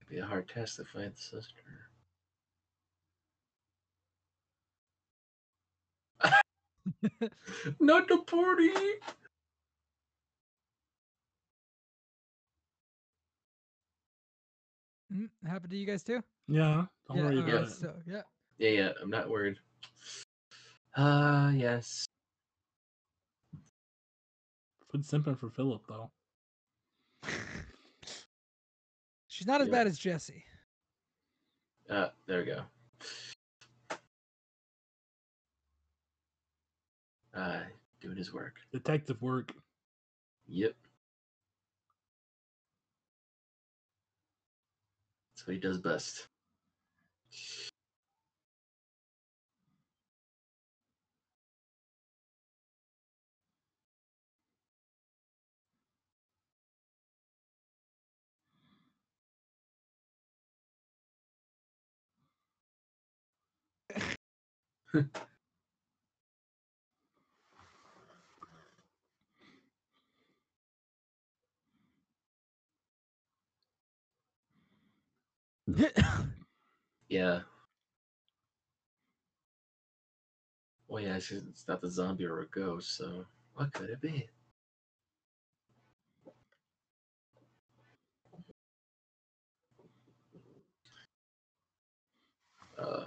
It'd 0.01 0.11
be 0.11 0.19
a 0.19 0.25
hard 0.27 0.49
task 0.49 0.77
to 0.77 0.85
find 0.85 1.13
the 1.13 1.21
sister. 1.21 1.63
Not 7.81 8.09
the 8.09 8.19
party. 8.19 8.73
Mm, 15.15 15.29
happened 15.47 15.71
to 15.71 15.77
you 15.77 15.87
guys 15.87 16.03
too? 16.03 16.21
Yeah, 16.49 16.87
don't 17.09 17.19
worry 17.19 17.39
uh, 17.39 17.43
about 17.43 17.63
it. 17.69 17.71
So 17.71 17.95
yeah. 18.07 18.23
Yeah, 18.59 18.71
yeah. 18.71 18.93
I'm 19.01 19.11
not 19.11 19.31
worried. 19.31 19.57
Ah, 20.97 21.51
yes. 21.51 22.07
Quit 24.89 25.03
simping 25.03 25.39
for 25.39 25.51
Philip 25.51 25.83
though. 25.89 26.11
She's 29.29 29.47
not 29.47 29.61
as 29.61 29.69
Yeah. 29.69 29.73
bad 29.73 29.87
as 29.87 29.99
Jesse. 29.99 30.45
Ah, 31.91 32.13
there 32.27 32.39
we 32.39 32.45
go. 32.47 32.63
Ah, 37.35 37.65
doing 38.01 38.17
his 38.17 38.33
work. 38.33 38.55
Detective 38.73 39.21
work. 39.21 39.53
Yep. 40.47 40.75
That's 45.47 45.49
what 45.49 45.55
he 45.57 45.61
does 45.61 45.79
best. 45.79 46.29
Yeah. 77.09 77.43
Well, 80.89 81.03
yeah, 81.03 81.17
it's, 81.17 81.31
it's 81.31 81.69
not 81.69 81.83
the 81.83 81.91
zombie 81.91 82.25
or 82.25 82.41
a 82.41 82.47
ghost, 82.47 82.97
so 82.97 83.27
what 83.55 83.73
could 83.75 83.91
it 83.91 84.01
be? 84.01 84.31
Uh, 92.79 93.07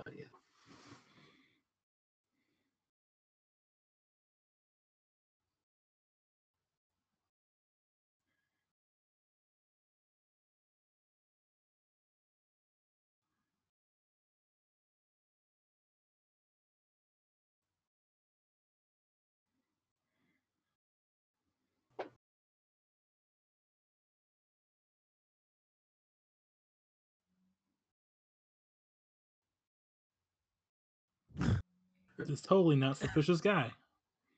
yeah. 32.28 32.32
This 32.32 32.42
totally 32.42 32.76
not 32.76 32.98
suspicious 32.98 33.42
guy. 33.42 33.72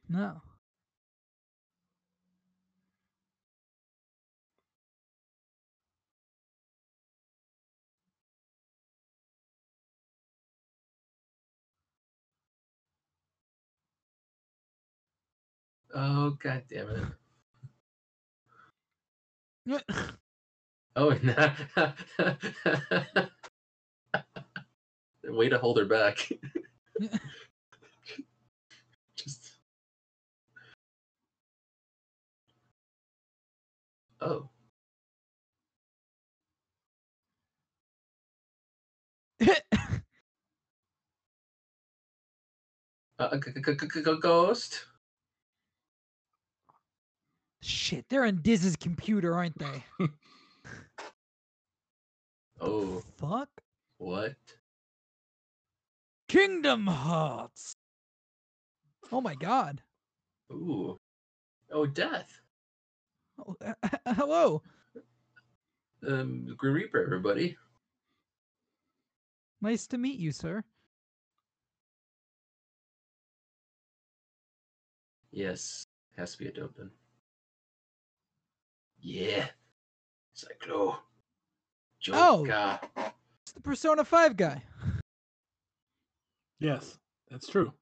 no. 0.09 0.41
Oh, 15.93 16.31
god 16.41 16.63
damn 16.69 17.15
it. 19.67 19.83
Oh, 20.95 21.11
and 21.11 21.27
way 25.23 25.49
to 25.49 25.57
hold 25.57 25.79
her 25.79 25.85
back. 25.85 26.29
Oh. 34.21 34.49
Uh, 43.19 43.37
ghost. 44.21 44.85
Shit, 47.61 48.05
they're 48.09 48.23
in 48.23 48.41
Diz's 48.41 48.77
computer, 48.77 49.35
aren't 49.35 49.57
they? 49.59 49.83
Oh, 52.61 53.01
Fuck. 53.17 53.49
what? 53.99 54.35
Kingdom 56.27 56.87
Hearts. 56.87 57.73
Oh 59.11 59.21
my 59.21 59.33
god. 59.35 59.81
Ooh. 60.51 60.99
Oh, 61.71 61.85
death. 61.85 62.41
Oh, 63.39 63.55
hello. 64.05 64.61
Um, 66.07 66.53
Grim 66.57 66.73
Reaper, 66.73 67.03
everybody. 67.03 67.57
Nice 69.61 69.87
to 69.87 69.97
meet 69.97 70.19
you, 70.19 70.31
sir. 70.31 70.63
Yes, 75.31 75.85
has 76.17 76.33
to 76.33 76.37
be 76.39 76.47
a 76.47 76.51
Dublin. 76.51 76.89
Yeah. 79.01 79.47
Cyclo. 80.35 80.95
Oh. 82.11 82.45
Joker. 82.45 82.79
It's 83.43 83.51
the 83.53 83.61
Persona 83.61 84.03
5 84.03 84.37
guy. 84.37 84.61
Yes, 86.59 86.97
that's 87.29 87.47
true. 87.47 87.73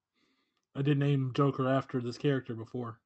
I 0.76 0.82
did 0.82 0.98
name 0.98 1.32
Joker 1.34 1.68
after 1.68 2.02
this 2.02 2.18
character 2.18 2.54
before. 2.54 3.00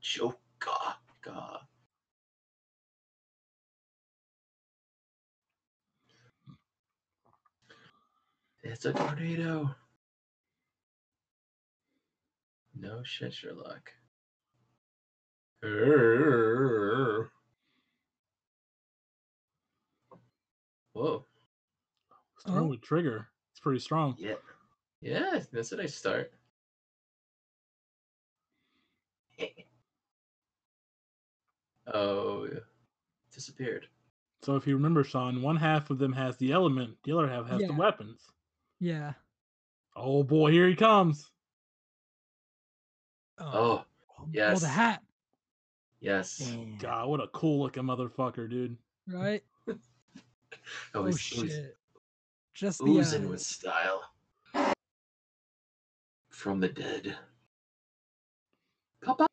Oh, 0.00 0.02
Joker. 0.02 0.36
God. 1.22 1.58
It's 8.62 8.84
a 8.86 8.92
tornado. 8.92 9.74
No 12.74 13.02
shit, 13.04 13.34
Sherlock. 13.34 13.92
Whoa. 20.92 21.24
Starting 22.38 22.64
Oh. 22.64 22.66
with 22.68 22.80
Trigger. 22.80 23.28
It's 23.50 23.60
pretty 23.60 23.80
strong. 23.80 24.16
Yeah. 24.18 24.36
Yeah, 25.00 25.42
that's 25.52 25.72
a 25.72 25.76
nice 25.76 25.94
start. 25.94 26.32
Oh, 31.94 32.46
yeah. 32.52 32.60
disappeared. 33.34 33.86
So 34.42 34.56
if 34.56 34.66
you 34.66 34.74
remember, 34.74 35.04
Sean, 35.04 35.42
one 35.42 35.56
half 35.56 35.90
of 35.90 35.98
them 35.98 36.12
has 36.12 36.36
the 36.38 36.52
element, 36.52 36.96
the 37.04 37.12
other 37.16 37.28
half 37.28 37.46
has 37.48 37.60
the 37.60 37.72
weapons. 37.74 38.22
Yeah. 38.78 39.12
Oh 39.94 40.22
boy, 40.22 40.50
here 40.50 40.66
he 40.68 40.74
comes. 40.74 41.30
Oh. 43.38 43.44
oh, 43.52 43.52
Oh, 43.52 43.84
Oh, 44.22 44.28
yes. 44.32 44.60
the 44.60 44.68
hat. 44.68 45.02
yes. 46.00 46.36
Damn. 46.38 46.76
God, 46.78 47.08
what 47.08 47.20
a 47.20 47.28
cool 47.28 47.62
looking 47.62 47.84
motherfucker, 47.84 48.48
dude. 48.48 48.76
Right? 49.08 49.42
Oh, 50.94 51.00
Oh, 51.00 51.04
he's, 51.06 51.14
oh, 51.38 51.42
he's 51.42 51.52
shit. 51.52 51.76
Just 52.54 52.78
the 52.78 52.84
oozing 52.90 53.26
uh, 53.26 53.28
with 53.28 53.40
style. 53.40 54.02
From 56.30 56.60
the 56.60 56.68
dead. 56.68 57.16
Papa. 59.02 59.26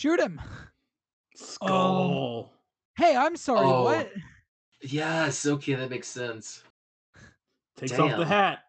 Shoot 0.00 0.18
him. 0.18 0.40
Skull. 1.36 2.50
Um, 2.96 3.04
hey, 3.04 3.14
I'm 3.14 3.36
sorry. 3.36 3.66
Oh. 3.66 3.84
What? 3.84 4.10
Yes. 4.80 5.44
Okay, 5.44 5.74
that 5.74 5.90
makes 5.90 6.08
sense. 6.08 6.62
Takes 7.76 7.98
off 7.98 8.16
the 8.16 8.24
hat. 8.24 8.60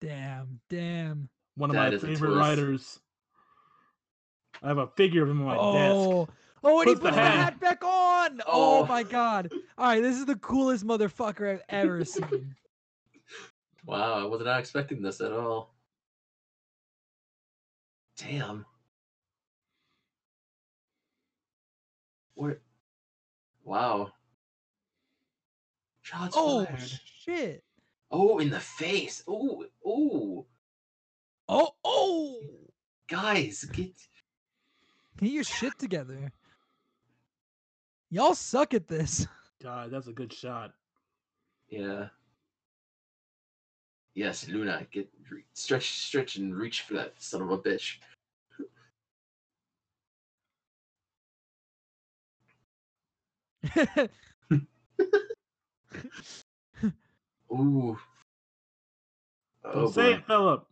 Damn. 0.00 0.58
Damn. 0.68 1.28
One 1.54 1.70
of 1.70 1.74
That 1.74 1.92
my 1.92 1.98
favorite 1.98 2.16
twist. 2.16 2.36
writers. 2.36 2.98
I 4.60 4.66
have 4.66 4.78
a 4.78 4.88
figure 4.96 5.22
of 5.22 5.30
him 5.30 5.42
on 5.42 5.46
my 5.46 5.56
oh. 5.56 5.72
desk. 5.72 5.94
Oh. 5.94 6.28
Oh, 6.64 6.80
and 6.80 6.88
he 6.88 6.94
Put 6.96 7.04
the 7.04 7.10
the 7.12 7.16
hat- 7.16 7.34
hat 7.36 7.60
back 7.60 7.84
on. 7.84 8.40
Oh. 8.40 8.80
Oh. 8.80 8.86
my 8.86 9.04
god. 9.04 9.52
All 9.78 9.86
right, 9.86 10.02
this 10.02 10.16
is 10.16 10.26
the 10.26 10.34
coolest 10.34 10.84
motherfucker 10.84 11.48
I've 11.48 11.62
ever 11.68 12.04
seen. 12.04 12.56
Wow, 13.84 14.14
I 14.14 14.24
was 14.24 14.40
not 14.42 14.58
expecting 14.58 15.00
this 15.00 15.20
at 15.20 15.30
all. 15.30 15.76
Damn. 18.16 18.66
Where? 22.36 22.60
Wow. 23.64 24.12
Shots 26.02 26.36
oh 26.38 26.64
fired. 26.66 27.00
shit. 27.24 27.64
Oh, 28.10 28.38
in 28.38 28.50
the 28.50 28.60
face. 28.60 29.24
Oh, 29.26 29.64
oh. 29.84 30.46
Oh, 31.48 31.74
oh. 31.84 32.40
Guys, 33.08 33.64
get. 33.64 33.90
Get 35.18 35.30
your 35.30 35.44
shit 35.44 35.76
together. 35.78 36.30
Y'all 38.10 38.34
suck 38.34 38.74
at 38.74 38.86
this. 38.86 39.26
God, 39.62 39.90
that's 39.90 40.06
a 40.06 40.12
good 40.12 40.32
shot. 40.32 40.74
Yeah. 41.68 42.08
Yes, 44.14 44.48
Luna, 44.48 44.86
get 44.92 45.08
stretch, 45.54 45.90
stretch, 45.90 46.36
and 46.36 46.54
reach 46.54 46.82
for 46.82 46.94
that 46.94 47.14
son 47.18 47.42
of 47.42 47.50
a 47.50 47.58
bitch. 47.58 47.96
Ooh. 57.52 57.96
Don't 59.64 59.76
Oh, 59.76 59.90
say 59.90 60.14
it, 60.14 60.26
Philip. 60.26 60.66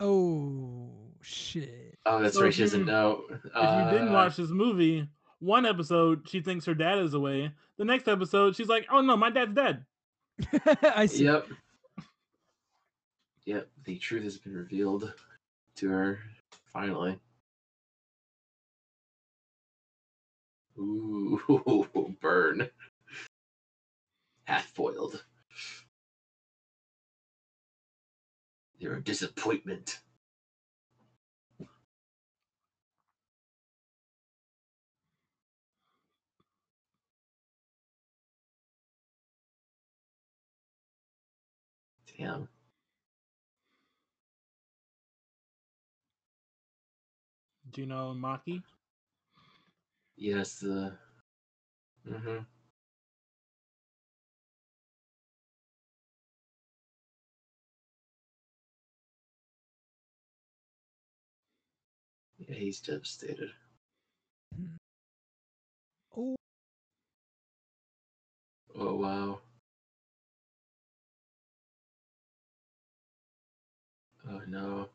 oh 0.00 0.90
shit. 1.20 1.98
Oh, 2.06 2.20
that's 2.22 2.34
So 2.34 2.42
right. 2.42 2.48
if 2.48 2.54
She 2.54 2.62
doesn't 2.62 2.80
you- 2.80 2.86
know. 2.86 3.24
If 3.30 3.44
you 3.44 3.90
didn't 3.90 4.08
Uh, 4.08 4.12
watch 4.12 4.36
this 4.36 4.50
movie, 4.50 5.08
one 5.40 5.66
episode 5.66 6.28
she 6.28 6.40
thinks 6.40 6.64
her 6.66 6.74
dad 6.74 6.98
is 6.98 7.14
away. 7.14 7.52
The 7.76 7.84
next 7.84 8.08
episode 8.08 8.54
she's 8.56 8.68
like, 8.68 8.86
"Oh 8.90 9.00
no, 9.00 9.16
my 9.16 9.30
dad's 9.30 9.54
dead." 9.54 9.84
I 10.82 11.06
see. 11.06 11.24
Yep. 11.24 11.48
Yep. 13.46 13.68
The 13.84 13.98
truth 13.98 14.24
has 14.24 14.38
been 14.38 14.54
revealed 14.54 15.12
to 15.76 15.88
her 15.88 16.20
finally. 16.66 17.18
Ooh, 20.82 22.16
burn. 22.20 22.70
Half 24.44 24.74
boiled. 24.74 25.24
You're 28.78 28.96
a 28.96 29.02
disappointment. 29.02 30.00
Damn. 42.18 42.48
Do 47.72 47.80
you 47.82 47.86
know 47.86 48.14
Maki? 48.16 48.62
Yes, 50.22 50.60
the. 50.60 50.96
hmm 52.06 52.44
Yeah, 62.38 62.54
he's 62.56 62.80
devastated. 62.80 63.52
Oh, 66.16 66.36
Oh 68.74 68.96
wow. 68.96 69.40
Oh 74.28 74.42
no. 74.48 74.88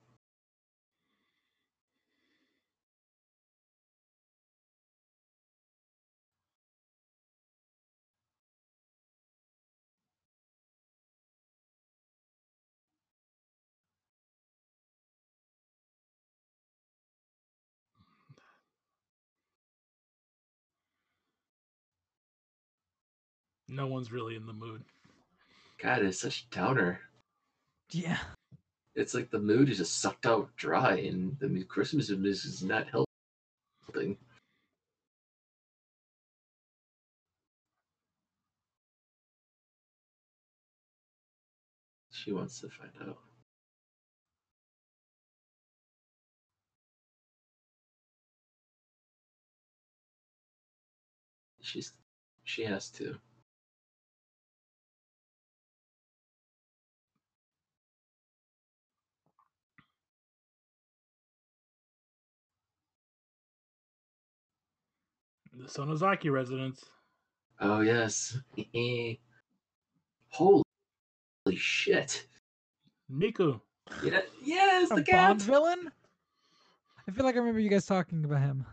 No 23.69 23.87
one's 23.87 24.11
really 24.11 24.35
in 24.35 24.45
the 24.45 24.53
mood. 24.53 24.83
God, 25.81 26.01
it's 26.03 26.19
such 26.19 26.47
a 26.51 26.55
downer. 26.55 27.01
yeah. 27.91 28.19
It's 28.95 29.13
like 29.13 29.29
the 29.29 29.39
mood 29.39 29.69
is 29.69 29.77
just 29.77 29.99
sucked 29.99 30.25
out 30.25 30.49
dry, 30.55 30.95
and 30.95 31.37
the 31.39 31.63
Christmas 31.65 32.09
is 32.09 32.45
is 32.45 32.63
not 32.63 32.87
helping. 32.89 34.17
She 42.11 42.31
wants 42.31 42.59
to 42.61 42.69
find 42.69 42.91
out. 43.07 43.19
She's 51.61 51.93
she 52.43 52.63
has 52.63 52.89
to. 52.91 53.17
The 65.57 65.65
Sonozaki 65.65 66.31
residence. 66.31 66.83
Oh 67.59 67.81
yes. 67.81 68.37
Holy 70.29 70.63
shit. 71.55 72.27
Niku. 73.11 73.59
Yeah, 74.03 74.19
yes, 74.43 74.91
A 74.91 74.95
the 74.95 75.01
Bond 75.01 75.05
cat. 75.05 75.41
villain? 75.41 75.91
I 77.07 77.11
feel 77.11 77.25
like 77.25 77.35
I 77.35 77.39
remember 77.39 77.61
you 77.61 77.69
guys 77.69 77.85
talking 77.85 78.25
about 78.25 78.41
him. 78.41 78.65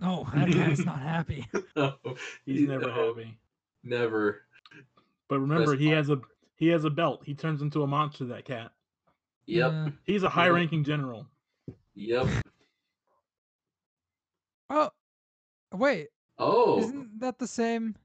Oh, 0.00 0.28
that 0.34 0.50
guy's 0.50 0.84
not 0.84 1.00
happy. 1.00 1.46
No, 1.76 1.94
He's 2.46 2.68
never 2.68 2.86
no, 2.86 3.08
happy. 3.14 3.38
Never. 3.84 4.42
But 5.28 5.40
remember, 5.40 5.72
Best 5.72 5.80
he 5.80 5.86
part. 5.88 5.96
has 5.98 6.10
a 6.10 6.20
he 6.56 6.68
has 6.68 6.84
a 6.84 6.90
belt. 6.90 7.22
He 7.24 7.34
turns 7.34 7.62
into 7.62 7.82
a 7.82 7.86
monster. 7.86 8.24
That 8.24 8.44
cat. 8.44 8.70
Yep. 9.46 9.72
Yeah. 9.72 9.88
He's 10.04 10.22
a 10.24 10.28
high-ranking 10.28 10.84
general. 10.84 11.26
Yep. 11.94 12.26
Oh, 14.70 14.90
wait. 15.72 16.08
Oh 16.38 16.78
Isn't 16.78 17.20
that 17.20 17.38
the 17.38 17.46
same? 17.46 17.96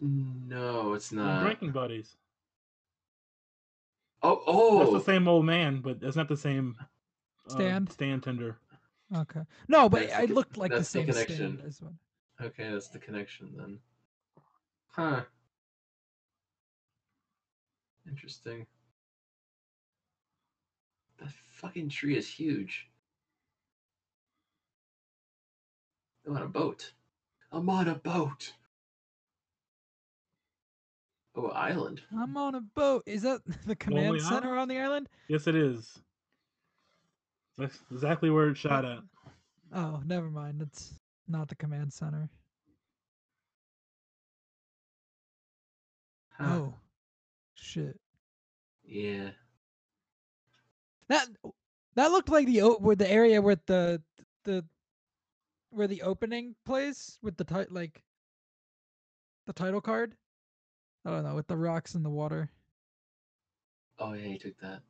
no, 0.00 0.94
it's 0.94 1.10
They're 1.10 1.18
not. 1.24 1.42
drinking 1.42 1.72
buddies. 1.72 2.16
Oh, 4.22 4.42
oh. 4.46 4.78
That's 4.78 5.04
the 5.04 5.12
same 5.12 5.28
old 5.28 5.44
man, 5.44 5.80
but 5.80 6.00
that's 6.00 6.16
not 6.16 6.28
the 6.28 6.36
same 6.36 6.76
uh, 7.48 7.52
Stand? 7.52 7.90
stand 7.92 8.22
tender. 8.22 8.56
Okay. 9.14 9.40
No, 9.68 9.88
but 9.88 10.00
That's 10.02 10.16
the 10.16 10.22
it 10.22 10.26
con- 10.28 10.34
looked 10.36 10.56
like 10.56 10.70
the 10.70 10.76
that's 10.78 10.92
the 10.92 10.98
same 11.00 11.06
connection. 11.06 11.36
stand 11.36 11.62
as 11.66 11.82
one. 11.82 11.98
Okay, 12.40 12.70
that's 12.70 12.88
the 12.88 12.98
connection 12.98 13.52
then. 13.56 13.78
Huh. 14.88 15.22
Interesting. 18.08 18.66
That 21.18 21.30
fucking 21.52 21.88
tree 21.90 22.16
is 22.16 22.28
huge. 22.28 22.89
I'm 26.26 26.36
on 26.36 26.42
a 26.42 26.46
boat. 26.48 26.92
I'm 27.52 27.68
on 27.68 27.88
a 27.88 27.94
boat. 27.94 28.52
Oh, 31.34 31.48
island. 31.48 32.00
I'm 32.16 32.36
on 32.36 32.54
a 32.54 32.60
boat. 32.60 33.04
Is 33.06 33.22
that 33.22 33.40
the 33.66 33.76
command 33.76 34.06
Lonely 34.06 34.20
center 34.20 34.48
Island? 34.48 34.60
on 34.60 34.68
the 34.68 34.78
island? 34.78 35.08
Yes, 35.28 35.46
it 35.46 35.54
is. 35.54 35.98
That's 37.56 37.78
exactly 37.90 38.30
where 38.30 38.48
it's 38.48 38.58
shot 38.60 38.84
at. 38.84 38.98
Oh, 39.74 40.00
never 40.04 40.30
mind. 40.30 40.62
It's 40.62 40.94
not 41.28 41.48
the 41.48 41.54
command 41.54 41.92
center. 41.92 42.28
Huh. 46.38 46.44
Oh, 46.48 46.74
shit. 47.54 47.98
Yeah. 48.84 49.30
That 51.08 51.28
that 51.96 52.10
looked 52.12 52.28
like 52.28 52.46
the 52.46 52.62
o- 52.62 52.78
where 52.78 52.96
the 52.96 53.10
area 53.10 53.42
where 53.42 53.60
the 53.66 54.00
the 54.44 54.64
where 55.70 55.86
the 55.86 56.02
opening 56.02 56.54
plays 56.64 57.18
with 57.22 57.36
the 57.36 57.44
ti- 57.44 57.70
like 57.70 58.02
the 59.46 59.52
title 59.52 59.80
card. 59.80 60.14
I 61.04 61.10
don't 61.10 61.24
know 61.24 61.34
with 61.34 61.48
the 61.48 61.56
rocks 61.56 61.94
in 61.94 62.02
the 62.02 62.10
water. 62.10 62.50
Oh 63.98 64.12
yeah, 64.12 64.28
he 64.28 64.38
took 64.38 64.58
that. 64.60 64.82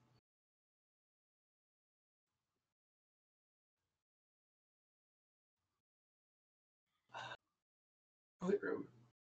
Oh, 8.42 8.52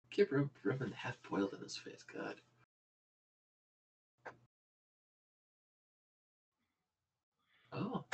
keep 0.10 0.32
rub, 0.32 0.50
rubbing 0.64 0.92
half 0.92 1.16
boiled 1.30 1.54
in 1.54 1.60
his 1.62 1.78
face. 1.78 2.04
God. 2.04 2.36
Oh, 7.72 8.06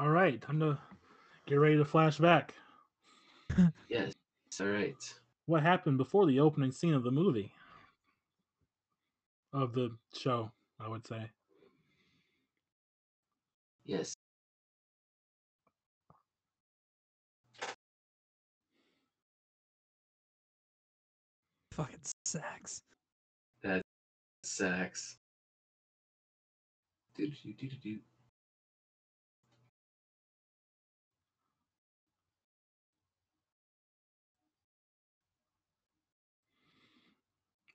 All 0.00 0.10
right, 0.10 0.40
time 0.40 0.60
to 0.60 0.78
get 1.46 1.56
ready 1.56 1.76
to 1.76 1.84
flash 1.84 2.18
back. 2.18 2.54
yes. 3.88 4.12
All 4.60 4.68
right. 4.68 4.94
What 5.46 5.64
happened 5.64 5.98
before 5.98 6.24
the 6.24 6.38
opening 6.38 6.70
scene 6.70 6.94
of 6.94 7.02
the 7.02 7.10
movie? 7.10 7.50
Of 9.52 9.72
the 9.72 9.90
show, 10.16 10.52
I 10.78 10.86
would 10.86 11.04
say. 11.04 11.28
Yes. 13.86 14.14
Fucking 21.72 21.98
sacks. 22.24 22.82
Sax. 24.44 25.18
Do 27.16 27.26
do 27.26 27.52
do 27.52 27.68
do 27.82 27.98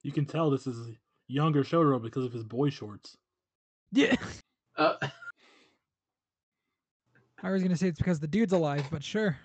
You 0.04 0.12
can 0.12 0.26
tell 0.26 0.50
this 0.50 0.68
is 0.68 0.90
a 0.90 0.92
younger 1.28 1.64
Shotaro 1.64 2.02
because 2.02 2.26
of 2.26 2.34
his 2.34 2.44
boy 2.44 2.70
shorts. 2.70 3.18
Yeah. 3.92 4.16
Uh, 4.78 4.96
I 7.44 7.52
was 7.52 7.62
gonna 7.62 7.76
say 7.76 7.88
it's 7.88 7.98
because 7.98 8.20
the 8.20 8.28
dude's 8.28 8.54
alive, 8.54 8.86
but 8.92 9.04
sure. 9.04 9.38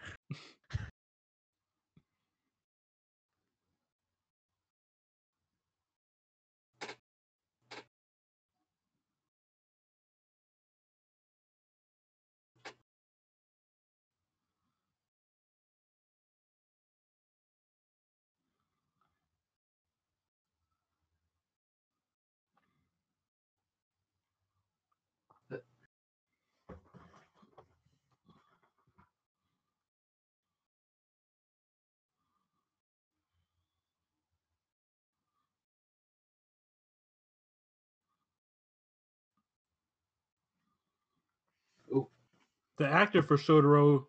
The 42.79 42.87
actor 42.87 43.23
for 43.23 43.37
Shotaro 43.37 44.07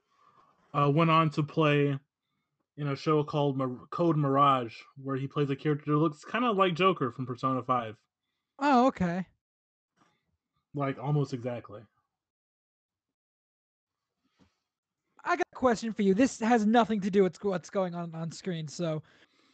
uh, 0.73 0.91
went 0.93 1.09
on 1.09 1.29
to 1.31 1.43
play 1.43 1.97
in 2.77 2.87
a 2.87 2.95
show 2.95 3.23
called 3.23 3.57
Mir- 3.57 3.87
Code 3.89 4.15
Mirage, 4.15 4.75
where 5.01 5.15
he 5.15 5.27
plays 5.27 5.49
a 5.49 5.55
character 5.55 5.91
that 5.91 5.97
looks 5.97 6.23
kind 6.23 6.45
of 6.45 6.55
like 6.55 6.75
Joker 6.75 7.11
from 7.11 7.25
Persona 7.25 7.61
5. 7.61 7.95
Oh, 8.59 8.87
okay. 8.87 9.25
Like, 10.75 10.97
almost 10.99 11.33
exactly. 11.33 11.81
I 15.25 15.35
got 15.35 15.47
a 15.51 15.55
question 15.55 15.91
for 15.91 16.03
you. 16.03 16.13
This 16.13 16.39
has 16.39 16.65
nothing 16.65 17.01
to 17.01 17.09
do 17.11 17.23
with 17.23 17.43
what's 17.43 17.69
going 17.69 17.95
on 17.95 18.13
on 18.13 18.31
screen, 18.31 18.67
so 18.67 19.01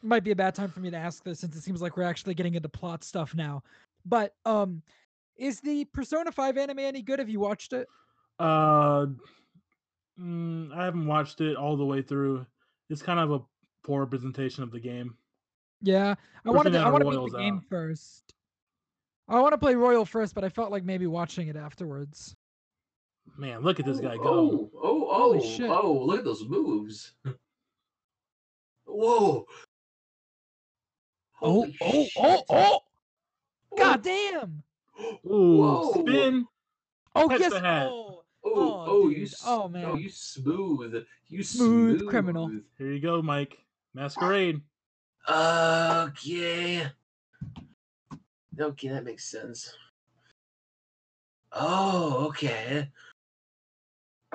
it 0.04 0.08
might 0.08 0.24
be 0.24 0.32
a 0.32 0.36
bad 0.36 0.54
time 0.54 0.70
for 0.70 0.82
me 0.82 0.92
to 0.92 0.98
ask 0.98 1.24
this 1.24 1.40
since 1.40 1.56
it 1.56 1.62
seems 1.62 1.82
like 1.82 1.98
we're 1.98 2.04
actually 2.04 2.36
getting 2.36 2.56
into 2.56 2.70
plot 2.70 3.04
stuff 3.04 3.34
now. 3.34 3.64
But 4.06 4.36
um, 4.46 4.84
is 5.38 5.62
the 5.62 5.86
Persona 5.86 6.32
Five 6.32 6.58
anime 6.58 6.80
any 6.80 7.02
good? 7.02 7.20
Have 7.20 7.30
you 7.30 7.40
watched 7.40 7.74
it? 7.74 7.88
Uh, 8.40 9.08
mm, 10.20 10.74
I 10.76 10.86
haven't 10.86 11.08
watched 11.08 11.42
it 11.42 11.56
all 11.56 11.78
the 11.78 11.86
way 11.86 12.02
through. 12.02 12.46
It's 12.90 13.02
kind 13.02 13.20
of 13.20 13.32
a 13.32 13.42
poor 13.84 14.02
representation 14.02 14.64
of 14.64 14.72
the 14.72 14.80
game. 14.80 15.16
Yeah, 15.82 16.16
I 16.46 16.50
We're 16.50 16.56
wanted 16.56 16.72
to. 16.72 16.80
I 16.80 16.90
want 16.90 17.04
to 17.04 17.10
beat 17.10 17.16
Royal's 17.16 17.32
the 17.32 17.38
game 17.38 17.56
out. 17.58 17.64
first. 17.70 18.34
I 19.28 19.40
want 19.40 19.54
to 19.54 19.58
play 19.58 19.76
Royal 19.76 20.06
first, 20.06 20.36
but 20.36 20.44
I 20.44 20.50
felt 20.50 20.72
like 20.72 20.84
maybe 20.84 21.08
watching 21.08 21.48
it 21.48 21.56
afterwards. 21.56 22.36
Man, 23.38 23.62
look 23.62 23.80
at 23.80 23.86
this 23.86 24.00
guy 24.00 24.18
go. 24.18 24.24
Oh, 24.24 24.72
oh, 24.76 25.08
oh, 25.10 25.14
Holy 25.24 25.40
oh, 25.40 25.42
shit. 25.42 25.70
oh, 25.70 25.94
look 26.06 26.20
at 26.20 26.26
those 26.26 26.46
moves. 26.48 27.14
Whoa. 28.86 29.46
Oh, 31.42 31.68
oh, 31.82 32.08
oh, 32.18 32.44
oh! 32.50 32.80
Oh, 33.72 33.78
God 33.78 34.04
damn! 34.04 34.64
Ooh, 35.26 35.58
Whoa. 35.58 35.94
spin. 35.94 36.46
Oh 37.16 37.28
Catch 37.28 37.40
yes! 37.42 37.54
the 37.54 37.60
hat. 37.60 37.88
Oh, 37.90 38.24
Oh, 38.46 38.52
Oh, 38.54 38.86
oh, 38.88 39.10
you, 39.10 39.16
dude. 39.16 39.28
s- 39.34 39.42
Oh, 39.46 39.64
Oh, 39.64 39.68
man. 39.68 39.98
you 39.98 40.10
smooth. 40.10 41.06
You 41.28 41.44
Smooth 41.44 41.98
smooth, 42.00 42.10
criminal. 42.10 42.50
Here 42.78 42.92
you 42.94 43.00
go, 43.02 43.22
Mike. 43.22 43.58
Masquerade. 43.94 44.62
Okay. 45.28 46.88
Okay, 48.60 48.88
that 48.90 49.04
makes 49.04 49.26
sense. 49.26 49.74
Oh, 51.52 52.28
okay. 52.28 52.92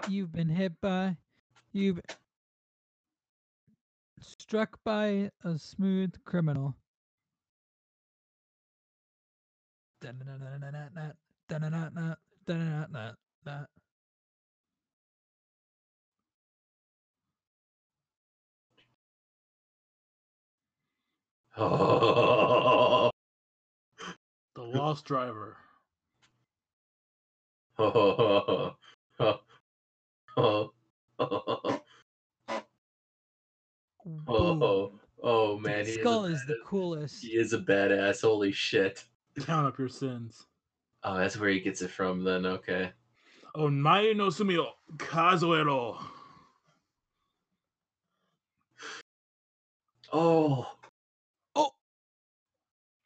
you've 0.09 0.32
been 0.32 0.49
hit 0.49 0.73
by, 0.81 1.15
you've 1.73 2.01
struck 4.19 4.78
by 4.82 5.31
a 5.45 5.59
smooth 5.59 6.15
criminal. 6.24 6.74
Dun-dun-dun-dun-dun-dun, 10.01 11.12
dun-dun-dun-dun, 11.49 12.16
dun-dun-dun-dun-dun. 12.47 13.66
The 21.61 23.11
Lost 24.57 25.05
Driver. 25.05 25.59
oh, 27.78 28.74
oh, 29.20 29.41
oh, 30.39 30.70
oh, 31.19 31.82
Boom. 34.07 34.24
oh, 34.27 34.93
oh, 35.23 35.55
Dude, 35.57 35.62
man, 35.65 35.85
he 35.85 35.91
is, 35.93 35.99
Skull 35.99 36.24
is 36.24 36.45
the 36.47 36.57
coolest. 36.65 37.23
he 37.23 37.28
is 37.37 37.53
a 37.53 37.59
badass. 37.59 38.23
Holy 38.23 38.53
shit. 38.53 39.05
Count 39.41 39.66
up 39.66 39.78
your 39.78 39.89
sins. 39.91 40.47
Oh, 41.05 41.19
that's 41.19 41.37
where 41.39 41.51
he 41.51 41.61
gets 41.61 41.82
it 41.82 41.91
from 41.91 42.24
then. 42.24 42.47
Okay. 42.47 42.91
Oh, 43.55 43.69
Mae 43.69 44.15
no 44.15 44.28
Sumio 44.28 44.69
Kazuero. 44.97 46.03
Oh, 50.12 50.66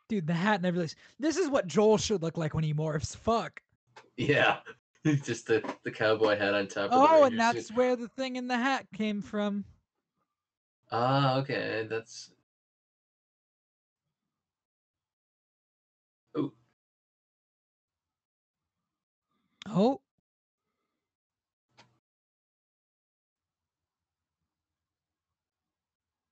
Dude, 0.08 0.26
the 0.26 0.34
hat 0.34 0.56
and 0.56 0.66
everything. 0.66 0.96
This 1.18 1.36
is 1.36 1.48
what 1.48 1.66
Joel 1.66 1.96
should 1.98 2.22
look 2.22 2.36
like 2.36 2.54
when 2.54 2.64
he 2.64 2.74
morphs. 2.74 3.16
Fuck. 3.16 3.62
Yeah. 4.16 4.58
Just 5.04 5.46
the, 5.46 5.62
the 5.84 5.90
cowboy 5.90 6.38
hat 6.38 6.54
on 6.54 6.66
top 6.66 6.90
of 6.90 7.08
Oh, 7.10 7.24
and 7.24 7.38
that's 7.38 7.68
suit. 7.68 7.76
where 7.76 7.96
the 7.96 8.08
thing 8.08 8.36
in 8.36 8.48
the 8.48 8.56
hat 8.56 8.86
came 8.94 9.22
from. 9.22 9.64
Ah, 10.90 11.36
okay. 11.38 11.86
That's 11.88 12.30
Oh. 16.36 16.52
Oh. 19.66 20.00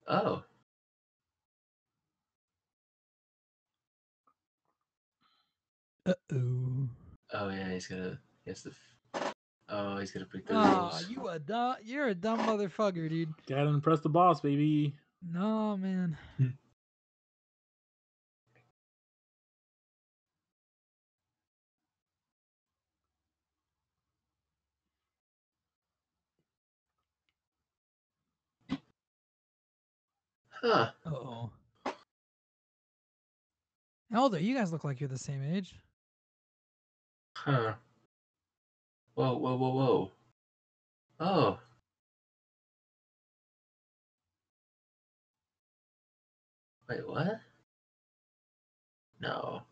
Oh. 0.06 0.42
Uh 6.06 6.14
oh. 6.32 6.88
oh 7.34 7.48
yeah, 7.50 7.72
he's 7.72 7.86
gonna. 7.86 8.18
He 8.44 8.50
has 8.50 8.62
to. 8.62 8.72
Oh, 9.68 9.96
he's 9.98 10.10
gonna 10.10 10.26
break 10.26 10.46
the 10.46 10.54
Ah, 10.54 10.90
rules. 10.90 11.08
you 11.08 11.28
a 11.28 11.38
dumb. 11.38 11.76
You're 11.84 12.08
a 12.08 12.14
dumb 12.14 12.40
motherfucker, 12.40 13.08
dude. 13.08 13.32
Gotta 13.46 13.68
impress 13.68 14.00
the 14.00 14.08
boss, 14.08 14.40
baby. 14.40 14.94
No, 15.22 15.76
man. 15.76 16.16
Huh. 30.50 30.90
Uh 31.04 31.10
oh. 31.10 31.50
How 34.12 34.22
old 34.24 34.34
are 34.34 34.40
you 34.40 34.54
guys? 34.56 34.72
Look 34.72 34.84
like 34.84 35.00
you're 35.00 35.08
the 35.08 35.18
same 35.18 35.42
age. 35.42 35.74
Huh. 37.44 37.74
Whoa, 39.14 39.36
whoa, 39.38 39.56
whoa, 39.56 39.70
whoa. 39.74 40.12
Oh. 41.18 41.58
Wait, 46.88 47.08
what? 47.08 47.40
No. 49.20 49.62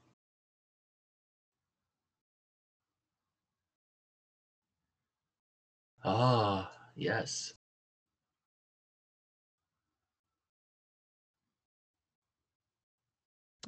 Ah, 6.05 6.71
yes. 6.95 7.55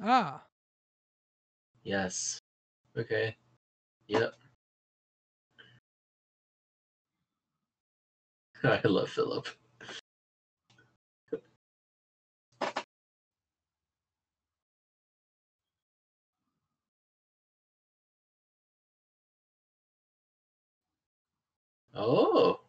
Ah, 0.01 0.45
Yes. 1.83 2.39
Okay. 2.97 3.35
Yep. 4.07 4.33
I 8.63 8.81
love 8.85 9.09
Philip. 9.09 9.47
Oh, 21.95 22.59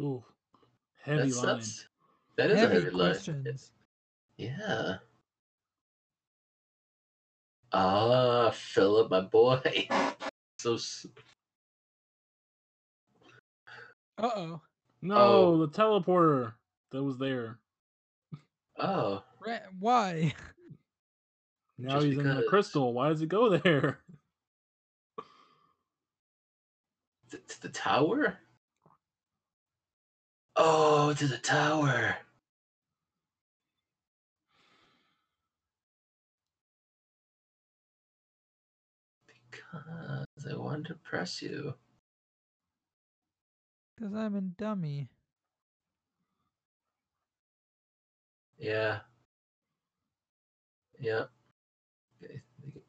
Ooh, 0.00 0.24
heavy 1.02 1.32
that's, 1.32 1.38
line. 1.38 1.56
that's 1.58 1.86
that 2.36 2.50
is 2.50 2.60
heavy 2.60 2.76
a 2.78 2.80
heavy 2.80 2.90
line. 2.90 3.14
questions. 3.14 3.72
Yeah. 4.38 4.96
Ah, 7.76 8.50
Philip, 8.54 9.10
my 9.10 9.20
boy. 9.20 9.60
So 10.60 10.78
Uh 14.16 14.30
oh. 14.34 14.60
No, 15.02 15.16
Oh. 15.16 15.56
the 15.66 15.68
teleporter 15.68 16.54
that 16.92 17.02
was 17.02 17.18
there. 17.18 17.58
oh, 18.78 19.22
Why? 19.80 20.32
Now 21.78 21.94
Just 21.94 22.06
he's 22.06 22.18
in 22.18 22.34
the 22.36 22.44
crystal. 22.48 22.92
Why 22.94 23.08
does 23.08 23.20
it 23.20 23.28
go 23.28 23.48
there? 23.58 23.98
to 27.30 27.60
the 27.62 27.68
tower. 27.68 28.38
Oh, 30.54 31.12
to 31.14 31.26
the 31.26 31.38
tower. 31.38 32.16
Because 39.74 40.52
I 40.52 40.56
wanted 40.56 40.86
to 40.86 40.94
press 40.94 41.42
you. 41.42 41.74
Because 43.96 44.14
I'm 44.14 44.34
a 44.36 44.40
dummy. 44.40 45.08
Yeah. 48.58 49.00
Yep. 51.00 51.30
Okay. 52.22 52.42
you 52.62 52.70
get- 52.72 52.84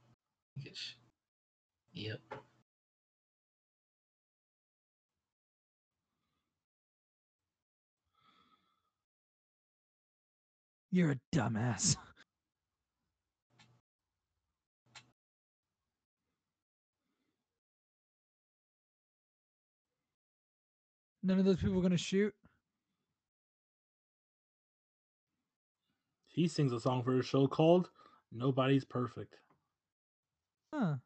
you 0.56 0.64
get 0.64 0.78
sh- 0.78 0.94
Yep. 1.94 2.22
You're 10.92 11.12
a 11.12 11.20
dumbass. 11.34 11.98
None 21.26 21.40
of 21.40 21.46
those 21.46 21.58
people 21.58 21.80
are 21.80 21.82
gonna 21.82 21.98
shoot. 21.98 22.36
He 26.28 26.48
sings 26.48 26.72
a 26.72 26.80
song 26.80 27.02
for 27.02 27.14
his 27.14 27.26
show 27.26 27.48
called 27.48 27.90
Nobody's 28.32 28.86
Perfect. 28.86 29.40
Huh. 30.72 30.98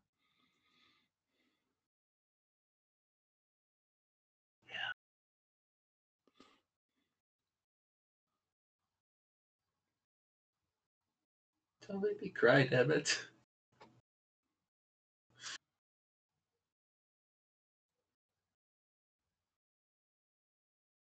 Don't 11.87 12.03
make 12.03 12.21
me 12.21 12.29
cry, 12.29 12.67
damn 12.67 12.91
it. 12.91 13.17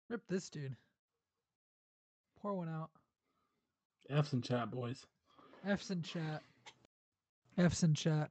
Rip 0.09 0.23
this 0.29 0.49
dude. 0.49 0.75
Pour 2.41 2.55
one 2.55 2.69
out. 2.69 2.91
F's 4.11 4.33
in 4.33 4.41
chat, 4.41 4.71
boys. 4.71 5.05
F's 5.67 5.91
in 5.91 6.03
chat. 6.03 6.43
F's 7.59 7.83
in 7.83 7.95
chat. 7.95 8.31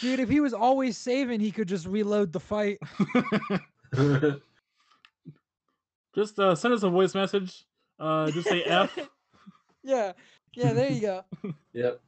Dude, 0.00 0.20
if 0.20 0.28
he 0.28 0.40
was 0.40 0.54
always 0.54 0.96
saving, 0.96 1.40
he 1.40 1.50
could 1.50 1.68
just 1.68 1.86
reload 1.86 2.32
the 2.32 2.40
fight. 2.40 2.78
just 6.14 6.38
uh, 6.38 6.54
send 6.54 6.74
us 6.74 6.82
a 6.82 6.90
voice 6.90 7.14
message. 7.14 7.64
Uh, 7.98 8.30
just 8.30 8.48
say 8.48 8.62
F. 8.66 8.98
yeah. 9.82 10.12
Yeah, 10.54 10.72
there 10.72 10.90
you 10.90 11.00
go. 11.00 11.24
Yep. 11.72 12.00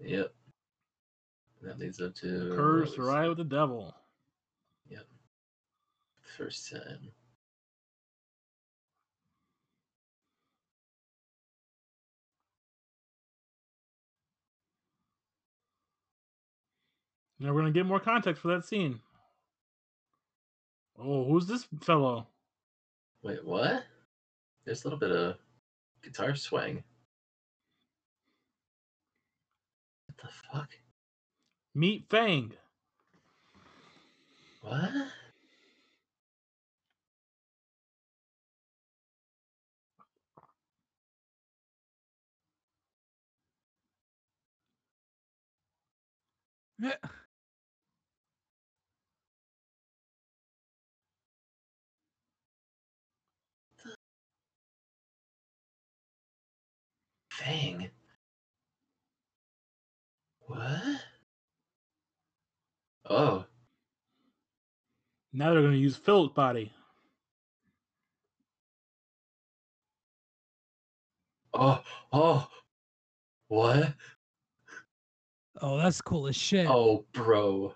Yep. 0.00 0.32
That 1.62 1.78
leads 1.78 2.00
up 2.00 2.14
to 2.16 2.52
Curse 2.54 2.90
what 2.90 2.98
was 2.98 3.06
right 3.06 3.28
with 3.28 3.38
the 3.38 3.44
devil. 3.44 3.94
First 6.36 6.70
time. 6.70 7.12
Now 17.40 17.54
we're 17.54 17.60
gonna 17.60 17.70
get 17.70 17.86
more 17.86 18.00
context 18.00 18.42
for 18.42 18.48
that 18.48 18.66
scene. 18.66 19.00
Oh, 20.98 21.24
who's 21.24 21.46
this 21.46 21.66
fellow? 21.80 22.26
Wait, 23.22 23.42
what? 23.42 23.84
There's 24.66 24.84
a 24.84 24.88
little 24.88 24.98
bit 24.98 25.12
of 25.12 25.36
guitar 26.02 26.34
swing. 26.34 26.84
What 30.06 30.18
the 30.18 30.28
fuck? 30.52 30.68
Meet 31.74 32.10
Fang. 32.10 32.52
What? 34.60 34.90
Fang. 57.30 57.90
What? 60.46 60.80
Oh, 63.08 63.46
Now 65.32 65.52
they're 65.54 65.62
gonna 65.62 65.76
use 65.76 65.96
Phil's 65.96 66.30
body. 66.32 66.72
oh, 71.54 71.82
oh. 72.12 72.48
What? 73.48 73.94
Oh, 75.60 75.78
that's 75.78 76.00
cool 76.00 76.26
as 76.26 76.36
shit. 76.36 76.66
Oh, 76.68 77.04
bro. 77.12 77.74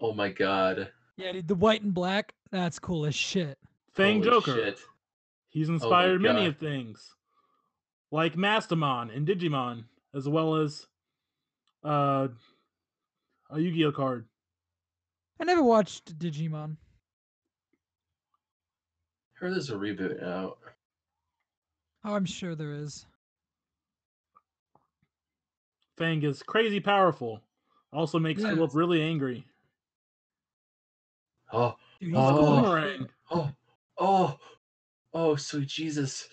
Oh 0.00 0.12
my 0.14 0.30
god. 0.30 0.90
Yeah, 1.16 1.32
dude, 1.32 1.48
the 1.48 1.54
white 1.54 1.82
and 1.82 1.92
black, 1.92 2.32
that's 2.50 2.78
cool 2.78 3.04
as 3.04 3.14
shit. 3.14 3.58
Fang 3.92 4.22
Holy 4.22 4.30
Joker. 4.30 4.54
shit. 4.54 4.78
He's 5.48 5.68
inspired 5.68 6.22
many 6.22 6.46
of 6.46 6.56
things, 6.56 7.14
like 8.12 8.34
Mastemon 8.36 9.14
and 9.14 9.26
Digimon, 9.26 9.84
as 10.14 10.28
well 10.28 10.54
as 10.56 10.86
uh, 11.84 12.28
a 13.50 13.58
Yu-Gi-Oh 13.58 13.92
card. 13.92 14.26
I 15.40 15.44
never 15.44 15.62
watched 15.62 16.18
Digimon. 16.18 16.76
Heard 19.34 19.54
there's 19.54 19.70
a 19.70 19.74
reboot 19.74 20.22
out. 20.22 20.58
Oh, 22.04 22.14
I'm 22.14 22.26
sure 22.26 22.54
there 22.54 22.72
is. 22.72 23.06
Fang 26.00 26.22
is 26.22 26.42
crazy 26.42 26.80
powerful. 26.80 27.42
Also 27.92 28.18
makes 28.18 28.42
Yeah. 28.42 28.52
Philip 28.54 28.70
really 28.74 29.02
angry. 29.02 29.46
Oh, 31.52 31.76
Dude, 32.00 32.14
he's 32.14 32.16
Oh. 32.18 32.38
cool 32.38 32.62
Boomerang. 32.62 33.10
oh, 33.30 33.52
oh, 33.98 34.40
oh, 35.12 35.36
sweet 35.36 35.68
Jesus. 35.68 36.26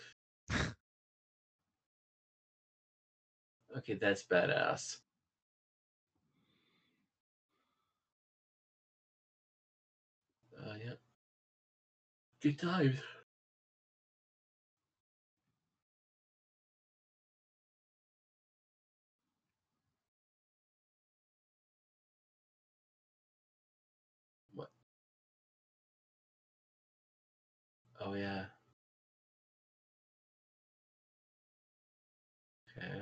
Okay, 3.77 3.95
that's 3.95 4.23
badass. 4.23 4.97
Uh, 10.57 10.75
yeah. 10.83 10.93
Good 12.41 12.59
times. 12.59 12.99
Oh 28.07 28.13
yeah. 28.13 28.45
Okay. 32.77 33.01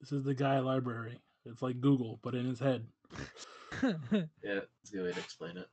This 0.00 0.12
is 0.12 0.22
the 0.22 0.34
guy 0.34 0.60
library. 0.60 1.18
It's 1.44 1.60
like 1.60 1.80
Google, 1.80 2.20
but 2.22 2.36
in 2.36 2.46
his 2.46 2.60
head. 2.60 2.86
Yeah, 3.82 4.60
that's 4.60 4.92
a 4.92 4.96
good 4.96 5.02
way 5.04 5.12
to 5.12 5.18
explain 5.18 5.56
it. 5.56 5.66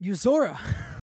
Yuzora. 0.00 0.58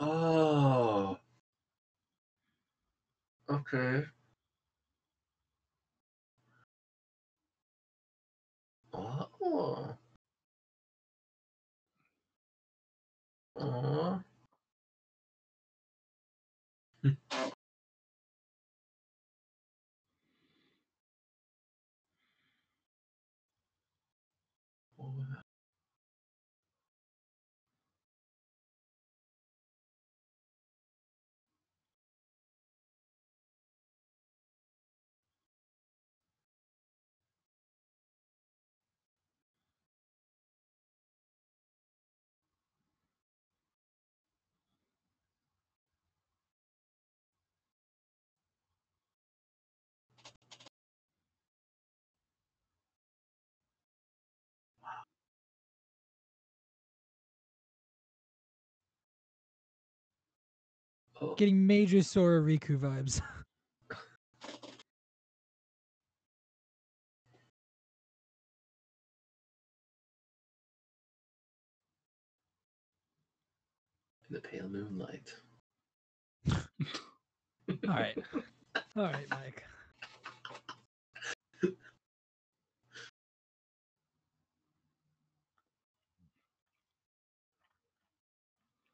Oh. 0.00 1.16
Okay. 3.48 4.02
Oh. 8.94 9.96
Oh. 13.56 14.22
Getting 61.36 61.66
major 61.66 62.02
Sora 62.02 62.40
Riku 62.40 62.78
vibes. 62.78 63.20
In 63.90 63.96
the 74.30 74.40
pale 74.40 74.68
moonlight. 74.68 75.34
All 76.50 76.56
right. 77.88 78.18
All 78.96 79.04
right, 79.04 79.26
Mike. 79.30 79.64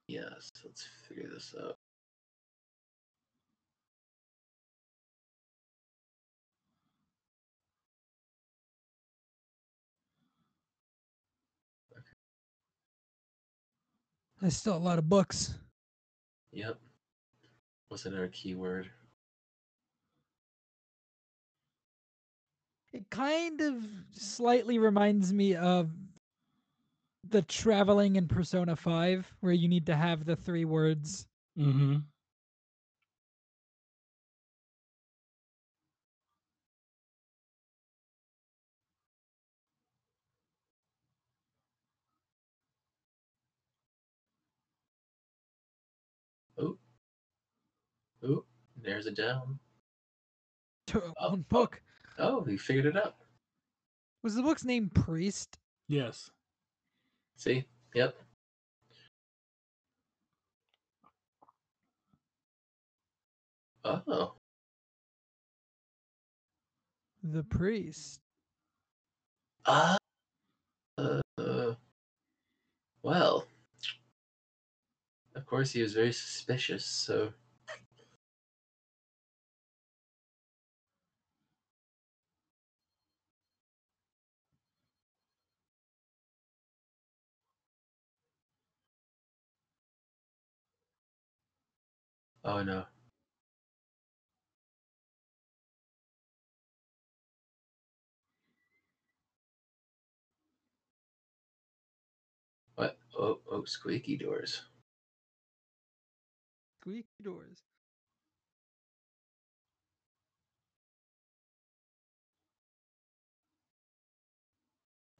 Yes, 0.08 0.50
let's 0.64 0.86
figure 1.08 1.28
this 1.32 1.54
out. 1.62 1.76
There's 14.40 14.56
still 14.56 14.76
a 14.76 14.78
lot 14.78 14.98
of 14.98 15.08
books. 15.08 15.54
Yep. 16.52 16.78
What's 17.88 18.06
another 18.06 18.28
keyword? 18.28 18.90
It 22.92 23.10
kind 23.10 23.60
of 23.60 23.84
slightly 24.12 24.78
reminds 24.78 25.32
me 25.32 25.54
of 25.54 25.90
the 27.28 27.42
traveling 27.42 28.16
in 28.16 28.28
Persona 28.28 28.76
5, 28.76 29.34
where 29.40 29.52
you 29.52 29.68
need 29.68 29.86
to 29.86 29.96
have 29.96 30.24
the 30.24 30.36
three 30.36 30.64
words. 30.64 31.26
Mm-hmm. 31.58 31.96
Oh, 48.24 48.44
there's 48.82 49.06
a 49.06 49.10
down. 49.10 49.58
To 50.88 51.12
Oh, 51.20 51.30
one 51.30 51.44
book. 51.48 51.80
Oh, 52.18 52.42
he 52.44 52.56
figured 52.56 52.86
it 52.86 52.96
out. 52.96 53.16
Was 54.22 54.34
the 54.34 54.42
book's 54.42 54.64
name 54.64 54.90
Priest? 54.90 55.58
Yes. 55.86 56.30
See? 57.36 57.64
Yep. 57.94 58.16
Oh. 63.84 64.34
The 67.22 67.42
Priest. 67.44 68.20
Ah. 69.66 69.96
Uh, 70.96 71.20
well. 73.02 73.46
Of 75.34 75.46
course, 75.46 75.72
he 75.72 75.82
was 75.82 75.94
very 75.94 76.12
suspicious, 76.12 76.84
so. 76.84 77.32
Oh 92.50 92.62
no. 92.62 92.82
What? 102.76 102.96
Oh, 103.18 103.40
oh, 103.52 103.64
squeaky 103.66 104.16
doors. 104.16 104.62
Squeaky 106.80 107.06
doors. 107.22 107.58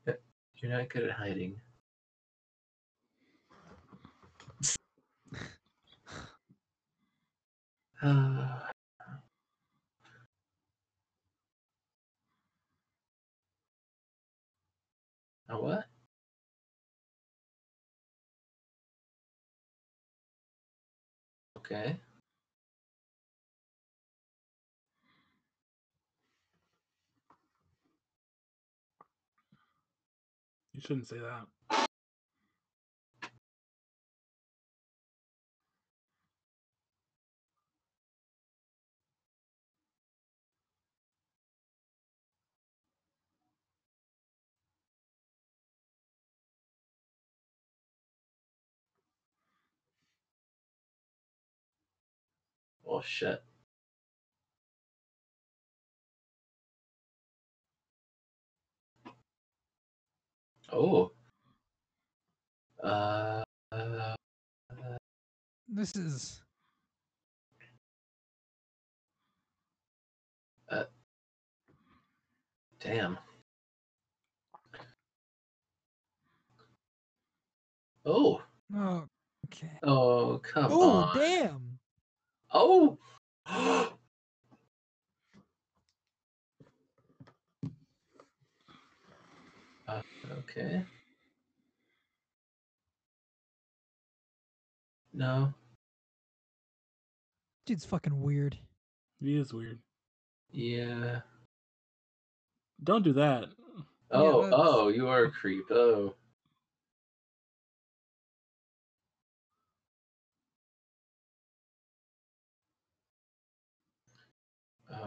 You're 0.07 0.73
not 0.73 0.89
good 0.89 1.05
at 1.05 1.11
hiding. 1.13 1.61
Uh, 8.03 8.61
a 15.49 15.61
what? 15.61 15.85
Okay. 21.59 21.99
You 30.73 30.81
shouldn't 30.81 31.09
say 31.09 31.19
that. 31.19 31.47
Well, 52.89 53.02
shit. 53.02 53.43
Oh. 60.73 61.12
Uh, 62.82 63.43
uh, 63.73 64.15
This 65.69 65.94
is 65.97 66.40
Uh, 70.70 70.85
damn. 72.81 73.19
Oh. 78.06 78.40
oh 78.74 79.05
okay. 79.47 79.70
Oh, 79.82 80.40
come 80.43 80.73
Oh 80.73 80.90
on. 80.90 81.19
damn. 81.19 81.78
Oh. 82.53 82.99
uh, 83.47 83.91
okay. 90.39 90.83
No. 95.12 95.53
Dude's 97.66 97.85
fucking 97.85 98.23
weird. 98.23 98.57
He 99.20 99.37
is 99.37 99.53
weird. 99.53 99.79
Yeah. 100.51 101.20
Don't 102.83 103.03
do 103.03 103.12
that. 103.15 103.47
Oh, 104.11 104.43
that's- 104.45 104.61
oh, 104.62 104.89
you 104.89 105.09
are 105.09 105.25
a 105.25 105.31
creep. 105.31 105.65
Oh. 105.70 106.15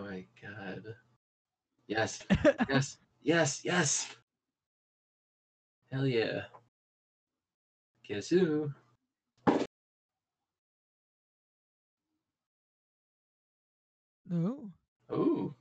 Oh 0.02 0.10
my 0.10 0.26
god. 0.42 0.96
Yes, 1.88 2.24
yes, 2.70 2.98
yes, 3.22 3.62
yes. 3.64 4.08
Hell 5.92 6.08
yeah. 6.08 6.44
Guess 8.08 8.30
who? 8.30 8.72
oh. 14.34 14.72
Oh. 15.10 15.54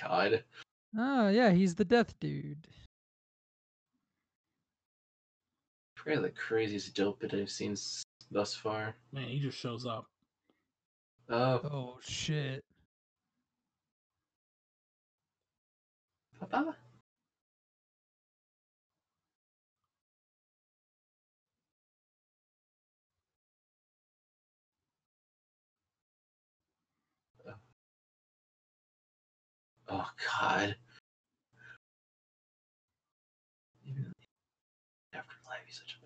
God. 0.00 0.44
Oh 0.96 1.28
yeah, 1.28 1.50
he's 1.50 1.74
the 1.74 1.84
death 1.84 2.18
dude. 2.20 2.66
Probably 5.96 6.22
the 6.22 6.30
craziest 6.30 6.94
dope 6.94 7.20
that 7.20 7.34
I've 7.34 7.50
seen 7.50 7.76
thus 8.30 8.54
far. 8.54 8.94
Man, 9.12 9.28
he 9.28 9.40
just 9.40 9.58
shows 9.58 9.86
up. 9.86 10.06
Oh, 11.30 11.60
Oh 11.64 11.96
shit. 12.02 12.62
Papa? 16.38 16.76
Oh 29.88 30.08
God. 30.40 30.76
Even 33.86 34.04
in 34.04 34.12
the 35.12 35.18
afterlife, 35.18 35.60
he's 35.66 35.78
such 35.78 35.98
a 36.00 36.04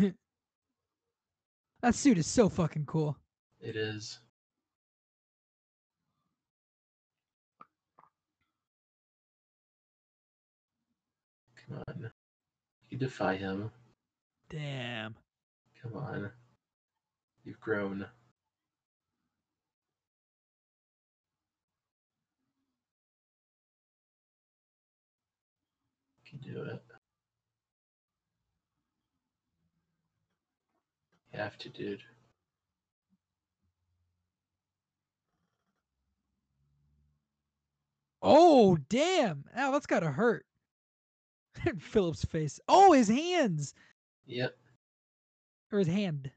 badass. 0.00 0.14
That 1.80 1.94
suit 1.94 2.18
is 2.18 2.26
so 2.26 2.48
fucking 2.48 2.86
cool. 2.86 3.16
It 3.60 3.76
is. 3.76 4.18
Come 11.68 11.84
on. 11.86 12.10
You 12.90 12.98
defy 12.98 13.36
him. 13.36 13.70
Damn. 14.50 15.14
Come 15.80 15.96
on. 15.96 16.30
You've 17.48 17.60
grown. 17.60 18.00
You 26.22 26.30
can 26.30 26.40
do 26.40 26.60
it. 26.60 26.82
You 31.32 31.38
have 31.38 31.56
to, 31.56 31.70
dude. 31.70 32.02
Oh 38.20 38.76
damn. 38.90 39.46
Ow, 39.56 39.70
that's 39.70 39.86
gotta 39.86 40.10
hurt. 40.10 40.44
Philip's 41.78 42.26
face. 42.26 42.60
Oh, 42.68 42.92
his 42.92 43.08
hands. 43.08 43.72
Yep. 44.26 44.54
Or 45.72 45.78
his 45.78 45.88
hand. 45.88 46.30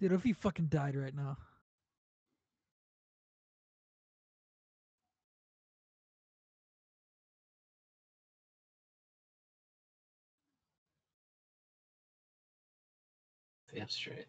Dude, 0.00 0.12
if 0.12 0.22
he 0.22 0.32
fucking 0.32 0.66
died 0.66 0.94
right 0.94 1.14
now. 1.14 1.36
Damn 13.74 13.88
straight. 13.88 14.26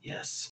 Yes. 0.00 0.52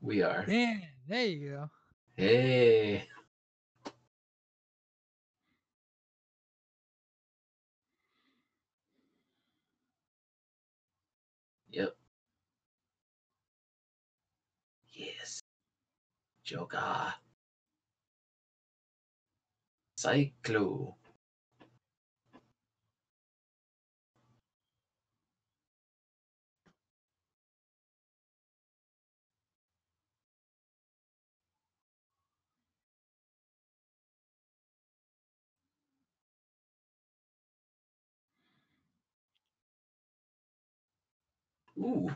We 0.00 0.22
are. 0.22 0.44
Damn, 0.46 0.82
there 1.08 1.26
you 1.26 1.50
go. 1.50 1.70
Hey. 2.16 3.08
Yep. 11.70 11.96
Yes. 14.92 15.40
Joker. 16.44 17.14
Cyclo. 19.98 20.94
Ooh. 41.78 42.08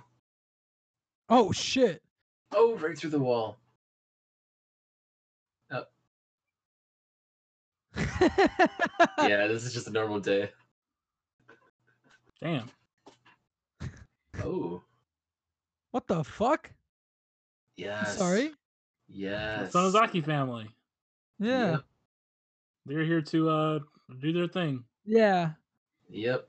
Oh 1.28 1.52
shit. 1.52 2.02
Oh, 2.52 2.76
right 2.76 2.96
through 2.98 3.10
the 3.10 3.18
wall. 3.18 3.58
Yeah, 9.18 9.46
this 9.46 9.64
is 9.64 9.72
just 9.72 9.86
a 9.88 9.90
normal 9.90 10.20
day. 10.20 10.50
Damn. 12.40 12.70
Oh. 14.42 14.82
What 15.90 16.06
the 16.06 16.24
fuck? 16.24 16.68
I'm 16.68 16.74
Yes. 17.76 18.18
Sorry. 18.18 18.48
The 18.48 18.54
Yes. 19.08 19.72
Sonozaki 19.72 20.24
family. 20.24 20.68
Yeah. 21.38 21.70
Yep. 21.72 21.84
They're 22.86 23.04
here 23.04 23.22
to 23.22 23.48
uh 23.48 23.78
do 24.20 24.32
their 24.32 24.48
thing. 24.48 24.84
Yeah. 25.04 25.52
Yep. 26.08 26.48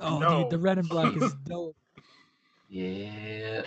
Oh, 0.00 0.18
No. 0.18 0.42
dude, 0.42 0.50
the 0.50 0.58
red 0.58 0.78
and 0.78 0.88
black 0.88 1.14
is 1.16 1.32
dope. 1.44 1.76
Yeah. 2.68 3.62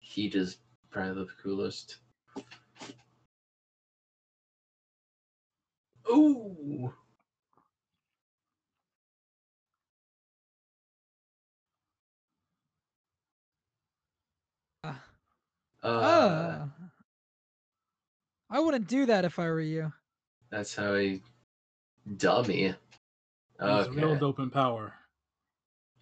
He 0.00 0.28
just 0.28 0.58
probably 0.90 1.24
the 1.24 1.30
coolest. 1.42 1.96
Ooh. 6.10 6.92
Ah. 14.84 15.02
Uh, 15.82 15.88
Ah. 16.02 16.68
I 18.50 18.60
wouldn't 18.60 18.86
do 18.88 19.06
that 19.06 19.24
if 19.24 19.38
I 19.38 19.46
were 19.46 19.60
you. 19.60 19.92
that's 20.50 20.74
how 20.76 20.94
he 20.94 21.22
dummy. 22.16 22.74
Okay. 23.60 23.88
He's 23.90 23.96
real 23.96 24.16
dope 24.16 24.38
in 24.38 24.50
power. 24.50 24.94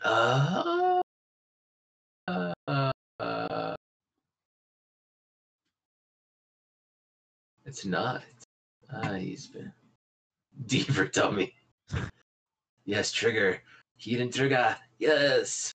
Uh, 0.05 1.01
uh, 2.27 2.53
uh, 3.21 3.75
it's 7.65 7.85
not. 7.85 8.25
Ah, 8.93 9.15
he's 9.15 9.47
been 9.47 9.73
deeper 10.67 11.07
dummy. 11.07 11.55
yes, 12.85 13.13
trigger. 13.13 13.63
Hidden 13.97 14.33
trigger. 14.33 14.77
Yes. 14.99 15.73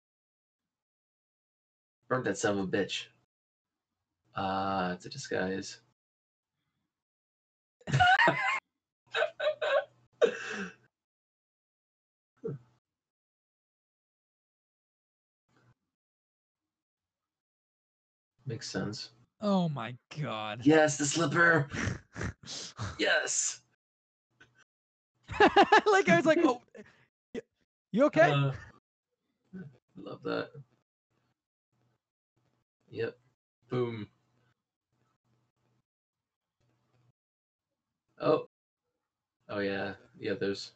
Burn 2.10 2.24
that 2.24 2.38
son 2.38 2.58
of 2.60 2.66
a 2.66 2.68
bitch. 2.68 3.06
Ah, 4.36 4.92
it's 4.92 5.06
a 5.06 5.10
disguise. 5.10 5.80
Makes 18.48 18.70
sense. 18.70 19.10
Oh 19.42 19.68
my 19.70 19.94
god. 20.22 20.62
Yes, 20.64 20.98
the 20.98 21.06
slipper. 21.06 21.68
Yes. 22.98 23.62
like 25.40 26.10
I 26.10 26.16
was 26.16 26.26
like, 26.26 26.40
oh, 26.44 26.62
you 27.92 28.06
okay? 28.06 28.32
Uh, 28.32 28.52
love 29.98 30.24
that. 30.24 30.50
Yep. 32.90 33.18
Boom. 33.70 34.08
Oh. 38.20 38.48
Oh 39.50 39.60
yeah. 39.60 39.94
Yeah, 40.20 40.34
there's 40.34 40.72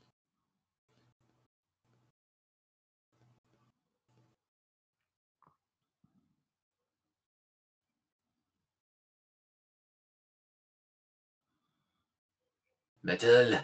metal. 13.03 13.59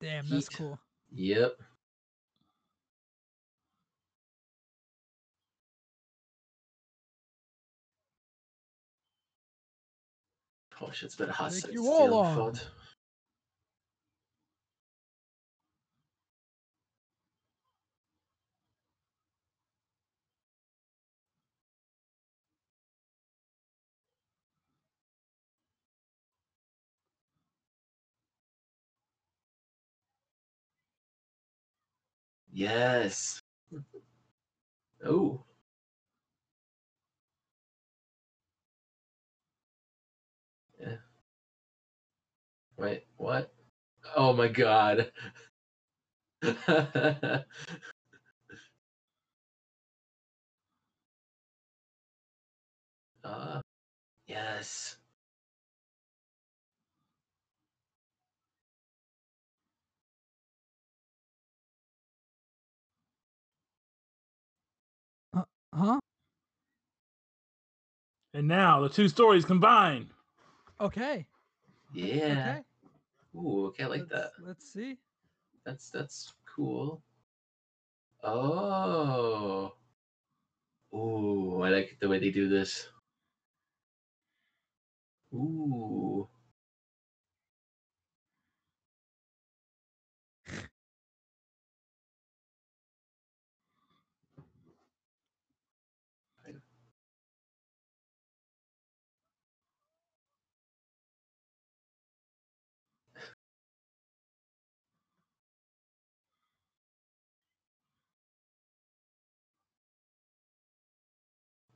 Damn, 0.00 0.28
that's 0.28 0.48
heat. 0.48 0.56
cool. 0.56 0.78
Yep. 1.12 1.56
Oh 10.80 10.90
shit, 10.92 11.06
it's 11.06 11.16
been 11.16 11.28
a 11.28 11.32
hot 11.32 11.52
Take 11.52 11.62
since 11.62 11.74
you 11.74 11.86
all 11.88 12.14
on. 12.14 12.58
Yes. 32.52 33.40
Oh. 35.04 35.44
Yeah. 40.80 40.96
Wait, 42.76 43.04
what? 43.16 43.52
Oh 44.16 44.32
my 44.32 44.48
god. 44.48 45.12
uh, 53.24 53.60
yes. 54.26 54.96
Huh? 65.80 65.98
And 68.34 68.46
now 68.46 68.80
the 68.80 68.90
two 68.90 69.08
stories 69.08 69.46
combine. 69.46 70.10
Okay. 70.78 71.26
Yeah. 71.94 72.58
Okay. 72.58 72.60
Ooh, 73.34 73.66
okay, 73.68 73.84
I 73.84 73.86
like 73.86 74.00
let's, 74.00 74.12
that. 74.12 74.30
Let's 74.42 74.72
see. 74.72 74.98
That's 75.64 75.88
that's 75.88 76.34
cool. 76.44 77.02
Oh. 78.22 79.72
Ooh, 80.94 81.62
I 81.62 81.70
like 81.70 81.96
the 81.98 82.08
way 82.08 82.18
they 82.18 82.30
do 82.30 82.48
this. 82.48 82.88
Ooh. 85.32 86.28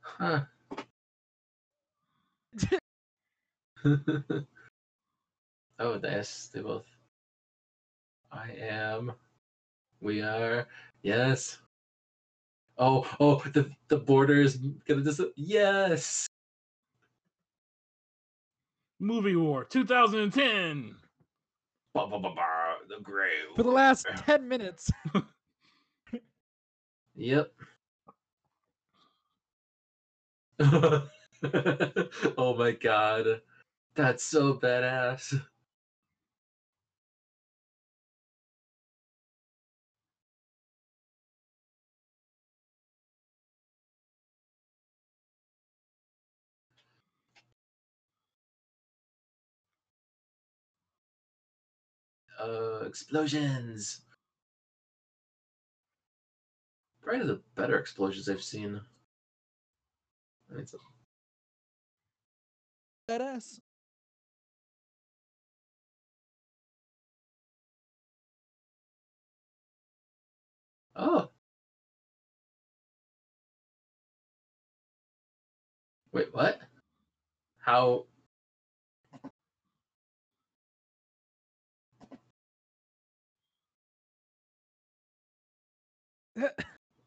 Huh. 0.05 0.41
oh, 5.79 5.99
yes, 6.03 6.49
they 6.53 6.61
both. 6.61 6.85
I 8.31 8.51
am. 8.51 9.11
We 10.01 10.21
are. 10.21 10.67
Yes. 11.01 11.57
Oh, 12.77 13.07
oh, 13.19 13.43
the 13.53 13.69
the 13.87 13.97
border 13.97 14.41
is 14.41 14.57
gonna 14.87 15.01
dis. 15.01 15.19
Yes. 15.35 16.27
Movie 18.99 19.35
War 19.35 19.63
2010. 19.65 20.95
Ba, 21.93 22.07
ba, 22.07 22.19
ba, 22.19 22.29
ba, 22.35 22.75
the 22.89 23.01
grave. 23.01 23.55
For 23.55 23.63
the 23.63 23.71
last 23.71 24.05
10 24.17 24.47
minutes. 24.47 24.91
Yep. 27.15 27.53
oh 32.37 32.55
my 32.57 32.71
god. 32.71 33.41
That's 33.95 34.23
so 34.23 34.55
badass. 34.55 35.41
Uh, 52.39 52.83
explosions. 52.85 54.01
Probably 57.01 57.25
the 57.25 57.41
better 57.55 57.79
explosions 57.79 58.27
I've 58.27 58.43
seen. 58.43 58.81
I 60.51 60.55
mean, 60.55 60.67
so- 60.67 60.79
Badass. 63.09 63.59
Oh. 70.95 71.29
Wait, 76.11 76.33
what? 76.33 76.59
How? 77.59 78.05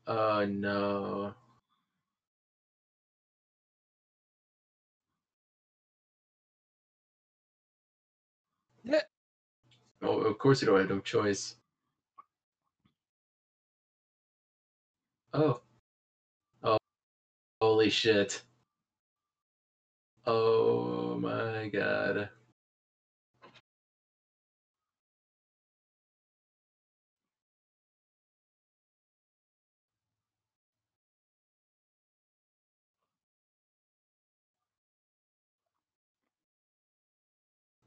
Oh 0.06 0.44
no. 0.48 1.34
Oh, 10.02 10.20
of 10.20 10.38
course 10.38 10.62
you 10.62 10.66
don't 10.68 10.78
have 10.80 10.90
no 10.90 11.00
choice. 11.00 11.56
Oh. 15.32 15.60
Oh. 16.62 16.78
Holy 17.60 17.90
shit. 17.90 18.42
Oh 20.26 21.18
my 21.20 21.68
god. 21.68 22.30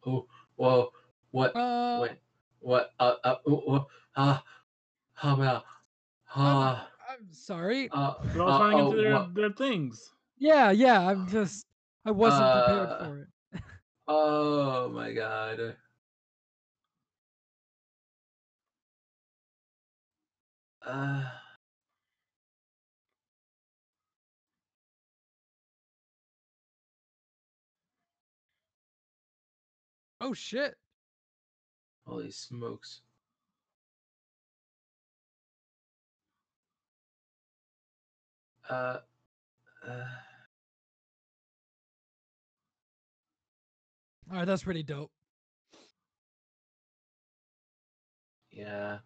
Oh, 0.05 0.27
whoa. 0.61 0.91
What? 1.31 1.55
Uh, 1.55 1.99
Wait. 2.03 2.11
What? 2.59 2.91
Uh, 2.99 3.15
uh, 3.23 3.35
uh, 3.47 3.55
uh, 3.55 3.83
ah, 4.15 4.43
how 5.13 5.33
about, 5.33 5.63
ah, 6.35 6.87
I'm 7.09 7.31
sorry. 7.31 7.89
uh, 7.91 8.13
They're 8.31 8.43
all 8.43 8.51
uh, 8.51 8.59
turning 8.59 8.79
oh, 8.79 8.91
into 8.91 9.01
their, 9.01 9.13
what- 9.13 9.33
their 9.33 9.51
things. 9.51 10.11
Yeah, 10.37 10.71
yeah. 10.71 11.01
I'm 11.07 11.27
just. 11.27 11.65
I 12.05 12.11
wasn't 12.11 12.51
prepared 12.51 12.89
Uh, 12.89 13.05
for 13.05 13.17
it. 13.21 13.27
Oh 14.07 14.89
my 14.89 15.13
god. 15.13 15.75
Uh, 20.85 21.23
Oh 30.23 30.33
shit. 30.35 30.75
holy 32.05 32.29
smokes. 32.29 33.01
Uh, 38.69 38.97
uh, 39.87 40.03
All 44.29 44.37
right, 44.37 44.45
that's 44.45 44.63
pretty 44.63 44.83
dope. 44.83 45.11
yeah. 48.51 48.99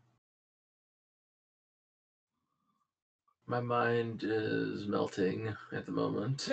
My 3.47 3.61
mind 3.61 4.23
is 4.23 4.85
melting 4.87 5.55
at 5.71 5.85
the 5.85 5.91
moment. 5.91 6.51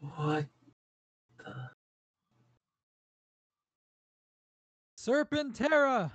What? 0.00 0.46
the- 1.38 1.70
Serpentera. 4.98 6.12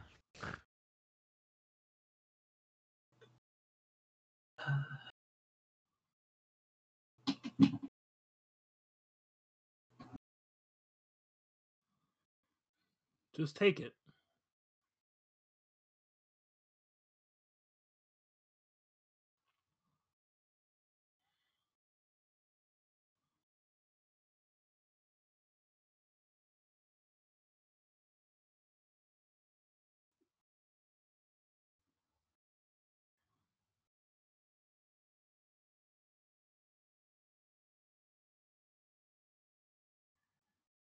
Just 13.36 13.58
take 13.58 13.82
it. 13.82 13.95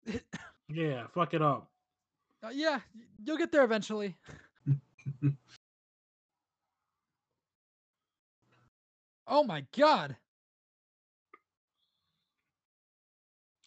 Yeah, 0.70 1.08
fuck 1.14 1.34
it 1.34 1.42
up. 1.42 1.70
Uh, 2.42 2.50
yeah, 2.50 2.80
you'll 3.24 3.38
get 3.38 3.52
there 3.52 3.64
eventually. 3.64 4.16
oh 9.28 9.44
my 9.44 9.64
god. 9.78 10.16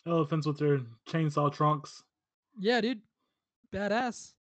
Elephants 0.07 0.47
with 0.47 0.59
their 0.59 0.81
chainsaw 1.09 1.53
trunks. 1.53 2.03
Yeah, 2.59 2.81
dude. 2.81 3.03
Badass. 3.73 4.36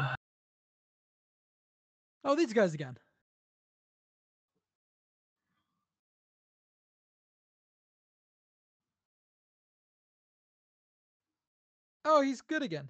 Uh, 0.00 0.14
oh, 2.24 2.34
these 2.34 2.52
guys 2.54 2.72
again. 2.72 2.96
Oh, 12.06 12.22
he's 12.22 12.40
good 12.40 12.62
again. 12.62 12.88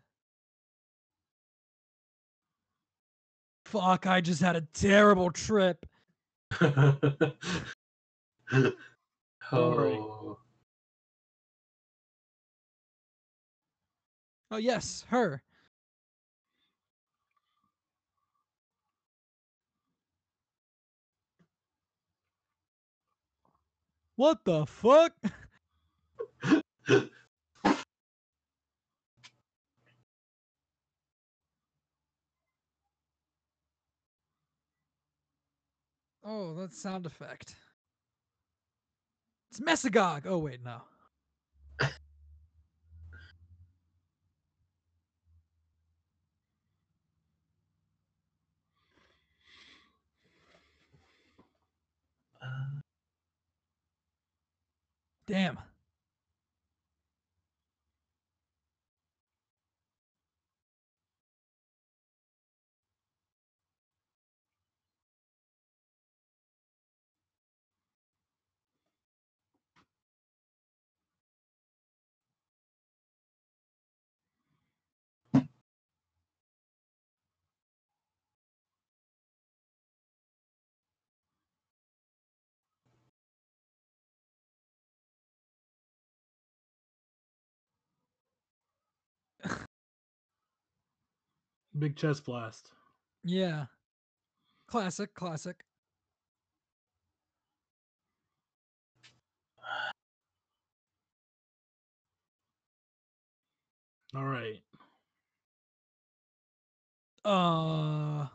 Fuck, 3.64 4.06
I 4.06 4.20
just 4.20 4.40
had 4.40 4.54
a 4.56 4.60
terrible 4.72 5.30
trip. 5.32 5.84
oh. 9.52 10.38
Oh, 14.52 14.56
yes, 14.56 15.04
her. 15.08 15.42
What 24.20 24.44
the 24.44 24.66
fuck? 24.66 25.14
oh, 36.22 36.54
that 36.56 36.74
sound 36.74 37.06
effect. 37.06 37.54
It's 39.50 39.60
Mesogog. 39.60 40.26
Oh 40.26 40.36
wait, 40.36 40.62
no. 40.62 40.82
uh... 52.42 52.79
Damn. 55.30 55.58
Big 91.80 91.96
chest 91.96 92.26
blast. 92.26 92.72
Yeah. 93.24 93.64
Classic, 94.68 95.14
classic. 95.14 95.64
All 104.14 104.24
right. 104.24 104.60
Uh. 107.24 108.26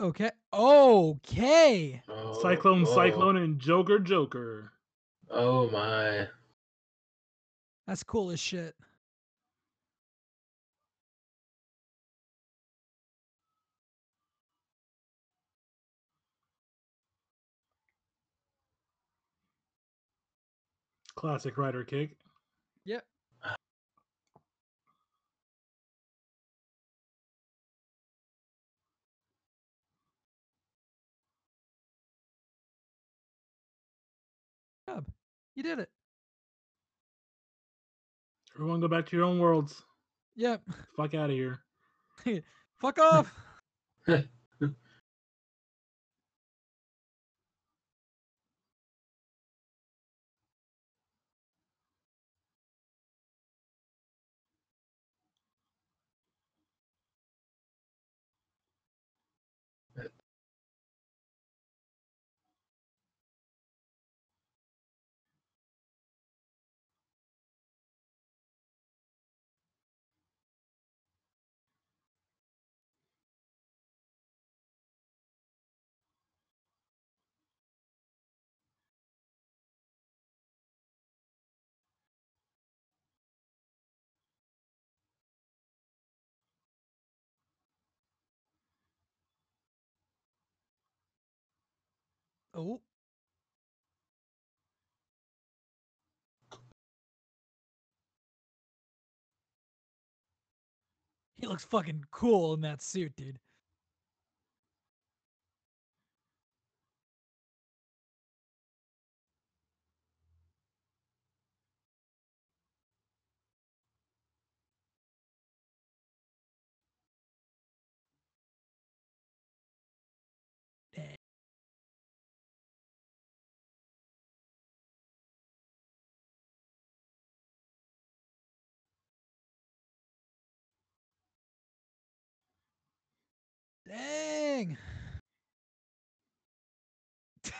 Okay. 0.00 0.30
Okay. 0.54 2.02
oh, 2.08 2.38
Cyclone, 2.40 2.86
oh, 2.88 2.94
Cyclone, 2.94 3.36
and 3.36 3.58
Joker, 3.58 3.98
Joker. 3.98 4.72
Oh 5.30 5.68
my. 5.68 6.28
That's 7.86 8.02
cool 8.02 8.30
as 8.30 8.40
shit. 8.40 8.74
Classic 21.18 21.58
rider 21.58 21.82
kick. 21.82 22.16
Yep. 22.84 23.02
Job. 34.88 35.06
You 35.56 35.64
did 35.64 35.80
it. 35.80 35.88
Everyone 38.54 38.80
go 38.80 38.86
back 38.86 39.06
to 39.06 39.16
your 39.16 39.24
own 39.24 39.40
worlds. 39.40 39.82
Yep. 40.36 40.62
Fuck 40.96 41.14
out 41.14 41.30
of 41.30 41.36
here. 41.36 41.58
Fuck 42.80 43.00
off. 43.00 43.34
Oh. 92.58 92.80
He 101.36 101.46
looks 101.46 101.64
fucking 101.64 102.02
cool 102.10 102.54
in 102.54 102.62
that 102.62 102.82
suit, 102.82 103.14
dude. 103.14 103.38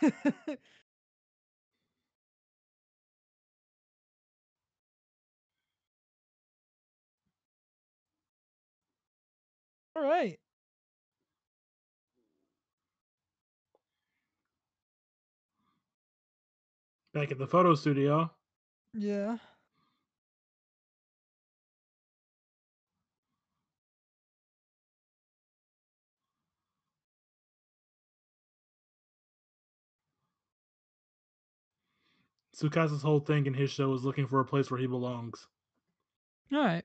All 9.96 10.02
right. 10.02 10.38
Back 17.12 17.32
at 17.32 17.38
the 17.38 17.46
photo 17.46 17.74
studio. 17.74 18.30
Yeah. 18.94 19.38
Tsukasa's 32.58 33.02
whole 33.02 33.20
thing 33.20 33.46
in 33.46 33.54
his 33.54 33.70
show 33.70 33.94
is 33.94 34.04
looking 34.04 34.26
for 34.26 34.40
a 34.40 34.44
place 34.44 34.68
where 34.68 34.80
he 34.80 34.86
belongs. 34.88 35.46
All 36.52 36.58
right. 36.58 36.84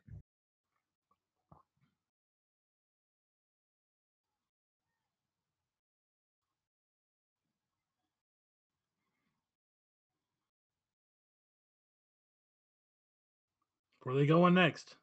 Where 14.04 14.16
are 14.16 14.20
they 14.20 14.28
going 14.28 14.54
next? 14.54 14.96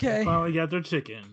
Okay. 0.00 0.24
Finally 0.24 0.52
got 0.52 0.70
their 0.70 0.80
chicken. 0.80 1.24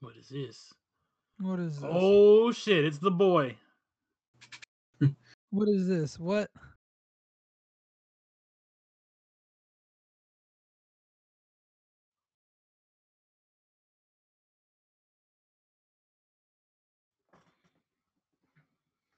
What 0.00 0.16
is 0.16 0.28
this? 0.28 0.72
What 1.40 1.60
is 1.60 1.80
this? 1.80 1.90
Oh 1.92 2.52
shit! 2.52 2.84
It's 2.84 2.98
the 2.98 3.10
boy. 3.10 3.56
What 5.50 5.68
is 5.68 5.88
this? 5.88 6.18
What? 6.18 6.50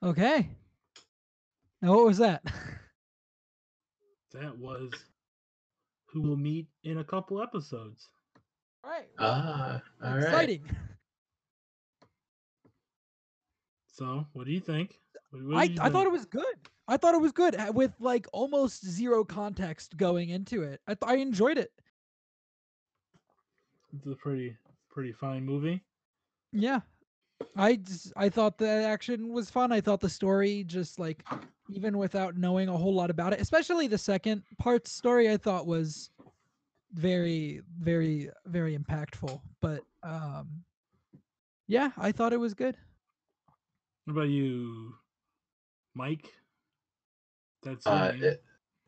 Okay. 0.03 0.49
Now 1.83 1.95
what 1.97 2.07
was 2.07 2.19
that? 2.19 2.43
That 4.33 4.57
was 4.59 4.93
who 6.13 6.23
will 6.23 6.37
meet 6.37 6.69
in 6.85 6.99
a 6.99 7.05
couple 7.05 7.43
episodes. 7.43 8.09
Right. 8.85 9.07
Ah, 9.19 9.81
all 10.03 10.15
right. 10.15 10.23
Exciting. 10.23 10.63
So, 13.93 14.27
what 14.33 14.47
do 14.47 14.53
you 14.53 14.61
think? 14.61 14.99
What- 15.31 15.45
what 15.45 15.57
I, 15.59 15.63
you 15.65 15.77
I 15.79 15.91
thought 15.91 16.07
it 16.07 16.13
was 16.13 16.25
good. 16.25 16.55
I 16.89 16.97
thought 16.97 17.15
it 17.15 17.21
was 17.21 17.33
good 17.33 17.55
uh, 17.55 17.71
with 17.75 17.93
like 18.01 18.27
almost 18.33 18.85
zero 18.87 19.25
context 19.25 19.97
going 19.99 20.31
into 20.31 20.63
it. 20.63 20.81
I, 20.89 20.95
th- 20.95 21.03
I 21.11 21.17
enjoyed 21.17 21.59
it. 21.59 21.71
it's 23.95 24.07
a 24.07 24.15
pretty 24.15 24.57
pretty 24.89 25.13
fine 25.13 25.45
movie. 25.45 25.83
Yeah. 26.53 26.81
I 27.57 27.77
just, 27.77 28.13
I 28.17 28.29
thought 28.31 28.57
the 28.57 28.69
action 28.69 29.33
was 29.33 29.51
fun. 29.51 29.71
I 29.71 29.81
thought 29.83 30.01
the 30.01 30.09
story 30.09 30.65
just 30.65 30.99
like 30.99 31.23
even 31.71 31.99
without 31.99 32.37
knowing 32.37 32.69
a 32.71 32.77
whole 32.77 32.95
lot 32.95 33.11
about 33.11 33.33
it, 33.35 33.41
especially 33.41 33.87
the 33.87 33.99
second 33.99 34.43
part 34.59 34.89
story 34.89 35.31
I 35.31 35.37
thought 35.37 35.67
was 35.67 36.11
very 36.93 37.63
very 37.79 38.31
very 38.47 38.77
impactful. 38.77 39.41
But 39.61 39.83
um 40.03 40.65
yeah, 41.67 41.91
I 41.97 42.11
thought 42.13 42.33
it 42.33 42.41
was 42.41 42.55
good. 42.55 42.77
What 44.05 44.15
about 44.15 44.29
you, 44.29 44.95
Mike? 45.95 46.27
That's 47.63 47.87
Uh, 47.87 48.13
it, 48.21 48.43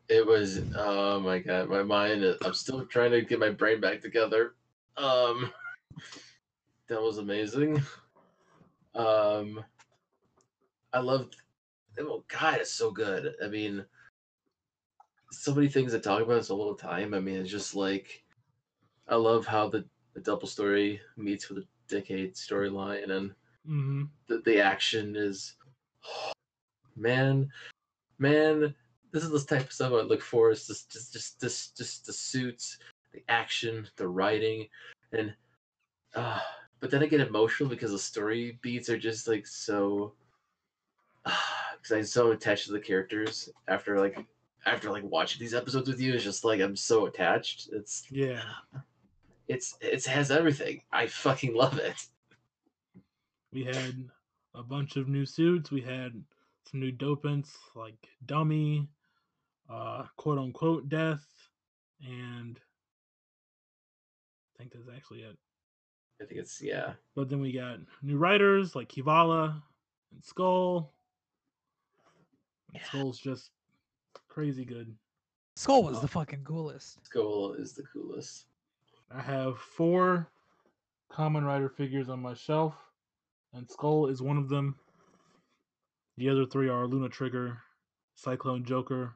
it 0.09 0.25
was 0.25 0.59
oh 0.75 1.19
my 1.19 1.39
god, 1.39 1.69
my 1.69 1.83
mind. 1.83 2.25
I'm 2.43 2.53
still 2.53 2.85
trying 2.85 3.11
to 3.11 3.21
get 3.21 3.39
my 3.39 3.51
brain 3.51 3.79
back 3.79 4.01
together. 4.01 4.55
Um, 4.97 5.51
that 6.89 7.01
was 7.01 7.19
amazing. 7.19 7.81
Um, 8.95 9.63
I 10.91 10.99
loved. 10.99 11.37
Oh 11.99 12.23
God, 12.27 12.59
it's 12.59 12.73
so 12.73 12.91
good. 12.91 13.33
I 13.43 13.47
mean, 13.47 13.85
so 15.33 15.53
many 15.53 15.67
things 15.67 15.91
to 15.91 15.99
talk 15.99 16.21
about 16.21 16.37
in 16.37 16.43
so 16.43 16.55
little 16.55 16.75
time. 16.75 17.13
I 17.13 17.19
mean, 17.19 17.37
it's 17.37 17.51
just 17.51 17.75
like 17.75 18.23
I 19.07 19.15
love 19.15 19.45
how 19.45 19.69
the 19.69 19.85
the 20.13 20.21
double 20.21 20.47
story 20.47 21.01
meets 21.17 21.49
with 21.49 21.59
the 21.59 21.95
decade 21.95 22.35
storyline 22.35 23.09
and 23.09 23.33
hmm 23.65 24.03
the, 24.27 24.41
the 24.45 24.59
action 24.59 25.15
is 25.15 25.55
man 26.95 27.49
man 28.19 28.73
this 29.11 29.23
is 29.23 29.31
the 29.31 29.39
type 29.39 29.65
of 29.67 29.73
stuff 29.73 29.91
i 29.91 30.01
look 30.01 30.21
for 30.21 30.51
is 30.51 30.67
just 30.67 30.91
just 30.91 31.13
just 31.13 31.41
just, 31.41 31.77
just 31.77 32.05
the 32.05 32.13
suits 32.13 32.77
the 33.11 33.23
action 33.29 33.87
the 33.95 34.07
writing 34.07 34.67
and 35.11 35.33
uh 36.15 36.39
but 36.79 36.91
then 36.91 37.01
i 37.01 37.07
get 37.07 37.21
emotional 37.21 37.69
because 37.69 37.91
the 37.91 37.99
story 37.99 38.59
beats 38.61 38.89
are 38.89 38.97
just 38.97 39.27
like 39.27 39.47
so 39.47 40.13
because 41.23 41.91
i'm 41.91 42.03
so 42.03 42.31
attached 42.31 42.67
to 42.67 42.71
the 42.71 42.79
characters 42.79 43.49
after 43.67 43.99
like 43.99 44.17
after 44.65 44.89
like 44.91 45.03
watching 45.03 45.39
these 45.39 45.53
episodes 45.53 45.87
with 45.89 45.99
you 45.99 46.13
it's 46.13 46.23
just 46.23 46.43
like 46.45 46.61
i'm 46.61 46.75
so 46.75 47.05
attached 47.05 47.69
it's 47.73 48.05
Yeah. 48.09 48.41
it's 49.47 49.75
it 49.81 50.05
has 50.05 50.31
everything 50.31 50.81
i 50.91 51.07
fucking 51.07 51.53
love 51.55 51.77
it 51.79 51.95
We 53.51 53.63
had 53.65 54.09
a 54.55 54.63
bunch 54.63 54.95
of 54.97 55.07
new 55.07 55.25
suits. 55.27 55.69
We 55.69 55.81
had 55.81 56.13
some 56.69 56.79
new 56.79 56.91
dopants 56.91 57.51
like 57.75 58.07
Dummy, 58.25 58.87
uh, 59.69 60.05
quote 60.17 60.39
unquote 60.39 60.89
Death, 60.89 61.23
and 62.03 62.59
I 64.49 64.57
think 64.57 64.71
that's 64.73 64.89
actually 64.95 65.21
it. 65.21 65.37
i 66.21 66.25
think 66.25 66.39
it's 66.39 66.59
yeah 66.61 66.93
But 67.15 67.29
then 67.29 67.41
we 67.41 67.51
got 67.51 67.77
new 68.01 68.17
writers 68.17 68.75
like 68.75 68.89
Kivala 68.89 69.61
and 70.11 70.23
Skull. 70.23 70.93
And 72.73 72.81
Yeah. 72.81 72.87
Skull's 72.87 73.19
just 73.19 73.51
crazy 74.33 74.65
good. 74.65 74.95
Skull 75.55 75.83
was 75.83 75.97
Oh. 75.97 76.01
the 76.01 76.07
fucking 76.07 76.43
coolest. 76.43 77.05
skull 77.05 77.53
is 77.53 77.73
the 77.73 77.83
coolest 77.83 78.47
I 79.11 79.21
have 79.21 79.59
four 79.59 80.27
Kamen 81.11 81.45
Rider 81.45 81.69
figures 81.69 82.09
on 82.09 82.19
my 82.19 82.33
shelf, 82.33 82.73
and 83.53 83.69
Skull 83.69 84.07
is 84.07 84.23
one 84.23 84.37
of 84.37 84.49
them. 84.49 84.79
The 86.17 86.29
other 86.29 86.47
three 86.47 86.67
are 86.69 86.87
Luna 86.87 87.09
Trigger, 87.09 87.61
Cyclone 88.15 88.65
Joker, 88.65 89.15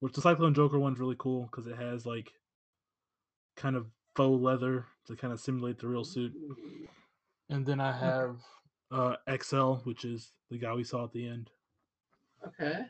which 0.00 0.14
the 0.14 0.22
Cyclone 0.22 0.54
Joker 0.54 0.78
one's 0.78 0.98
really 0.98 1.16
cool 1.18 1.42
because 1.50 1.66
it 1.66 1.76
has 1.76 2.06
like 2.06 2.32
kind 3.56 3.76
of 3.76 3.90
faux 4.16 4.42
leather 4.42 4.86
to 5.06 5.16
kind 5.16 5.34
of 5.34 5.40
simulate 5.40 5.78
the 5.78 5.88
real 5.88 6.04
suit. 6.04 6.32
And 7.50 7.66
then 7.66 7.80
I 7.80 7.92
have 7.92 8.40
uh, 8.90 9.16
Accel, 9.28 9.84
which 9.84 10.06
is 10.06 10.32
the 10.50 10.56
guy 10.56 10.72
we 10.72 10.84
saw 10.84 11.04
at 11.04 11.12
the 11.12 11.28
end. 11.28 11.50
Okay, 12.46 12.86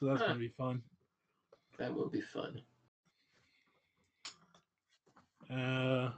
So 0.00 0.06
that's 0.06 0.20
Huh. 0.22 0.28
gonna 0.28 0.38
be 0.38 0.48
fun. 0.48 0.82
that 1.76 1.94
will 1.94 2.08
be 2.08 2.22
fun. 2.22 2.62
Uh, 5.50 6.10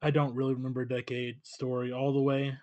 I 0.00 0.10
don't 0.10 0.34
really 0.34 0.54
remember 0.54 0.84
Decade 0.84 1.44
story 1.44 1.92
all 1.92 2.12
the 2.12 2.20
way. 2.20 2.56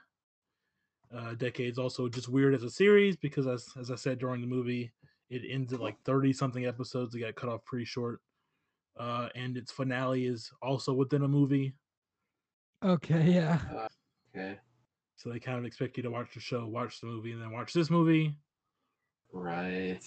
Uh, 1.14 1.34
Decade's 1.36 1.78
also 1.78 2.08
just 2.08 2.30
weird 2.30 2.54
as 2.54 2.64
a 2.64 2.70
series 2.70 3.18
because, 3.18 3.46
as 3.46 3.68
as 3.78 3.92
I 3.92 3.96
said 3.96 4.20
during 4.20 4.40
the 4.40 4.48
movie, 4.48 4.94
it 5.30 5.42
ends 5.50 5.74
at 5.74 5.82
like 5.82 6.02
thirty 6.04 6.32
something 6.32 6.66
episodes. 6.66 7.14
It 7.14 7.20
got 7.20 7.36
cut 7.36 7.50
off 7.50 7.66
pretty 7.66 7.84
short, 7.86 8.22
uh, 8.98 9.28
and 9.36 9.58
its 9.58 9.72
finale 9.72 10.26
is 10.28 10.50
also 10.62 10.94
within 10.94 11.24
a 11.24 11.28
movie. 11.28 11.74
Okay, 12.84 13.32
yeah. 13.32 13.88
Okay, 14.34 14.60
So 15.18 15.30
they 15.30 15.40
kind 15.40 15.60
of 15.60 15.66
expect 15.66 15.98
you 15.98 16.04
to 16.04 16.12
watch 16.12 16.34
the 16.34 16.40
show, 16.40 16.66
watch 16.68 17.02
the 17.02 17.08
movie, 17.08 17.34
and 17.34 17.42
then 17.42 17.52
watch 17.52 17.74
this 17.74 17.90
movie. 17.90 18.34
Right. 19.34 20.02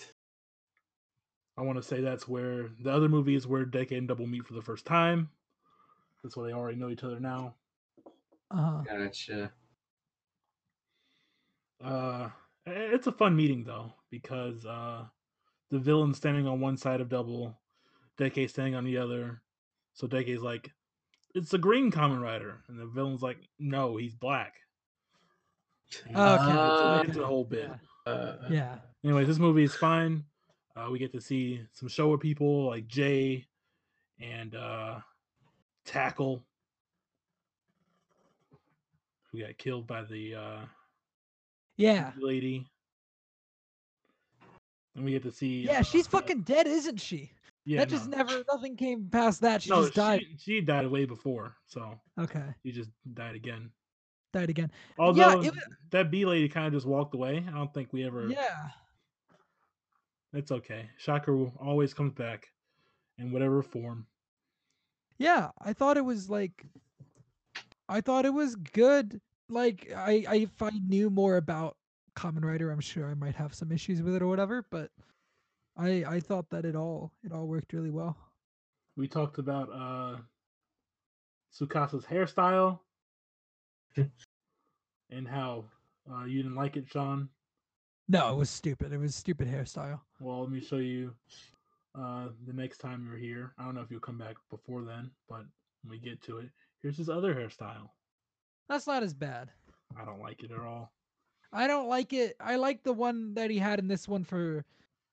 I 1.56 1.62
want 1.62 1.76
to 1.78 1.82
say 1.82 2.00
that's 2.00 2.26
where 2.26 2.68
the 2.80 2.92
other 2.92 3.08
movie 3.08 3.36
is 3.36 3.46
where 3.46 3.64
Decade 3.64 3.98
and 3.98 4.08
Double 4.08 4.26
meet 4.26 4.46
for 4.46 4.54
the 4.54 4.62
first 4.62 4.84
time. 4.84 5.30
That's 6.22 6.36
why 6.36 6.46
they 6.46 6.52
already 6.52 6.78
know 6.78 6.88
each 6.88 7.04
other 7.04 7.20
now. 7.20 7.54
Uh-huh. 8.50 8.82
Gotcha. 8.86 9.52
Uh, 11.82 12.30
it's 12.66 13.06
a 13.06 13.12
fun 13.12 13.36
meeting 13.36 13.62
though 13.64 13.92
because 14.10 14.64
uh, 14.64 15.04
the 15.70 15.78
villain's 15.78 16.16
standing 16.16 16.46
on 16.46 16.60
one 16.60 16.76
side 16.76 17.00
of 17.00 17.08
Double, 17.08 17.56
Decade 18.16 18.50
standing 18.50 18.74
on 18.74 18.84
the 18.84 18.96
other. 18.96 19.42
So 19.92 20.06
Decade's 20.06 20.42
like, 20.42 20.70
"It's 21.34 21.52
a 21.52 21.58
Green 21.58 21.90
Kamen 21.90 22.22
Rider," 22.22 22.62
and 22.68 22.78
the 22.78 22.86
villain's 22.86 23.22
like, 23.22 23.38
"No, 23.58 23.96
he's 23.96 24.14
black." 24.14 24.54
And 26.06 26.16
Okay, 26.16 26.50
it's, 26.50 27.08
a, 27.08 27.10
it's 27.10 27.18
a 27.18 27.26
whole 27.26 27.44
bit. 27.44 27.68
Yeah. 27.68 27.76
Uh, 28.06 28.34
yeah. 28.50 28.76
Anyway, 29.02 29.24
this 29.24 29.38
movie 29.38 29.64
is 29.64 29.74
fine. 29.74 30.24
Uh, 30.76 30.88
we 30.90 30.98
get 30.98 31.12
to 31.12 31.20
see 31.20 31.60
some 31.72 31.88
shower 31.88 32.18
people 32.18 32.66
like 32.66 32.86
Jay 32.86 33.46
and 34.20 34.54
uh, 34.54 34.98
Tackle. 35.84 36.44
who 39.30 39.40
got 39.40 39.56
killed 39.58 39.86
by 39.86 40.02
the 40.02 40.34
uh, 40.34 40.60
Yeah. 41.76 42.12
lady. 42.18 42.66
And 44.94 45.04
we 45.04 45.10
get 45.10 45.24
to 45.24 45.32
see. 45.32 45.62
Yeah, 45.62 45.80
uh, 45.80 45.82
she's 45.82 46.06
fucking 46.06 46.42
dead, 46.42 46.68
isn't 46.68 47.00
she? 47.00 47.32
Yeah, 47.64 47.80
that 47.80 47.88
just 47.88 48.08
never 48.08 48.44
nothing 48.48 48.76
came 48.76 49.08
past 49.10 49.40
that. 49.40 49.62
She 49.62 49.70
no, 49.70 49.82
just 49.82 49.94
died. 49.94 50.20
She, 50.20 50.36
she 50.38 50.60
died 50.60 50.86
way 50.86 51.04
before, 51.04 51.56
so 51.66 51.98
Okay. 52.20 52.44
she 52.62 52.70
just 52.70 52.90
died 53.14 53.34
again. 53.34 53.70
Died 54.34 54.50
again. 54.50 54.72
Although 54.98 55.42
it 55.42 55.54
wa- 55.54 55.60
that 55.90 56.10
bee 56.10 56.24
lady 56.24 56.48
kind 56.48 56.66
of 56.66 56.72
just 56.72 56.86
walked 56.86 57.14
away. 57.14 57.44
I 57.48 57.52
don't 57.52 57.72
think 57.72 57.92
we 57.92 58.04
ever. 58.04 58.26
Yeah. 58.26 58.70
It's 60.32 60.50
okay. 60.50 60.90
Shocker 60.98 61.36
will 61.36 61.52
always 61.60 61.94
comes 61.94 62.12
back 62.14 62.48
in 63.16 63.30
whatever 63.30 63.62
form. 63.62 64.08
Yeah. 65.18 65.50
I 65.62 65.72
thought 65.72 65.96
it 65.96 66.04
was 66.04 66.28
like 66.28 66.66
I 67.88 68.00
thought 68.00 68.24
it 68.24 68.34
was 68.34 68.56
good. 68.56 69.20
Like 69.48 69.92
I, 69.96 70.24
I 70.28 70.34
if 70.38 70.60
I 70.60 70.70
knew 70.70 71.10
more 71.10 71.36
about 71.36 71.76
Kamen 72.16 72.44
Rider, 72.44 72.72
I'm 72.72 72.80
sure 72.80 73.08
I 73.08 73.14
might 73.14 73.36
have 73.36 73.54
some 73.54 73.70
issues 73.70 74.02
with 74.02 74.16
it 74.16 74.22
or 74.22 74.26
whatever, 74.26 74.66
but 74.68 74.90
I 75.76 76.04
I 76.08 76.18
thought 76.18 76.50
that 76.50 76.64
it 76.64 76.74
all 76.74 77.12
it 77.22 77.30
all 77.30 77.46
worked 77.46 77.72
really 77.72 77.90
well. 77.90 78.16
We 78.96 79.06
talked 79.06 79.38
about 79.38 79.68
uh 79.70 80.16
Tsukasa's 81.52 82.04
hairstyle 82.04 82.80
and 85.10 85.28
how 85.28 85.64
uh, 86.10 86.24
you 86.24 86.42
didn't 86.42 86.56
like 86.56 86.76
it, 86.76 86.86
Sean. 86.88 87.28
No, 88.08 88.32
it 88.32 88.36
was 88.36 88.50
stupid. 88.50 88.92
It 88.92 88.98
was 88.98 89.14
stupid 89.14 89.48
hairstyle. 89.48 90.00
Well, 90.20 90.40
let 90.42 90.50
me 90.50 90.60
show 90.60 90.76
you 90.76 91.14
uh, 91.98 92.28
the 92.46 92.52
next 92.52 92.78
time 92.78 93.06
you're 93.08 93.18
here. 93.18 93.52
I 93.58 93.64
don't 93.64 93.74
know 93.74 93.80
if 93.80 93.90
you'll 93.90 94.00
come 94.00 94.18
back 94.18 94.36
before 94.50 94.82
then, 94.82 95.10
but 95.28 95.44
when 95.82 95.90
we 95.90 95.98
get 95.98 96.22
to 96.24 96.38
it, 96.38 96.50
here's 96.82 96.98
his 96.98 97.08
other 97.08 97.34
hairstyle. 97.34 97.88
That's 98.68 98.86
not 98.86 99.02
as 99.02 99.14
bad. 99.14 99.50
I 99.98 100.04
don't 100.04 100.20
like 100.20 100.42
it 100.42 100.50
at 100.50 100.58
all. 100.58 100.92
I 101.52 101.66
don't 101.66 101.88
like 101.88 102.12
it. 102.12 102.36
I 102.40 102.56
like 102.56 102.82
the 102.82 102.92
one 102.92 103.34
that 103.34 103.50
he 103.50 103.58
had 103.58 103.78
in 103.78 103.86
this 103.86 104.08
one 104.08 104.24
for 104.24 104.64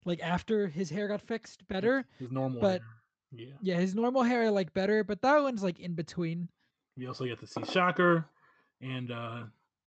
like 0.05 0.21
after 0.21 0.67
his 0.67 0.89
hair 0.89 1.07
got 1.07 1.21
fixed 1.21 1.65
better. 1.67 2.05
His 2.19 2.31
normal 2.31 2.61
but- 2.61 2.81
hair. 2.81 2.87
Yeah. 3.33 3.53
Yeah, 3.61 3.77
his 3.77 3.95
normal 3.95 4.23
hair 4.23 4.43
I 4.43 4.49
like 4.49 4.73
better, 4.73 5.05
but 5.05 5.21
that 5.21 5.41
one's 5.41 5.63
like 5.63 5.79
in 5.79 5.93
between. 5.93 6.49
We 6.97 7.07
also 7.07 7.23
get 7.23 7.39
to 7.39 7.47
see 7.47 7.63
Shocker 7.63 8.25
and 8.81 9.11
uh, 9.11 9.43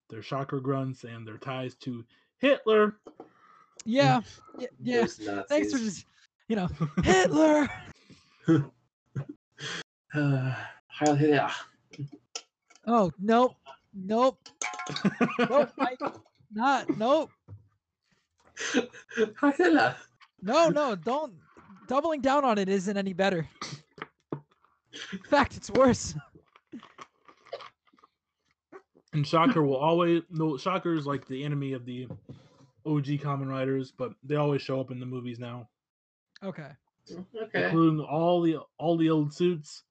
their 0.08 0.22
Shocker 0.22 0.60
grunts 0.60 1.04
and 1.04 1.26
their 1.26 1.38
ties 1.38 1.74
to 1.76 2.04
Hitler. 2.38 2.96
Yeah. 3.84 4.20
Yeah. 4.58 4.66
yeah. 4.82 5.42
Thanks 5.48 5.72
for 5.72 5.78
just 5.78 6.06
you 6.48 6.56
know 6.56 6.68
Hitler. 7.02 7.68
Uh, 10.14 10.54
Heil 10.86 11.14
Hitler. 11.14 11.50
Oh 12.86 13.10
nope. 13.20 13.54
Nope. 13.94 14.48
Nope. 15.38 15.70
I, 15.78 15.96
not 16.52 16.96
nope. 16.96 17.30
Heil 19.36 19.52
Hitler. 19.52 19.96
No, 20.42 20.68
no, 20.68 20.94
don't 20.94 21.34
doubling 21.86 22.20
down 22.20 22.44
on 22.44 22.58
it 22.58 22.68
isn't 22.68 22.96
any 22.96 23.12
better. 23.12 23.48
In 25.12 25.18
fact, 25.28 25.56
it's 25.56 25.70
worse. 25.70 26.14
And 29.16 29.26
Shocker 29.26 29.62
will 29.62 29.76
always 29.78 30.24
no 30.28 30.59
Shocker 30.59 30.93
is 30.93 31.06
like 31.06 31.26
the 31.26 31.43
enemy 31.43 31.72
of 31.72 31.86
the 31.86 32.06
OG 32.84 33.06
Kamen 33.18 33.48
Riders, 33.48 33.90
but 33.90 34.12
they 34.22 34.36
always 34.36 34.60
show 34.60 34.78
up 34.78 34.90
in 34.90 35.01
the 35.01 35.06
movies 35.06 35.38
now, 35.38 35.70
Okay. 36.44 36.68
Okay. 37.10 37.64
including 37.64 38.01
all 38.01 38.43
the 38.43 38.59
all 38.76 38.98
the 38.98 39.09
old 39.09 39.32
suits. 39.32 39.84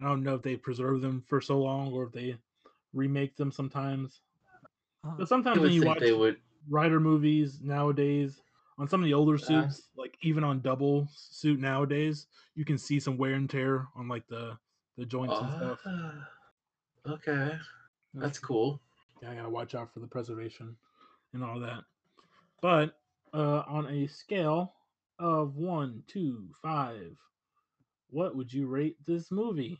I 0.00 0.06
don't 0.06 0.24
know 0.24 0.34
if 0.34 0.42
they 0.42 0.56
preserve 0.56 1.00
them 1.00 1.22
for 1.28 1.40
so 1.40 1.60
long 1.60 1.92
or 1.92 2.02
if 2.06 2.12
they 2.12 2.36
remake 2.92 3.36
them 3.36 3.52
sometimes. 3.52 4.20
Uh, 5.04 5.14
But 5.16 5.28
sometimes 5.28 5.60
when 5.60 5.70
you 5.70 5.84
watch 5.84 6.00
they 6.00 6.12
would. 6.12 6.38
Rider 6.68 6.98
movies 6.98 7.60
nowadays, 7.62 8.42
on 8.78 8.88
some 8.88 9.00
of 9.00 9.04
the 9.04 9.14
older 9.14 9.36
Uh. 9.36 9.38
suits, 9.38 9.90
like 9.96 10.18
even 10.22 10.42
on 10.42 10.60
double 10.60 11.06
suit 11.12 11.60
nowadays, 11.60 12.26
you 12.56 12.64
can 12.64 12.78
see 12.78 12.98
some 12.98 13.16
wear 13.16 13.34
and 13.34 13.48
tear 13.48 13.86
on 13.94 14.08
like 14.08 14.26
the 14.26 14.58
the 14.96 15.06
joints 15.06 15.38
and 15.40 15.52
stuff. 15.52 15.78
Ah, 15.86 16.28
okay, 17.06 17.60
that's 18.14 18.38
cool. 18.38 18.80
yeah, 19.22 19.30
I 19.30 19.34
gotta 19.34 19.48
watch 19.50 19.74
out 19.74 19.92
for 19.92 20.00
the 20.00 20.06
preservation 20.06 20.76
and 21.32 21.44
all 21.44 21.60
that. 21.60 21.84
But 22.60 22.98
uh, 23.34 23.62
on 23.66 23.86
a 23.88 24.06
scale 24.06 24.74
of 25.18 25.56
one, 25.56 26.02
two, 26.06 26.48
five, 26.60 27.16
what 28.10 28.36
would 28.36 28.52
you 28.52 28.66
rate 28.66 28.96
this 29.06 29.30
movie? 29.30 29.78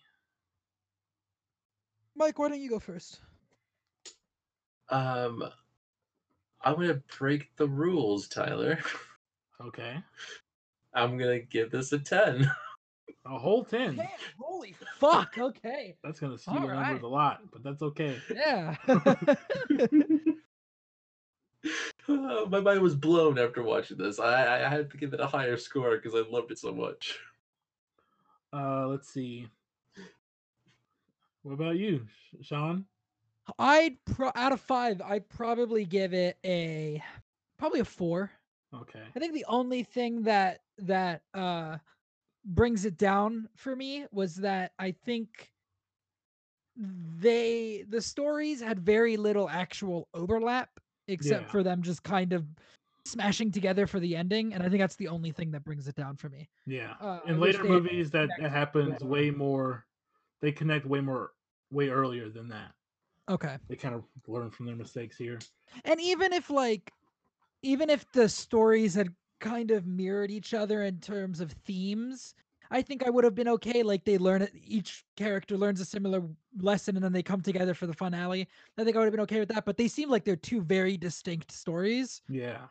Mike, 2.16 2.38
why 2.38 2.48
don't 2.48 2.60
you 2.60 2.70
go 2.70 2.78
first? 2.78 3.20
Um, 4.88 5.44
I'm 6.62 6.74
gonna 6.76 7.02
break 7.18 7.54
the 7.56 7.68
rules, 7.68 8.28
Tyler. 8.28 8.78
Okay, 9.60 9.94
I'm 10.92 11.16
gonna 11.16 11.38
give 11.38 11.70
this 11.70 11.92
a 11.92 11.98
ten. 12.00 12.50
a 13.24 13.38
whole 13.38 13.64
ten. 13.64 13.96
Damn, 13.96 14.08
holy 14.38 14.74
fuck. 14.98 15.36
Okay. 15.38 15.96
That's 16.02 16.20
gonna 16.20 16.38
skew 16.38 16.60
the 16.60 16.66
numbers 16.66 17.02
a 17.02 17.06
lot, 17.06 17.40
but 17.52 17.62
that's 17.62 17.82
okay. 17.82 18.18
Yeah. 18.34 18.76
My 22.08 22.60
mind 22.60 22.80
was 22.80 22.96
blown 22.96 23.38
after 23.38 23.62
watching 23.62 23.96
this. 23.96 24.18
I 24.18 24.64
I 24.64 24.68
had 24.68 24.90
to 24.90 24.96
give 24.96 25.14
it 25.14 25.20
a 25.20 25.26
higher 25.26 25.56
score 25.56 25.96
because 25.96 26.14
I 26.14 26.28
loved 26.28 26.50
it 26.50 26.58
so 26.58 26.72
much. 26.72 27.18
Uh, 28.52 28.86
let's 28.88 29.08
see. 29.08 29.46
What 31.42 31.54
about 31.54 31.76
you, 31.76 32.06
Sean? 32.42 32.84
I'd 33.58 33.96
pro- 34.04 34.32
out 34.34 34.52
of 34.52 34.60
five, 34.60 35.00
I'd 35.02 35.28
probably 35.28 35.84
give 35.84 36.14
it 36.14 36.36
a 36.44 37.02
probably 37.58 37.80
a 37.80 37.84
four. 37.84 38.30
Okay. 38.74 39.02
I 39.14 39.18
think 39.18 39.34
the 39.34 39.44
only 39.48 39.82
thing 39.82 40.22
that 40.22 40.60
that 40.78 41.22
uh 41.34 41.78
brings 42.44 42.84
it 42.84 42.96
down 42.96 43.48
for 43.56 43.74
me 43.76 44.06
was 44.10 44.36
that 44.36 44.72
I 44.78 44.92
think 44.92 45.52
they 46.76 47.84
the 47.88 48.00
stories 48.00 48.60
had 48.60 48.80
very 48.80 49.16
little 49.16 49.48
actual 49.48 50.08
overlap 50.14 50.70
except 51.08 51.44
Yeah. 51.46 51.50
for 51.50 51.62
them 51.62 51.82
just 51.82 52.02
kind 52.02 52.32
of 52.32 52.46
smashing 53.04 53.50
together 53.50 53.86
for 53.86 54.00
the 54.00 54.16
ending 54.16 54.54
and 54.54 54.62
I 54.62 54.68
think 54.68 54.80
that's 54.80 54.96
the 54.96 55.08
only 55.08 55.32
thing 55.32 55.50
that 55.52 55.64
brings 55.64 55.86
it 55.86 55.94
down 55.94 56.16
for 56.16 56.28
me. 56.28 56.48
Yeah. 56.66 56.94
Uh, 57.00 57.20
In 57.26 57.40
later 57.40 57.64
movies, 57.64 58.10
that, 58.12 58.30
happens 58.40 59.02
way 59.02 59.30
more. 59.30 59.84
They 60.40 60.52
connect 60.52 60.86
way 60.86 61.00
more, 61.00 61.32
way 61.70 61.88
earlier 61.88 62.28
than 62.28 62.48
that. 62.48 62.72
Okay. 63.28 63.56
They 63.68 63.76
kind 63.76 63.94
of 63.94 64.04
learn 64.26 64.50
from 64.50 64.66
their 64.66 64.76
mistakes 64.76 65.16
here. 65.16 65.38
And 65.84 66.00
even 66.00 66.32
if 66.32 66.50
like 66.50 66.92
even 67.62 67.90
if 67.90 68.10
the 68.12 68.28
stories 68.28 68.94
had 68.94 69.14
kind 69.42 69.70
of 69.70 69.86
mirrored 69.86 70.30
each 70.30 70.54
other 70.54 70.84
in 70.84 70.98
terms 71.00 71.40
of 71.40 71.52
themes, 71.66 72.34
I 72.70 72.80
think 72.80 73.06
I 73.06 73.10
would 73.10 73.24
have 73.24 73.34
been 73.34 73.48
okay. 73.48 73.82
Like 73.82 74.04
they 74.04 74.16
learn 74.16 74.40
it, 74.40 74.52
each 74.54 75.04
character 75.16 75.58
learns 75.58 75.80
a 75.80 75.84
similar 75.84 76.22
lesson 76.58 76.96
and 76.96 77.04
then 77.04 77.12
they 77.12 77.22
come 77.22 77.42
together 77.42 77.74
for 77.74 77.86
the 77.86 77.92
finale. 77.92 78.48
I 78.78 78.84
think 78.84 78.96
I 78.96 79.00
would 79.00 79.06
have 79.06 79.12
been 79.12 79.20
okay 79.20 79.40
with 79.40 79.50
that. 79.50 79.66
But 79.66 79.76
they 79.76 79.88
seem 79.88 80.08
like 80.08 80.24
they're 80.24 80.36
two 80.36 80.62
very 80.62 80.96
distinct 80.96 81.52
stories 81.52 82.22
Yeah. 82.30 82.62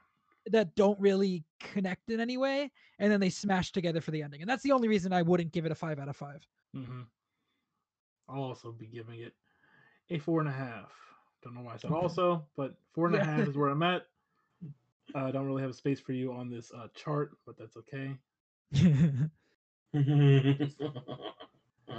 that 0.47 0.73
don't 0.75 0.99
really 0.99 1.43
connect 1.59 2.09
in 2.09 2.19
any 2.19 2.37
way. 2.37 2.71
And 2.97 3.11
then 3.11 3.19
they 3.19 3.29
smash 3.29 3.71
together 3.71 4.01
for 4.01 4.09
the 4.09 4.23
ending. 4.23 4.41
And 4.41 4.49
that's 4.49 4.63
the 4.63 4.71
only 4.71 4.87
reason 4.87 5.13
I 5.13 5.21
wouldn't 5.21 5.51
give 5.51 5.67
it 5.67 5.71
a 5.71 5.75
five 5.75 5.99
out 5.99 6.09
of 6.09 6.15
five. 6.15 6.47
Mm-hmm. 6.75 7.01
I'll 8.29 8.43
also 8.43 8.71
be 8.71 8.87
giving 8.87 9.19
it 9.19 9.33
a 10.09 10.17
four 10.17 10.39
and 10.39 10.49
a 10.49 10.53
half. 10.53 10.91
Don't 11.43 11.53
know 11.53 11.61
why 11.61 11.73
I 11.73 11.77
said 11.77 11.91
also, 11.91 12.45
but 12.55 12.75
four 12.93 13.07
and 13.07 13.15
a 13.15 13.23
half 13.23 13.47
is 13.47 13.57
where 13.57 13.69
I'm 13.69 13.83
at. 13.83 14.07
I 15.15 15.31
don't 15.31 15.45
really 15.45 15.61
have 15.61 15.71
a 15.71 15.73
space 15.73 15.99
for 15.99 16.13
you 16.13 16.31
on 16.33 16.49
this 16.49 16.71
uh, 16.71 16.87
chart, 16.95 17.31
but 17.45 17.57
that's 17.57 17.77
okay. 17.77 18.15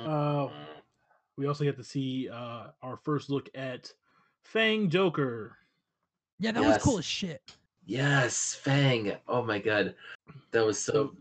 Uh, 0.07 0.49
we 1.37 1.47
also 1.47 1.65
get 1.65 1.77
to 1.77 1.85
see 1.85 2.29
uh, 2.29 2.69
our 2.83 2.97
first 2.97 3.31
look 3.31 3.49
at 3.55 3.93
Fang 4.43 4.89
Joker. 4.89 5.57
yeah, 6.41 6.53
that 6.53 6.65
was 6.65 6.79
cool 6.79 6.99
as 6.99 7.05
shit. 7.05 7.41
yes, 7.87 8.55
Fang. 8.55 9.13
Oh 9.29 9.43
my 9.43 9.59
god, 9.59 9.95
that 10.51 10.65
was 10.65 10.79
so. 10.79 11.15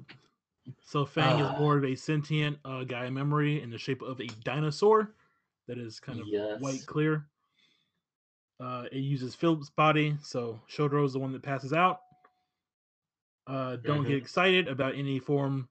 So 0.83 1.05
Fang 1.05 1.41
Ah. 1.41 1.53
is 1.53 1.59
more 1.59 1.77
of 1.77 1.85
a 1.85 1.95
sentient 1.95 2.57
uh, 2.65 2.83
Gaia 2.83 3.11
memory 3.11 3.61
in 3.61 3.69
the 3.69 3.77
shape 3.77 4.01
of 4.01 4.19
a 4.19 4.27
dinosaur 4.43 5.13
that 5.67 5.77
is 5.77 5.99
kind 5.99 6.19
of 6.19 6.27
white 6.61 6.85
clear. 6.85 7.27
Uh, 8.61 8.83
it 8.91 8.99
uses 8.99 9.33
Philip's 9.33 9.71
body, 9.71 10.15
so 10.21 10.61
Shotaro 10.69 11.03
is 11.03 11.13
the 11.13 11.19
one 11.19 11.31
that 11.31 11.41
passes 11.41 11.73
out. 11.73 12.01
Uh, 13.47 13.77
don't 13.77 14.03
get 14.03 14.13
Mhm. 14.13 14.21
excited 14.21 14.67
about 14.67 14.93
any 14.95 15.17
form 15.19 15.67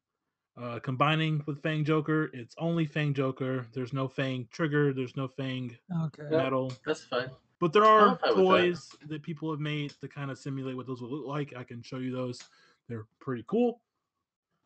uh, 0.56 0.78
combining 0.80 1.42
with 1.46 1.62
Fang 1.62 1.84
Joker. 1.84 2.28
It's 2.34 2.54
only 2.58 2.84
Fang 2.84 3.14
Joker. 3.14 3.64
There's 3.72 3.92
no 3.92 4.08
Fang 4.08 4.46
Trigger. 4.50 4.92
There's 4.92 5.16
no 5.16 5.28
Fang 5.28 5.78
Okay. 6.06 6.24
Yeah. 6.30 6.36
Metal. 6.38 6.72
That's 6.84 7.02
fine. 7.04 7.30
But 7.60 7.72
there 7.72 7.84
are 7.84 8.16
fine 8.18 8.36
with 8.36 8.36
that. 8.36 8.42
toys 8.42 8.96
that. 9.06 9.22
people 9.22 9.50
have 9.52 9.60
made 9.60 9.92
to 10.00 10.08
kind 10.08 10.30
of 10.30 10.38
simulate 10.38 10.76
what 10.76 10.86
those 10.86 11.00
will 11.00 11.10
look 11.10 11.26
like. 11.26 11.54
I 11.56 11.62
can 11.62 11.80
show 11.82 11.98
you 11.98 12.10
those. 12.10 12.42
They're 12.88 13.06
pretty 13.20 13.44
cool. 13.46 13.80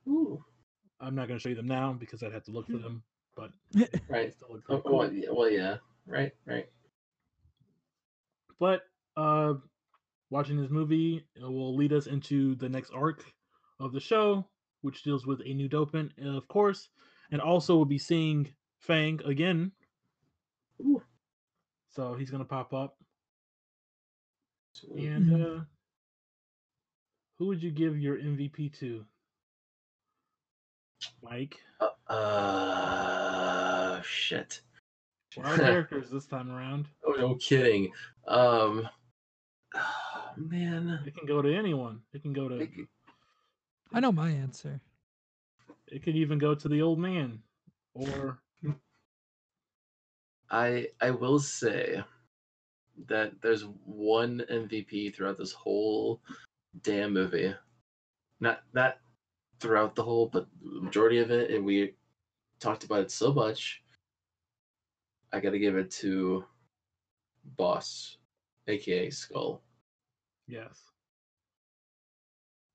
Ooh, 0.09 0.42
I'm 0.98 1.14
not 1.14 1.28
going 1.28 1.38
to 1.38 1.42
show 1.42 1.51
you 1.51 1.55
them 1.55 1.68
now 1.68 1.92
because 1.92 2.22
I'd 2.22 2.32
have 2.32 2.44
to 2.44 2.51
look 2.51 2.66
for 2.66 2.78
Mm. 2.78 2.82
them. 2.82 3.05
But 3.36 3.52
right. 4.09 4.32
still 4.32 4.48
look 4.52 4.64
Oh, 4.68 4.80
cool. 4.80 4.98
well, 4.98 5.12
yeah, 5.12 5.30
well, 5.30 5.51
yeah. 5.51 5.78
Right, 6.06 6.32
right. 6.46 6.68
But 8.59 8.82
uh, 9.16 9.55
watching 10.31 10.60
this 10.60 10.70
movie 10.70 11.24
uh, 11.43 11.51
will 11.51 11.74
lead 11.76 11.93
us 11.93 12.06
into 12.06 12.55
the 12.56 12.68
next 12.68 12.90
arc 12.93 13.24
of 13.81 13.93
the 13.93 14.01
show, 14.01 14.47
which 14.82 15.02
deals 15.02 15.26
with 15.26 15.40
a 15.44 15.55
new 15.55 15.68
dopant, 15.68 16.10
of 16.24 16.47
course, 16.48 16.89
and 17.31 17.40
also 17.40 17.76
we'll 17.76 17.85
be 17.85 17.98
seeing 17.98 18.48
Fang 18.78 19.20
again. 19.24 19.72
Ooh. 20.81 21.02
So 21.89 22.14
he's 22.14 22.31
gonna 22.31 22.44
pop 22.44 22.74
up. 22.74 22.97
Sweet. 24.72 25.06
And 25.06 25.26
Mhm. 25.26 25.60
uh, 25.60 25.64
who 27.39 27.47
would 27.47 27.62
you 27.62 27.70
give 27.70 27.98
your 27.98 28.18
MVP 28.18 28.68
to? 28.81 29.06
Mike. 31.22 31.60
Uh, 31.81 32.12
uh, 32.12 34.02
shit. 34.02 34.60
A 35.36 35.40
lot 35.40 35.52
of 35.52 35.61
characters 35.61 36.11
this 36.11 36.27
time 36.27 36.51
around. 36.51 36.86
Oh, 37.06 37.12
no 37.12 37.35
kidding. 37.36 37.93
Um, 38.27 38.89
man, 40.36 41.01
It 41.06 41.16
can 41.16 41.27
go 41.27 41.43
to 41.43 41.55
anyone. 41.55 42.01
It 42.12 42.23
can 42.23 42.32
go 42.32 42.48
to. 42.48 42.69
I 43.93 44.01
know 44.01 44.12
my 44.12 44.31
answer. 44.31 44.81
It 45.86 46.02
could 46.02 46.16
even 46.16 46.39
go 46.39 46.55
to 46.55 46.69
the 46.69 46.82
old 46.82 46.98
man, 46.98 47.40
or 47.94 48.39
I 50.51 50.89
I 51.01 51.11
will 51.11 51.39
say 51.39 52.02
that 53.06 53.40
there's 53.40 53.65
one 53.85 54.43
MVP 54.51 55.15
throughout 55.15 55.39
this 55.39 55.52
whole 55.52 56.20
damn 56.82 57.12
movie. 57.12 57.55
Not 58.40 58.62
not 58.73 58.98
throughout 59.61 59.94
the 59.94 60.02
whole, 60.02 60.27
but 60.27 60.48
the 60.62 60.81
majority 60.81 61.19
of 61.19 61.31
it, 61.31 61.51
and 61.51 61.65
we 61.65 61.94
talked 62.61 62.85
about 62.85 63.01
it 63.01 63.11
so 63.11 63.32
much. 63.32 63.84
I 65.35 65.40
gotta 65.40 65.59
give 65.59 65.77
it 65.77 65.90
to 65.93 66.44
Boss, 67.56 68.19
aka 68.69 69.11
Skull. 69.11 69.62
yes. 70.47 70.81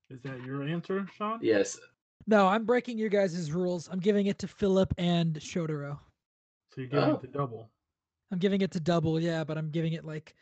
Is 0.10 0.22
that 0.24 0.44
your 0.44 0.64
answer, 0.64 1.08
Sean? 1.16 1.40
Yes, 1.42 1.80
No, 2.28 2.48
I'm 2.48 2.66
breaking 2.66 2.98
your 2.98 3.10
guys' 3.10 3.52
rules. 3.52 3.88
I'm 3.92 4.00
giving 4.00 4.26
it 4.28 4.38
to 4.40 4.48
Philip 4.48 4.94
and 4.98 5.36
Shotaro. 5.36 5.98
So 6.74 6.82
you're 6.82 6.88
giving 6.90 7.10
Oh. 7.12 7.16
it 7.16 7.22
to 7.22 7.28
double. 7.28 7.72
I'm 8.32 8.40
giving 8.40 8.62
it 8.62 8.72
to 8.72 8.80
double, 8.80 9.20
yeah, 9.20 9.44
but 9.44 9.58
I'm 9.58 9.70
giving 9.72 9.94
it 9.94 10.04
like, 10.06 10.36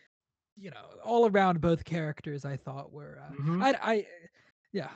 you 0.58 0.72
know, 0.72 0.86
all 1.04 1.30
around 1.30 1.62
both 1.62 1.86
characters. 1.86 2.44
I 2.46 2.58
thought 2.58 2.92
were, 2.92 3.20
uh, 3.22 3.32
Mhm. 3.34 3.62
I, 3.64 3.94
I, 3.94 4.08
yeah, 4.74 4.90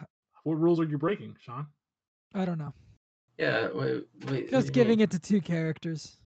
What 0.44 0.56
rules 0.56 0.80
are 0.80 0.86
you 0.86 0.98
breaking, 0.98 1.36
Sean? 1.40 1.68
I 2.34 2.46
don't 2.46 2.58
know. 2.58 2.74
yeah. 3.38 3.70
Wait, 3.72 4.08
wait. 4.26 4.50
Just 4.50 4.68
wait, 4.70 4.74
giving 4.74 5.00
it 5.02 5.12
to 5.12 5.20
two 5.20 5.40
characters. 5.40 6.18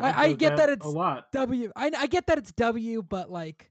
I- 0.00 0.22
I 0.24 0.32
get 0.32 0.56
that 0.56 0.68
a 0.68 0.72
it's- 0.72 0.92
lot. 0.92 1.30
W. 1.32 1.72
I, 1.76 1.90
I 1.96 2.06
get 2.06 2.26
that 2.26 2.38
it's 2.38 2.52
W, 2.52 3.02
but 3.02 3.30
like, 3.30 3.70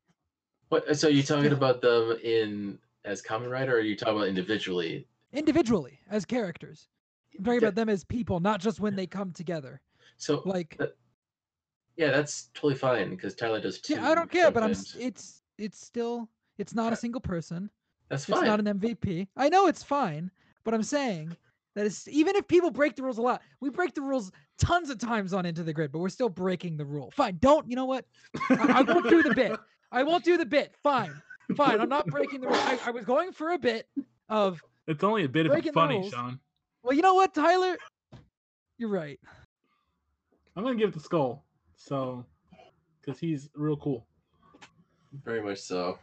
What? 0.69 0.97
So 0.97 1.07
you're 1.07 1.23
talking 1.23 1.45
Still. 1.45 1.57
about 1.57 1.81
them 1.81 2.18
in 2.23 2.80
as 3.03 3.22
Kamen 3.22 3.49
Rider, 3.52 3.73
or 3.73 3.77
are 3.77 3.81
you 3.81 3.95
talking 3.95 4.15
about 4.18 4.27
individually? 4.27 5.07
individually 5.34 5.99
as 6.10 6.23
characters. 6.26 6.88
I'm 7.38 7.43
talking 7.43 7.61
Yeah. 7.61 7.68
about 7.68 7.76
them 7.76 7.89
as 7.89 8.03
people, 8.06 8.39
not 8.39 8.61
just 8.61 8.80
when 8.80 8.95
they 8.95 9.06
come 9.06 9.31
together. 9.34 9.81
So 10.18 10.41
Like, 10.45 10.80
yeah, 11.97 12.11
that's 12.11 12.49
totally 12.53 12.76
fine 12.76 13.10
because 13.11 13.35
Tyler 13.35 13.60
does 13.61 13.80
too. 13.80 13.95
yeah, 13.95 14.10
I 14.10 14.15
don't 14.15 14.31
care, 14.31 14.49
but 14.52 14.64
I'm. 14.64 14.72
It's 14.72 15.41
it's 15.57 15.80
still 15.85 16.30
it's 16.57 16.73
not 16.73 16.93
a 16.93 16.95
single 16.95 17.22
person. 17.22 17.69
That's 18.10 18.27
It's 18.30 18.38
fine. 18.38 18.47
not 18.47 18.60
an 18.60 18.80
MVP. 18.80 19.27
I 19.35 19.49
know 19.49 19.68
it's 19.68 19.84
fine, 19.84 20.31
but 20.64 20.73
I'm 20.73 20.84
saying 20.84 21.35
that 21.76 21.85
it's 21.85 22.07
even 22.07 22.35
if 22.35 22.47
people 22.47 22.72
break 22.72 22.95
the 22.95 23.03
rules 23.03 23.18
a 23.18 23.22
lot, 23.22 23.41
we 23.60 23.69
break 23.69 23.93
the 23.93 24.02
rules 24.02 24.31
tons 24.57 24.89
of 24.89 24.97
times 24.97 25.34
on 25.34 25.45
Into 25.45 25.64
the 25.64 25.73
Grid, 25.73 25.91
but 25.91 25.99
we're 25.99 26.10
still 26.10 26.30
breaking 26.30 26.77
the 26.77 26.85
rule. 26.85 27.11
Fine, 27.15 27.38
don't. 27.41 27.69
You 27.69 27.76
know 27.76 27.85
what? 27.85 28.06
I, 28.49 28.80
I 28.80 28.81
won't 28.81 29.10
do 29.10 29.22
the 29.22 29.35
bit. 29.35 29.60
I 29.91 30.03
won't 30.03 30.23
do 30.23 30.38
the 30.38 30.45
bit. 30.45 30.73
Fine, 30.81 31.14
fine. 31.56 31.80
I'm 31.80 31.89
not 31.89 32.07
breaking 32.07 32.41
the 32.41 32.47
rule. 32.47 32.56
I, 32.56 32.80
I 32.85 32.91
was 32.91 33.06
going 33.06 33.31
for 33.31 33.52
a 33.52 33.60
bit 33.60 33.88
of. 34.30 34.64
It's 34.88 35.03
only 35.03 35.26
a 35.26 35.30
bit 35.30 35.45
of 35.45 35.52
Breaking 35.52 35.73
funny. 35.73 36.10
Sean. 36.10 36.39
Well, 36.84 36.93
you 36.93 37.02
know 37.02 37.15
what, 37.15 37.34
Tyler? 37.34 37.77
You're 38.77 38.89
right. 38.89 39.19
I'm 40.56 40.64
gonna 40.64 40.76
give 40.76 40.89
it 40.89 40.93
to 40.93 40.99
Skull. 40.99 41.43
So, 41.76 42.26
because 43.02 43.19
he's 43.19 43.49
real 43.56 43.77
cool. 43.77 44.06
Very 45.23 45.41
much 45.41 45.60
so. 45.60 45.99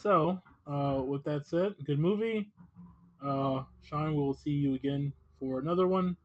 So, 0.00 0.40
uh, 0.66 1.02
with 1.04 1.24
that 1.24 1.46
said, 1.46 1.74
good 1.84 1.98
movie. 1.98 2.50
Uh, 3.22 3.64
Sean, 3.82 4.14
we'll 4.14 4.34
see 4.34 4.50
you 4.50 4.74
again 4.74 5.12
for 5.38 5.58
another 5.58 5.86
one. 5.86 6.16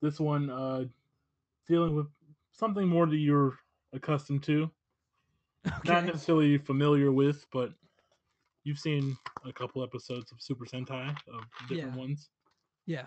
This 0.00 0.18
one, 0.20 0.50
uh, 0.50 0.84
dealing 1.66 1.94
with 1.94 2.06
something 2.52 2.86
more 2.88 3.06
that 3.06 3.16
you're 3.16 3.58
accustomed 3.92 4.42
to, 4.44 4.70
not 5.84 6.04
necessarily 6.04 6.58
familiar 6.58 7.12
with, 7.12 7.46
but 7.52 7.72
you've 8.64 8.78
seen 8.78 9.16
a 9.44 9.52
couple 9.52 9.82
episodes 9.82 10.32
of 10.32 10.40
Super 10.40 10.64
Sentai 10.64 11.10
of 11.28 11.42
different 11.68 11.94
Yeah. 11.94 11.96
ones. 11.96 12.28
Yeah. 12.86 13.06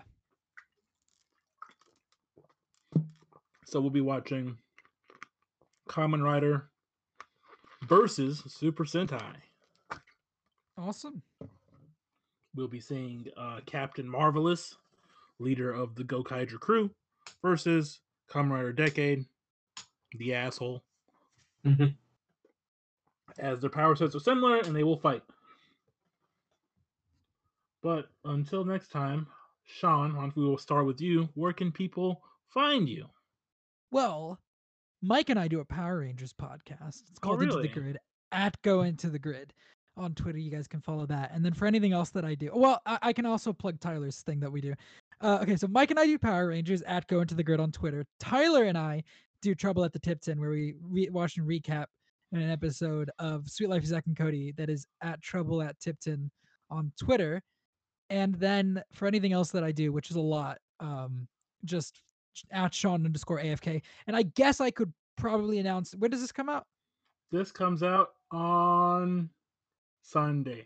So 3.64 3.80
we'll 3.80 3.90
be 3.90 4.00
watching 4.00 4.56
Kamen 5.88 6.22
Rider 6.22 6.70
versus 7.82 8.42
Super 8.46 8.84
Sentai. 8.84 9.36
Awesome. 10.76 11.22
We'll 12.54 12.68
be 12.68 12.80
seeing 12.80 13.26
uh, 13.36 13.60
Captain 13.66 14.08
Marvelous, 14.08 14.76
leader 15.38 15.72
of 15.72 15.94
the 15.94 16.04
Gokaiger 16.04 16.58
crew, 16.58 16.90
versus 17.42 18.00
Kamen 18.30 18.50
Rider 18.50 18.72
Decade, 18.72 19.26
the 20.16 20.34
asshole. 20.34 20.82
Mhm. 21.64 21.94
As 23.38 23.60
their 23.60 23.70
power 23.70 23.94
sets 23.94 24.14
are 24.14 24.20
similar 24.20 24.58
and 24.58 24.74
they 24.74 24.82
will 24.84 24.96
fight. 24.98 25.22
But 27.82 28.08
until 28.24 28.64
next 28.64 28.88
time, 28.88 29.26
Sean, 29.64 30.14
why 30.14 30.22
don't 30.22 30.36
we 30.36 30.44
will 30.44 30.58
start 30.58 30.86
with 30.86 31.00
you. 31.00 31.28
Where 31.34 31.52
can 31.52 31.70
people 31.70 32.22
find 32.48 32.88
you? 32.88 33.06
Well, 33.90 34.40
Mike 35.00 35.30
and 35.30 35.38
I 35.38 35.46
do 35.46 35.60
a 35.60 35.64
Power 35.64 36.00
Rangers 36.00 36.32
podcast. 36.32 37.02
It's 37.10 37.18
called 37.20 37.42
Into 37.42 37.56
really? 37.56 37.68
the 37.68 37.74
Grid 37.74 37.98
at 38.32 38.60
Go 38.62 38.82
Into 38.82 39.10
the 39.10 39.18
Grid 39.18 39.52
on 39.98 40.14
Twitter. 40.14 40.38
You 40.38 40.50
guys 40.50 40.68
can 40.68 40.80
follow 40.80 41.06
that. 41.06 41.30
And 41.34 41.44
then 41.44 41.52
for 41.52 41.66
anything 41.66 41.92
else 41.92 42.10
that 42.10 42.24
I 42.24 42.34
do, 42.34 42.50
well, 42.54 42.80
I, 42.86 42.98
I 43.02 43.12
can 43.12 43.26
also 43.26 43.52
plug 43.52 43.80
Tyler's 43.80 44.22
thing 44.22 44.40
that 44.40 44.50
we 44.50 44.60
do. 44.60 44.74
Uh, 45.20 45.38
okay, 45.42 45.56
so 45.56 45.66
Mike 45.66 45.90
and 45.90 45.98
I 45.98 46.06
do 46.06 46.18
Power 46.18 46.48
Rangers 46.48 46.82
at 46.82 47.06
Go 47.08 47.20
Into 47.20 47.34
the 47.34 47.42
Grid 47.42 47.60
on 47.60 47.72
Twitter. 47.72 48.06
Tyler 48.20 48.64
and 48.64 48.78
I 48.78 49.02
do 49.42 49.54
Trouble 49.54 49.84
at 49.84 49.92
the 49.92 49.98
Tipton, 49.98 50.40
where 50.40 50.50
we 50.50 50.74
re- 50.82 51.10
watch 51.10 51.36
and 51.36 51.46
recap 51.46 51.86
an 52.32 52.50
episode 52.50 53.10
of 53.18 53.48
Sweet 53.48 53.70
Life 53.70 53.84
Zack 53.84 54.04
and 54.06 54.16
Cody 54.16 54.52
that 54.52 54.70
is 54.70 54.86
at 55.02 55.20
Trouble 55.22 55.62
at 55.62 55.78
Tipton 55.80 56.30
on 56.70 56.92
Twitter. 56.98 57.42
And 58.10 58.34
then 58.34 58.82
for 58.92 59.06
anything 59.06 59.32
else 59.32 59.50
that 59.50 59.64
I 59.64 59.72
do, 59.72 59.92
which 59.92 60.10
is 60.10 60.16
a 60.16 60.20
lot, 60.20 60.58
um, 60.80 61.26
just 61.64 62.02
at 62.52 62.74
Sean 62.74 63.04
underscore 63.04 63.40
AFK. 63.40 63.82
And 64.06 64.16
I 64.16 64.22
guess 64.22 64.60
I 64.60 64.70
could 64.70 64.92
probably 65.16 65.58
announce 65.58 65.94
when 65.96 66.10
does 66.10 66.20
this 66.20 66.32
come 66.32 66.48
out? 66.48 66.64
This 67.30 67.50
comes 67.52 67.82
out 67.82 68.10
on 68.30 69.28
Sunday. 70.08 70.64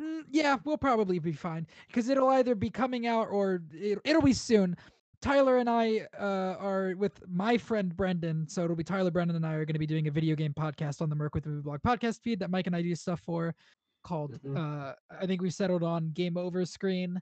Mm, 0.00 0.22
yeah, 0.30 0.56
we'll 0.64 0.78
probably 0.78 1.18
be 1.18 1.32
fine 1.32 1.66
because 1.88 2.08
it'll 2.08 2.28
either 2.30 2.54
be 2.54 2.70
coming 2.70 3.06
out 3.06 3.28
or 3.30 3.62
it, 3.72 3.98
it'll 4.04 4.22
be 4.22 4.32
soon. 4.32 4.76
Tyler 5.20 5.58
and 5.58 5.68
I 5.68 6.06
uh, 6.18 6.56
are 6.58 6.94
with 6.96 7.20
my 7.28 7.58
friend 7.58 7.94
Brendan, 7.94 8.48
so 8.48 8.64
it'll 8.64 8.76
be 8.76 8.82
Tyler, 8.84 9.10
Brendan, 9.10 9.36
and 9.36 9.44
I 9.46 9.52
are 9.52 9.66
going 9.66 9.74
to 9.74 9.78
be 9.78 9.86
doing 9.86 10.08
a 10.08 10.10
video 10.10 10.34
game 10.34 10.54
podcast 10.54 11.02
on 11.02 11.10
the 11.10 11.14
Merc 11.16 11.34
with 11.34 11.44
Movie 11.44 11.60
Blog 11.60 11.80
podcast 11.82 12.22
feed 12.22 12.38
that 12.40 12.50
Mike 12.50 12.66
and 12.66 12.74
I 12.74 12.80
do 12.80 12.94
stuff 12.94 13.20
for, 13.20 13.54
called 14.02 14.40
Mhm. 14.42 14.56
uh, 14.56 14.94
I 15.10 15.26
think 15.26 15.42
we 15.42 15.50
settled 15.50 15.82
on 15.82 16.12
Game 16.12 16.38
Over 16.38 16.64
Screen, 16.64 17.20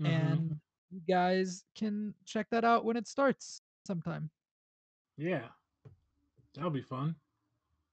Mhm. 0.00 0.06
and 0.06 0.60
you 0.92 1.00
guys 1.08 1.64
can 1.74 2.14
check 2.24 2.46
that 2.50 2.64
out 2.64 2.84
when 2.84 2.96
it 2.96 3.08
starts 3.08 3.60
sometime. 3.84 4.30
yeah, 5.16 5.48
that'll 6.54 6.70
be 6.70 6.82
fun. 6.82 7.16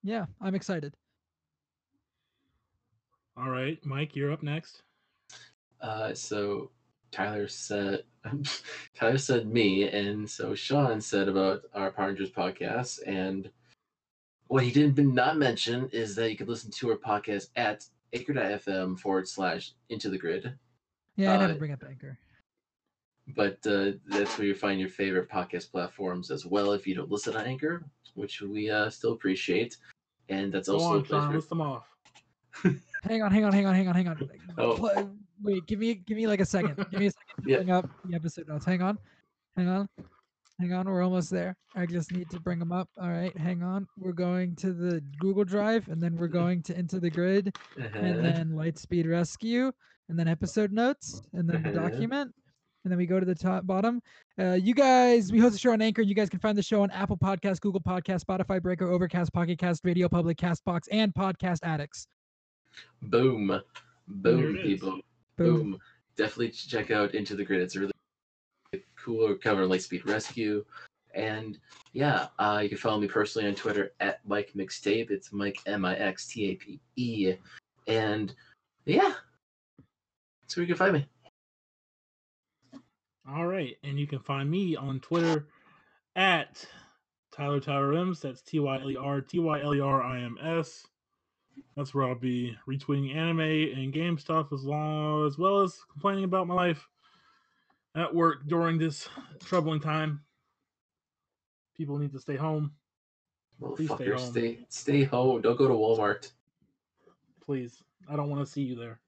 Yeah, 0.03 0.27
I'm 0.39 0.53
excited. 0.53 0.93
All 3.37 3.49
right, 3.49 3.77
Mike, 3.85 4.15
you're 4.15 4.31
up 4.31 4.41
next. 4.41 4.81
Uh, 5.79 6.13
so 6.13 6.71
Tyler 7.11 7.47
said 7.47 8.03
Tyler 8.95 9.17
said 9.17 9.47
me, 9.47 9.87
and 9.89 10.29
so 10.29 10.55
Sean 10.55 10.99
said 10.99 11.27
about 11.27 11.61
our 11.75 11.91
Power 11.91 12.07
Rangers 12.07 12.31
podcast. 12.31 12.99
And 13.05 13.49
what 14.47 14.63
he 14.63 14.71
didn't 14.71 15.13
not 15.13 15.37
mention 15.37 15.87
is 15.91 16.15
that 16.15 16.31
you 16.31 16.37
could 16.37 16.49
listen 16.49 16.71
to 16.71 16.89
our 16.89 16.97
podcast 16.97 17.49
at 17.55 17.85
anchor.fm 18.13 18.99
forward 18.99 19.27
slash 19.27 19.73
into 19.89 20.09
the 20.09 20.17
grid. 20.17 20.53
Yeah, 21.15 21.33
I 21.33 21.37
never 21.37 21.53
Uh, 21.53 21.57
bring 21.57 21.73
up 21.73 21.83
Anchor. 21.87 22.17
But 23.35 23.59
uh, 23.67 23.91
that's 24.07 24.37
where 24.37 24.47
you 24.47 24.55
find 24.55 24.79
your 24.79 24.89
favorite 24.89 25.29
podcast 25.29 25.69
platforms 25.69 26.31
as 26.31 26.45
well 26.45 26.71
if 26.71 26.87
you 26.87 26.95
don't 26.95 27.11
listen 27.11 27.35
on 27.35 27.45
Anchor, 27.45 27.83
which 28.15 28.41
we 28.41 28.69
uh, 28.69 28.89
still 28.89 29.13
appreciate. 29.13 29.77
And 30.29 30.51
that's 30.51 30.69
Go 30.69 30.75
also 30.75 30.87
on, 30.87 30.97
a 30.97 30.99
place 31.01 31.09
Sean, 31.09 31.27
where 31.27 31.35
list 31.37 31.49
them 31.49 31.61
off. 31.61 31.87
Hang 33.03 33.21
on, 33.23 33.31
hang 33.31 33.45
on, 33.45 33.53
hang 33.53 33.65
on, 33.67 33.75
hang 33.75 33.87
on, 33.87 33.95
hang 33.95 34.07
on. 34.07 34.29
Oh. 34.57 35.09
Wait, 35.43 35.65
give 35.67 35.79
me 35.79 35.93
give 35.95 36.17
me 36.17 36.25
like 36.25 36.39
a 36.41 36.45
second. 36.45 36.75
Give 36.89 36.99
me 36.99 37.07
a 37.07 37.11
second 37.11 37.43
to 37.43 37.43
Yeah. 37.51 37.57
bring 37.57 37.71
up 37.71 37.89
the 38.05 38.15
episode 38.15 38.47
notes. 38.47 38.65
Hang 38.65 38.81
on. 38.81 38.97
Hang 39.55 39.67
on. 39.67 39.87
Hang 40.59 40.73
on, 40.73 40.87
we're 40.89 41.03
almost 41.03 41.29
there. 41.29 41.55
I 41.75 41.85
just 41.85 42.11
need 42.11 42.31
to 42.31 42.39
bring 42.39 42.57
them 42.57 42.71
up. 42.71 42.89
All 42.99 43.09
right, 43.09 43.35
hang 43.37 43.61
on. 43.61 43.87
We're 43.99 44.11
going 44.13 44.55
to 44.55 44.73
the 44.73 45.03
Google 45.19 45.43
Drive, 45.43 45.87
and 45.89 46.01
then 46.01 46.15
we're 46.17 46.27
going 46.27 46.63
to 46.63 46.77
Into 46.77 46.99
the 46.99 47.11
Grid, 47.11 47.55
Uh-huh. 47.79 47.99
and 47.99 48.25
then 48.25 48.49
Lightspeed 48.53 49.07
Rescue, 49.07 49.71
and 50.09 50.17
then 50.17 50.27
episode 50.27 50.71
notes, 50.71 51.21
and 51.33 51.47
then 51.47 51.61
the 51.61 51.69
Uh-huh. 51.79 51.89
document, 51.89 52.33
and 52.83 52.91
then 52.91 52.97
we 52.97 53.05
go 53.05 53.19
to 53.19 53.25
the 53.27 53.35
top 53.35 53.67
bottom. 53.67 54.01
Uh, 54.39 54.53
you 54.53 54.73
guys, 54.73 55.31
we 55.31 55.37
host 55.37 55.53
the 55.53 55.59
show 55.59 55.73
on 55.73 55.81
Anchor. 55.83 56.01
You 56.01 56.15
guys 56.15 56.27
can 56.29 56.39
find 56.39 56.57
the 56.57 56.63
show 56.63 56.81
on 56.81 56.89
Apple 56.89 57.17
Podcasts, 57.17 57.61
Google 57.61 57.81
Podcasts, 57.81 58.23
Spotify, 58.23 58.59
Breaker, 58.59 58.87
Overcast, 58.89 59.31
Pocket 59.31 59.59
Cast, 59.59 59.85
Radio 59.85 60.09
Public, 60.09 60.37
Castbox, 60.39 60.87
and 60.91 61.13
Podcast 61.13 61.59
Addicts. 61.61 62.07
Boom. 63.01 63.61
Boom, 64.07 64.57
people. 64.61 64.99
Boom. 65.37 65.71
Boom. 65.71 65.79
Definitely 66.15 66.49
check 66.49 66.91
out 66.91 67.13
Into 67.13 67.35
the 67.35 67.45
Grid. 67.45 67.61
It's 67.61 67.75
a 67.75 67.81
really 67.81 67.93
cool 68.95 69.35
cover 69.35 69.65
Lightspeed 69.65 70.05
Rescue. 70.05 70.65
And 71.13 71.57
yeah, 71.93 72.27
uh, 72.37 72.59
you 72.61 72.69
can 72.69 72.77
follow 72.77 72.99
me 72.99 73.07
personally 73.07 73.47
on 73.47 73.55
Twitter 73.55 73.91
at 73.99 74.19
Mike 74.27 74.51
Mixtape. 74.55 75.09
It's 75.09 75.31
Mike 75.31 75.57
M 75.65 75.85
I 75.85 75.95
X 75.95 76.27
T 76.27 76.51
A 76.51 76.55
P 76.55 76.79
E. 76.95 77.33
And 77.87 78.33
yeah, 78.85 79.13
that's 80.41 80.55
where 80.55 80.63
you 80.63 80.67
can 80.67 80.77
find 80.77 80.93
me. 80.93 81.07
All 83.29 83.45
right, 83.45 83.75
and 83.83 83.99
you 83.99 84.07
can 84.07 84.19
find 84.19 84.49
me 84.49 84.75
on 84.75 84.99
Twitter 84.99 85.47
at 86.15 86.65
Tyler 87.35 87.59
Tyler 87.59 87.89
Rims. 87.89 88.21
That's 88.21 88.41
T 88.41 88.59
Y 88.59 88.79
L 88.79 88.91
E 88.91 88.95
R 88.95 89.21
T 89.21 89.39
Y 89.39 89.61
L 89.61 89.75
E 89.75 89.79
R 89.79 90.01
I 90.01 90.21
M 90.21 90.37
S. 90.41 90.85
That's 91.77 91.93
where 91.93 92.05
I'll 92.05 92.15
be 92.15 92.57
retweeting 92.67 93.15
anime 93.15 93.39
and 93.79 93.93
game 93.93 94.17
stuff 94.17 94.47
as 94.51 94.63
long 94.65 95.25
as 95.27 95.37
well 95.37 95.59
as 95.61 95.79
complaining 95.91 96.23
about 96.23 96.47
my 96.47 96.55
life 96.55 96.89
at 97.95 98.13
work 98.13 98.47
during 98.47 98.79
this 98.79 99.07
troubling 99.45 99.79
time. 99.79 100.21
People 101.77 101.99
need 101.99 102.11
to 102.13 102.19
stay 102.19 102.35
home, 102.35 102.71
Please 103.75 103.91
stay 103.93 104.09
home. 104.09 104.17
stay 104.17 104.57
stay 104.69 105.03
home. 105.03 105.41
Don't 105.41 105.55
go 105.57 105.67
to 105.67 105.73
Walmart. 105.75 106.31
please. 107.45 107.81
I 108.09 108.15
don't 108.15 108.29
want 108.29 108.43
to 108.45 108.51
see 108.51 108.61
you 108.63 108.75
there. 108.75 108.99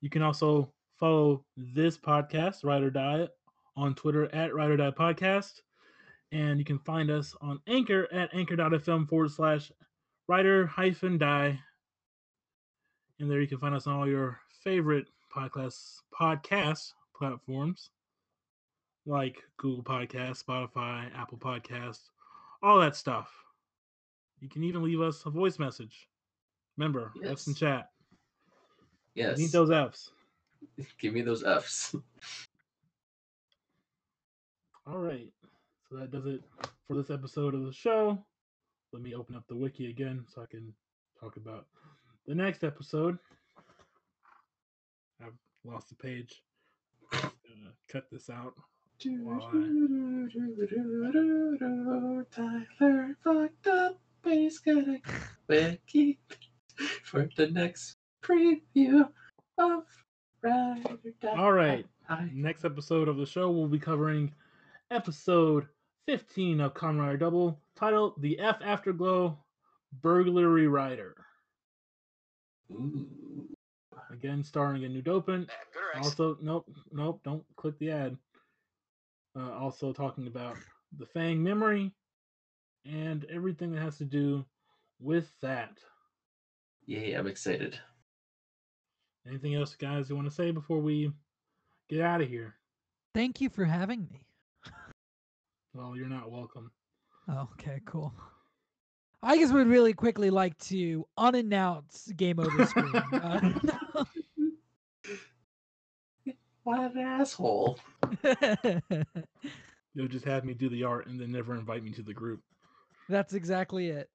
You 0.00 0.10
can 0.10 0.22
also 0.22 0.72
follow 1.00 1.44
this 1.56 1.98
podcast, 1.98 2.62
Ride 2.64 2.82
or 2.82 2.90
Die, 2.90 3.26
on 3.76 3.94
Twitter 3.96 4.32
at 4.34 4.54
Ride 4.54 4.70
or 4.70 4.76
Die 4.76 4.90
Podcast. 4.92 5.62
And 6.32 6.58
you 6.58 6.64
can 6.64 6.78
find 6.80 7.10
us 7.10 7.34
on 7.40 7.60
Anchor 7.66 8.06
at 8.12 8.32
anchor.fm 8.34 9.08
forward 9.08 9.30
slash 9.30 9.72
writer 10.28 10.66
hyphen 10.66 11.18
die. 11.18 11.58
And 13.20 13.30
there 13.30 13.40
you 13.40 13.46
can 13.46 13.58
find 13.58 13.74
us 13.74 13.86
on 13.86 13.96
all 13.96 14.08
your 14.08 14.40
favorite 14.62 15.06
podcast 15.34 15.96
podcast 16.18 16.92
platforms 17.16 17.90
like 19.06 19.42
Google 19.58 19.84
Podcasts, 19.84 20.42
Spotify, 20.44 21.14
Apple 21.16 21.38
Podcasts, 21.38 22.10
all 22.62 22.80
that 22.80 22.96
stuff. 22.96 23.30
You 24.40 24.48
can 24.48 24.64
even 24.64 24.82
leave 24.82 25.00
us 25.00 25.22
a 25.26 25.30
voice 25.30 25.58
message. 25.58 26.08
Remember, 26.76 27.12
F's 27.24 27.46
in 27.46 27.52
Yes. 27.52 27.58
chat. 27.58 27.90
We 29.14 29.22
Yes. 29.22 29.38
Need 29.38 29.52
those 29.52 29.70
F's. 29.70 30.10
Give 30.98 31.12
me 31.14 31.20
those 31.22 31.44
F's. 31.44 31.94
All 34.86 34.98
right. 34.98 35.30
So 35.88 35.96
that 35.96 36.10
does 36.10 36.26
it 36.26 36.42
for 36.86 36.94
this 36.96 37.10
episode 37.10 37.54
of 37.54 37.64
the 37.64 37.72
show. 37.72 38.22
Let 38.94 39.02
me 39.02 39.14
open 39.16 39.34
up 39.34 39.42
the 39.48 39.56
wiki 39.56 39.90
again 39.90 40.24
so 40.32 40.40
I 40.42 40.46
can 40.46 40.72
talk 41.18 41.36
about 41.36 41.66
the 42.28 42.34
next 42.36 42.62
episode. 42.62 43.18
I've 45.20 45.34
lost 45.64 45.88
the 45.88 45.96
page. 45.96 46.44
Cut 47.88 48.04
this 48.12 48.30
out. 48.30 48.54
Tyler 52.30 53.16
fucked 53.24 53.66
up, 53.66 53.98
but 54.22 54.32
he's 54.32 54.60
gonna 54.60 55.00
wiki 55.48 56.20
for 57.02 57.28
the 57.36 57.48
next 57.48 57.96
preview 58.22 59.08
of 59.58 59.82
Ride 60.40 60.86
or 60.88 60.98
Die. 61.20 61.36
All 61.36 61.52
right. 61.52 61.84
Next 62.32 62.64
episode 62.64 63.08
of 63.08 63.16
the 63.16 63.26
show, 63.26 63.50
we'll 63.50 63.66
be 63.66 63.80
covering 63.80 64.32
episode 64.92 65.66
15 66.06 66.60
of 66.60 66.74
Kamen 66.74 67.00
Rider 67.00 67.16
Double, 67.16 67.60
titled 67.76 68.20
The 68.20 68.38
F 68.38 68.58
Afterglow 68.62 69.38
Burglary 70.02 70.66
Rider. 70.66 71.16
Ooh. 72.72 73.06
Again, 74.10 74.44
starring 74.44 74.84
a 74.84 74.88
new 74.88 75.02
dopant. 75.02 75.48
Also, 75.96 76.36
nope, 76.40 76.68
nope, 76.92 77.20
don't 77.24 77.44
click 77.56 77.78
the 77.78 77.90
ad. 77.90 78.16
Uh, 79.36 79.52
also, 79.52 79.92
talking 79.92 80.26
about 80.26 80.56
the 80.98 81.06
Fang 81.06 81.42
memory 81.42 81.92
and 82.84 83.24
everything 83.32 83.72
that 83.72 83.80
has 83.80 83.98
to 83.98 84.04
do 84.04 84.44
with 85.00 85.28
that. 85.40 85.78
Yay, 86.86 87.14
I'm 87.14 87.26
excited. 87.26 87.78
Anything 89.26 89.54
else, 89.54 89.74
guys, 89.74 90.10
you 90.10 90.16
want 90.16 90.28
to 90.28 90.34
say 90.34 90.50
before 90.50 90.80
we 90.80 91.10
get 91.88 92.00
out 92.00 92.20
of 92.20 92.28
here? 92.28 92.54
Thank 93.14 93.40
you 93.40 93.48
for 93.48 93.64
having 93.64 94.06
me. 94.12 94.20
Well, 95.74 95.96
you're 95.96 96.08
not 96.08 96.30
welcome. 96.30 96.70
Oh, 97.28 97.48
okay, 97.54 97.80
cool. 97.84 98.12
I 99.22 99.36
just 99.38 99.52
would 99.52 99.66
really 99.66 99.92
quickly 99.92 100.30
like 100.30 100.56
to 100.68 101.06
unannounce 101.18 102.12
game 102.16 102.38
over 102.38 102.64
screen. 102.66 102.94
Uh, 102.94 103.52
What 106.64 106.92
an 106.92 106.98
asshole. 106.98 107.78
You'll 109.94 110.08
just 110.08 110.24
have 110.24 110.46
me 110.46 110.54
do 110.54 110.70
the 110.70 110.82
art 110.82 111.06
and 111.06 111.20
then 111.20 111.30
never 111.30 111.54
invite 111.54 111.84
me 111.84 111.90
to 111.90 112.02
the 112.02 112.14
group. 112.14 112.40
That's 113.06 113.34
exactly 113.34 113.90
it. 113.90 114.08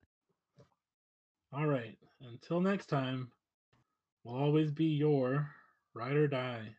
All 1.54 1.68
right. 1.68 1.96
Until 2.22 2.60
next 2.60 2.88
time, 2.88 3.32
we'll 4.24 4.36
always 4.36 4.72
be 4.72 4.86
your 4.86 5.48
ride 5.94 6.16
or 6.16 6.28
die. 6.28 6.76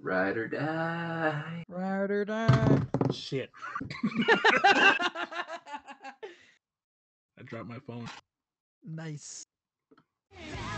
Ride 0.00 0.36
or 0.36 0.48
die. 0.48 1.64
Ride 1.68 2.10
or 2.10 2.24
die. 2.24 2.78
Shit. 3.12 3.50
I 4.24 4.94
dropped 7.44 7.68
my 7.68 7.78
phone. 7.80 8.08
nice. 8.84 9.44
That'll 10.30 10.77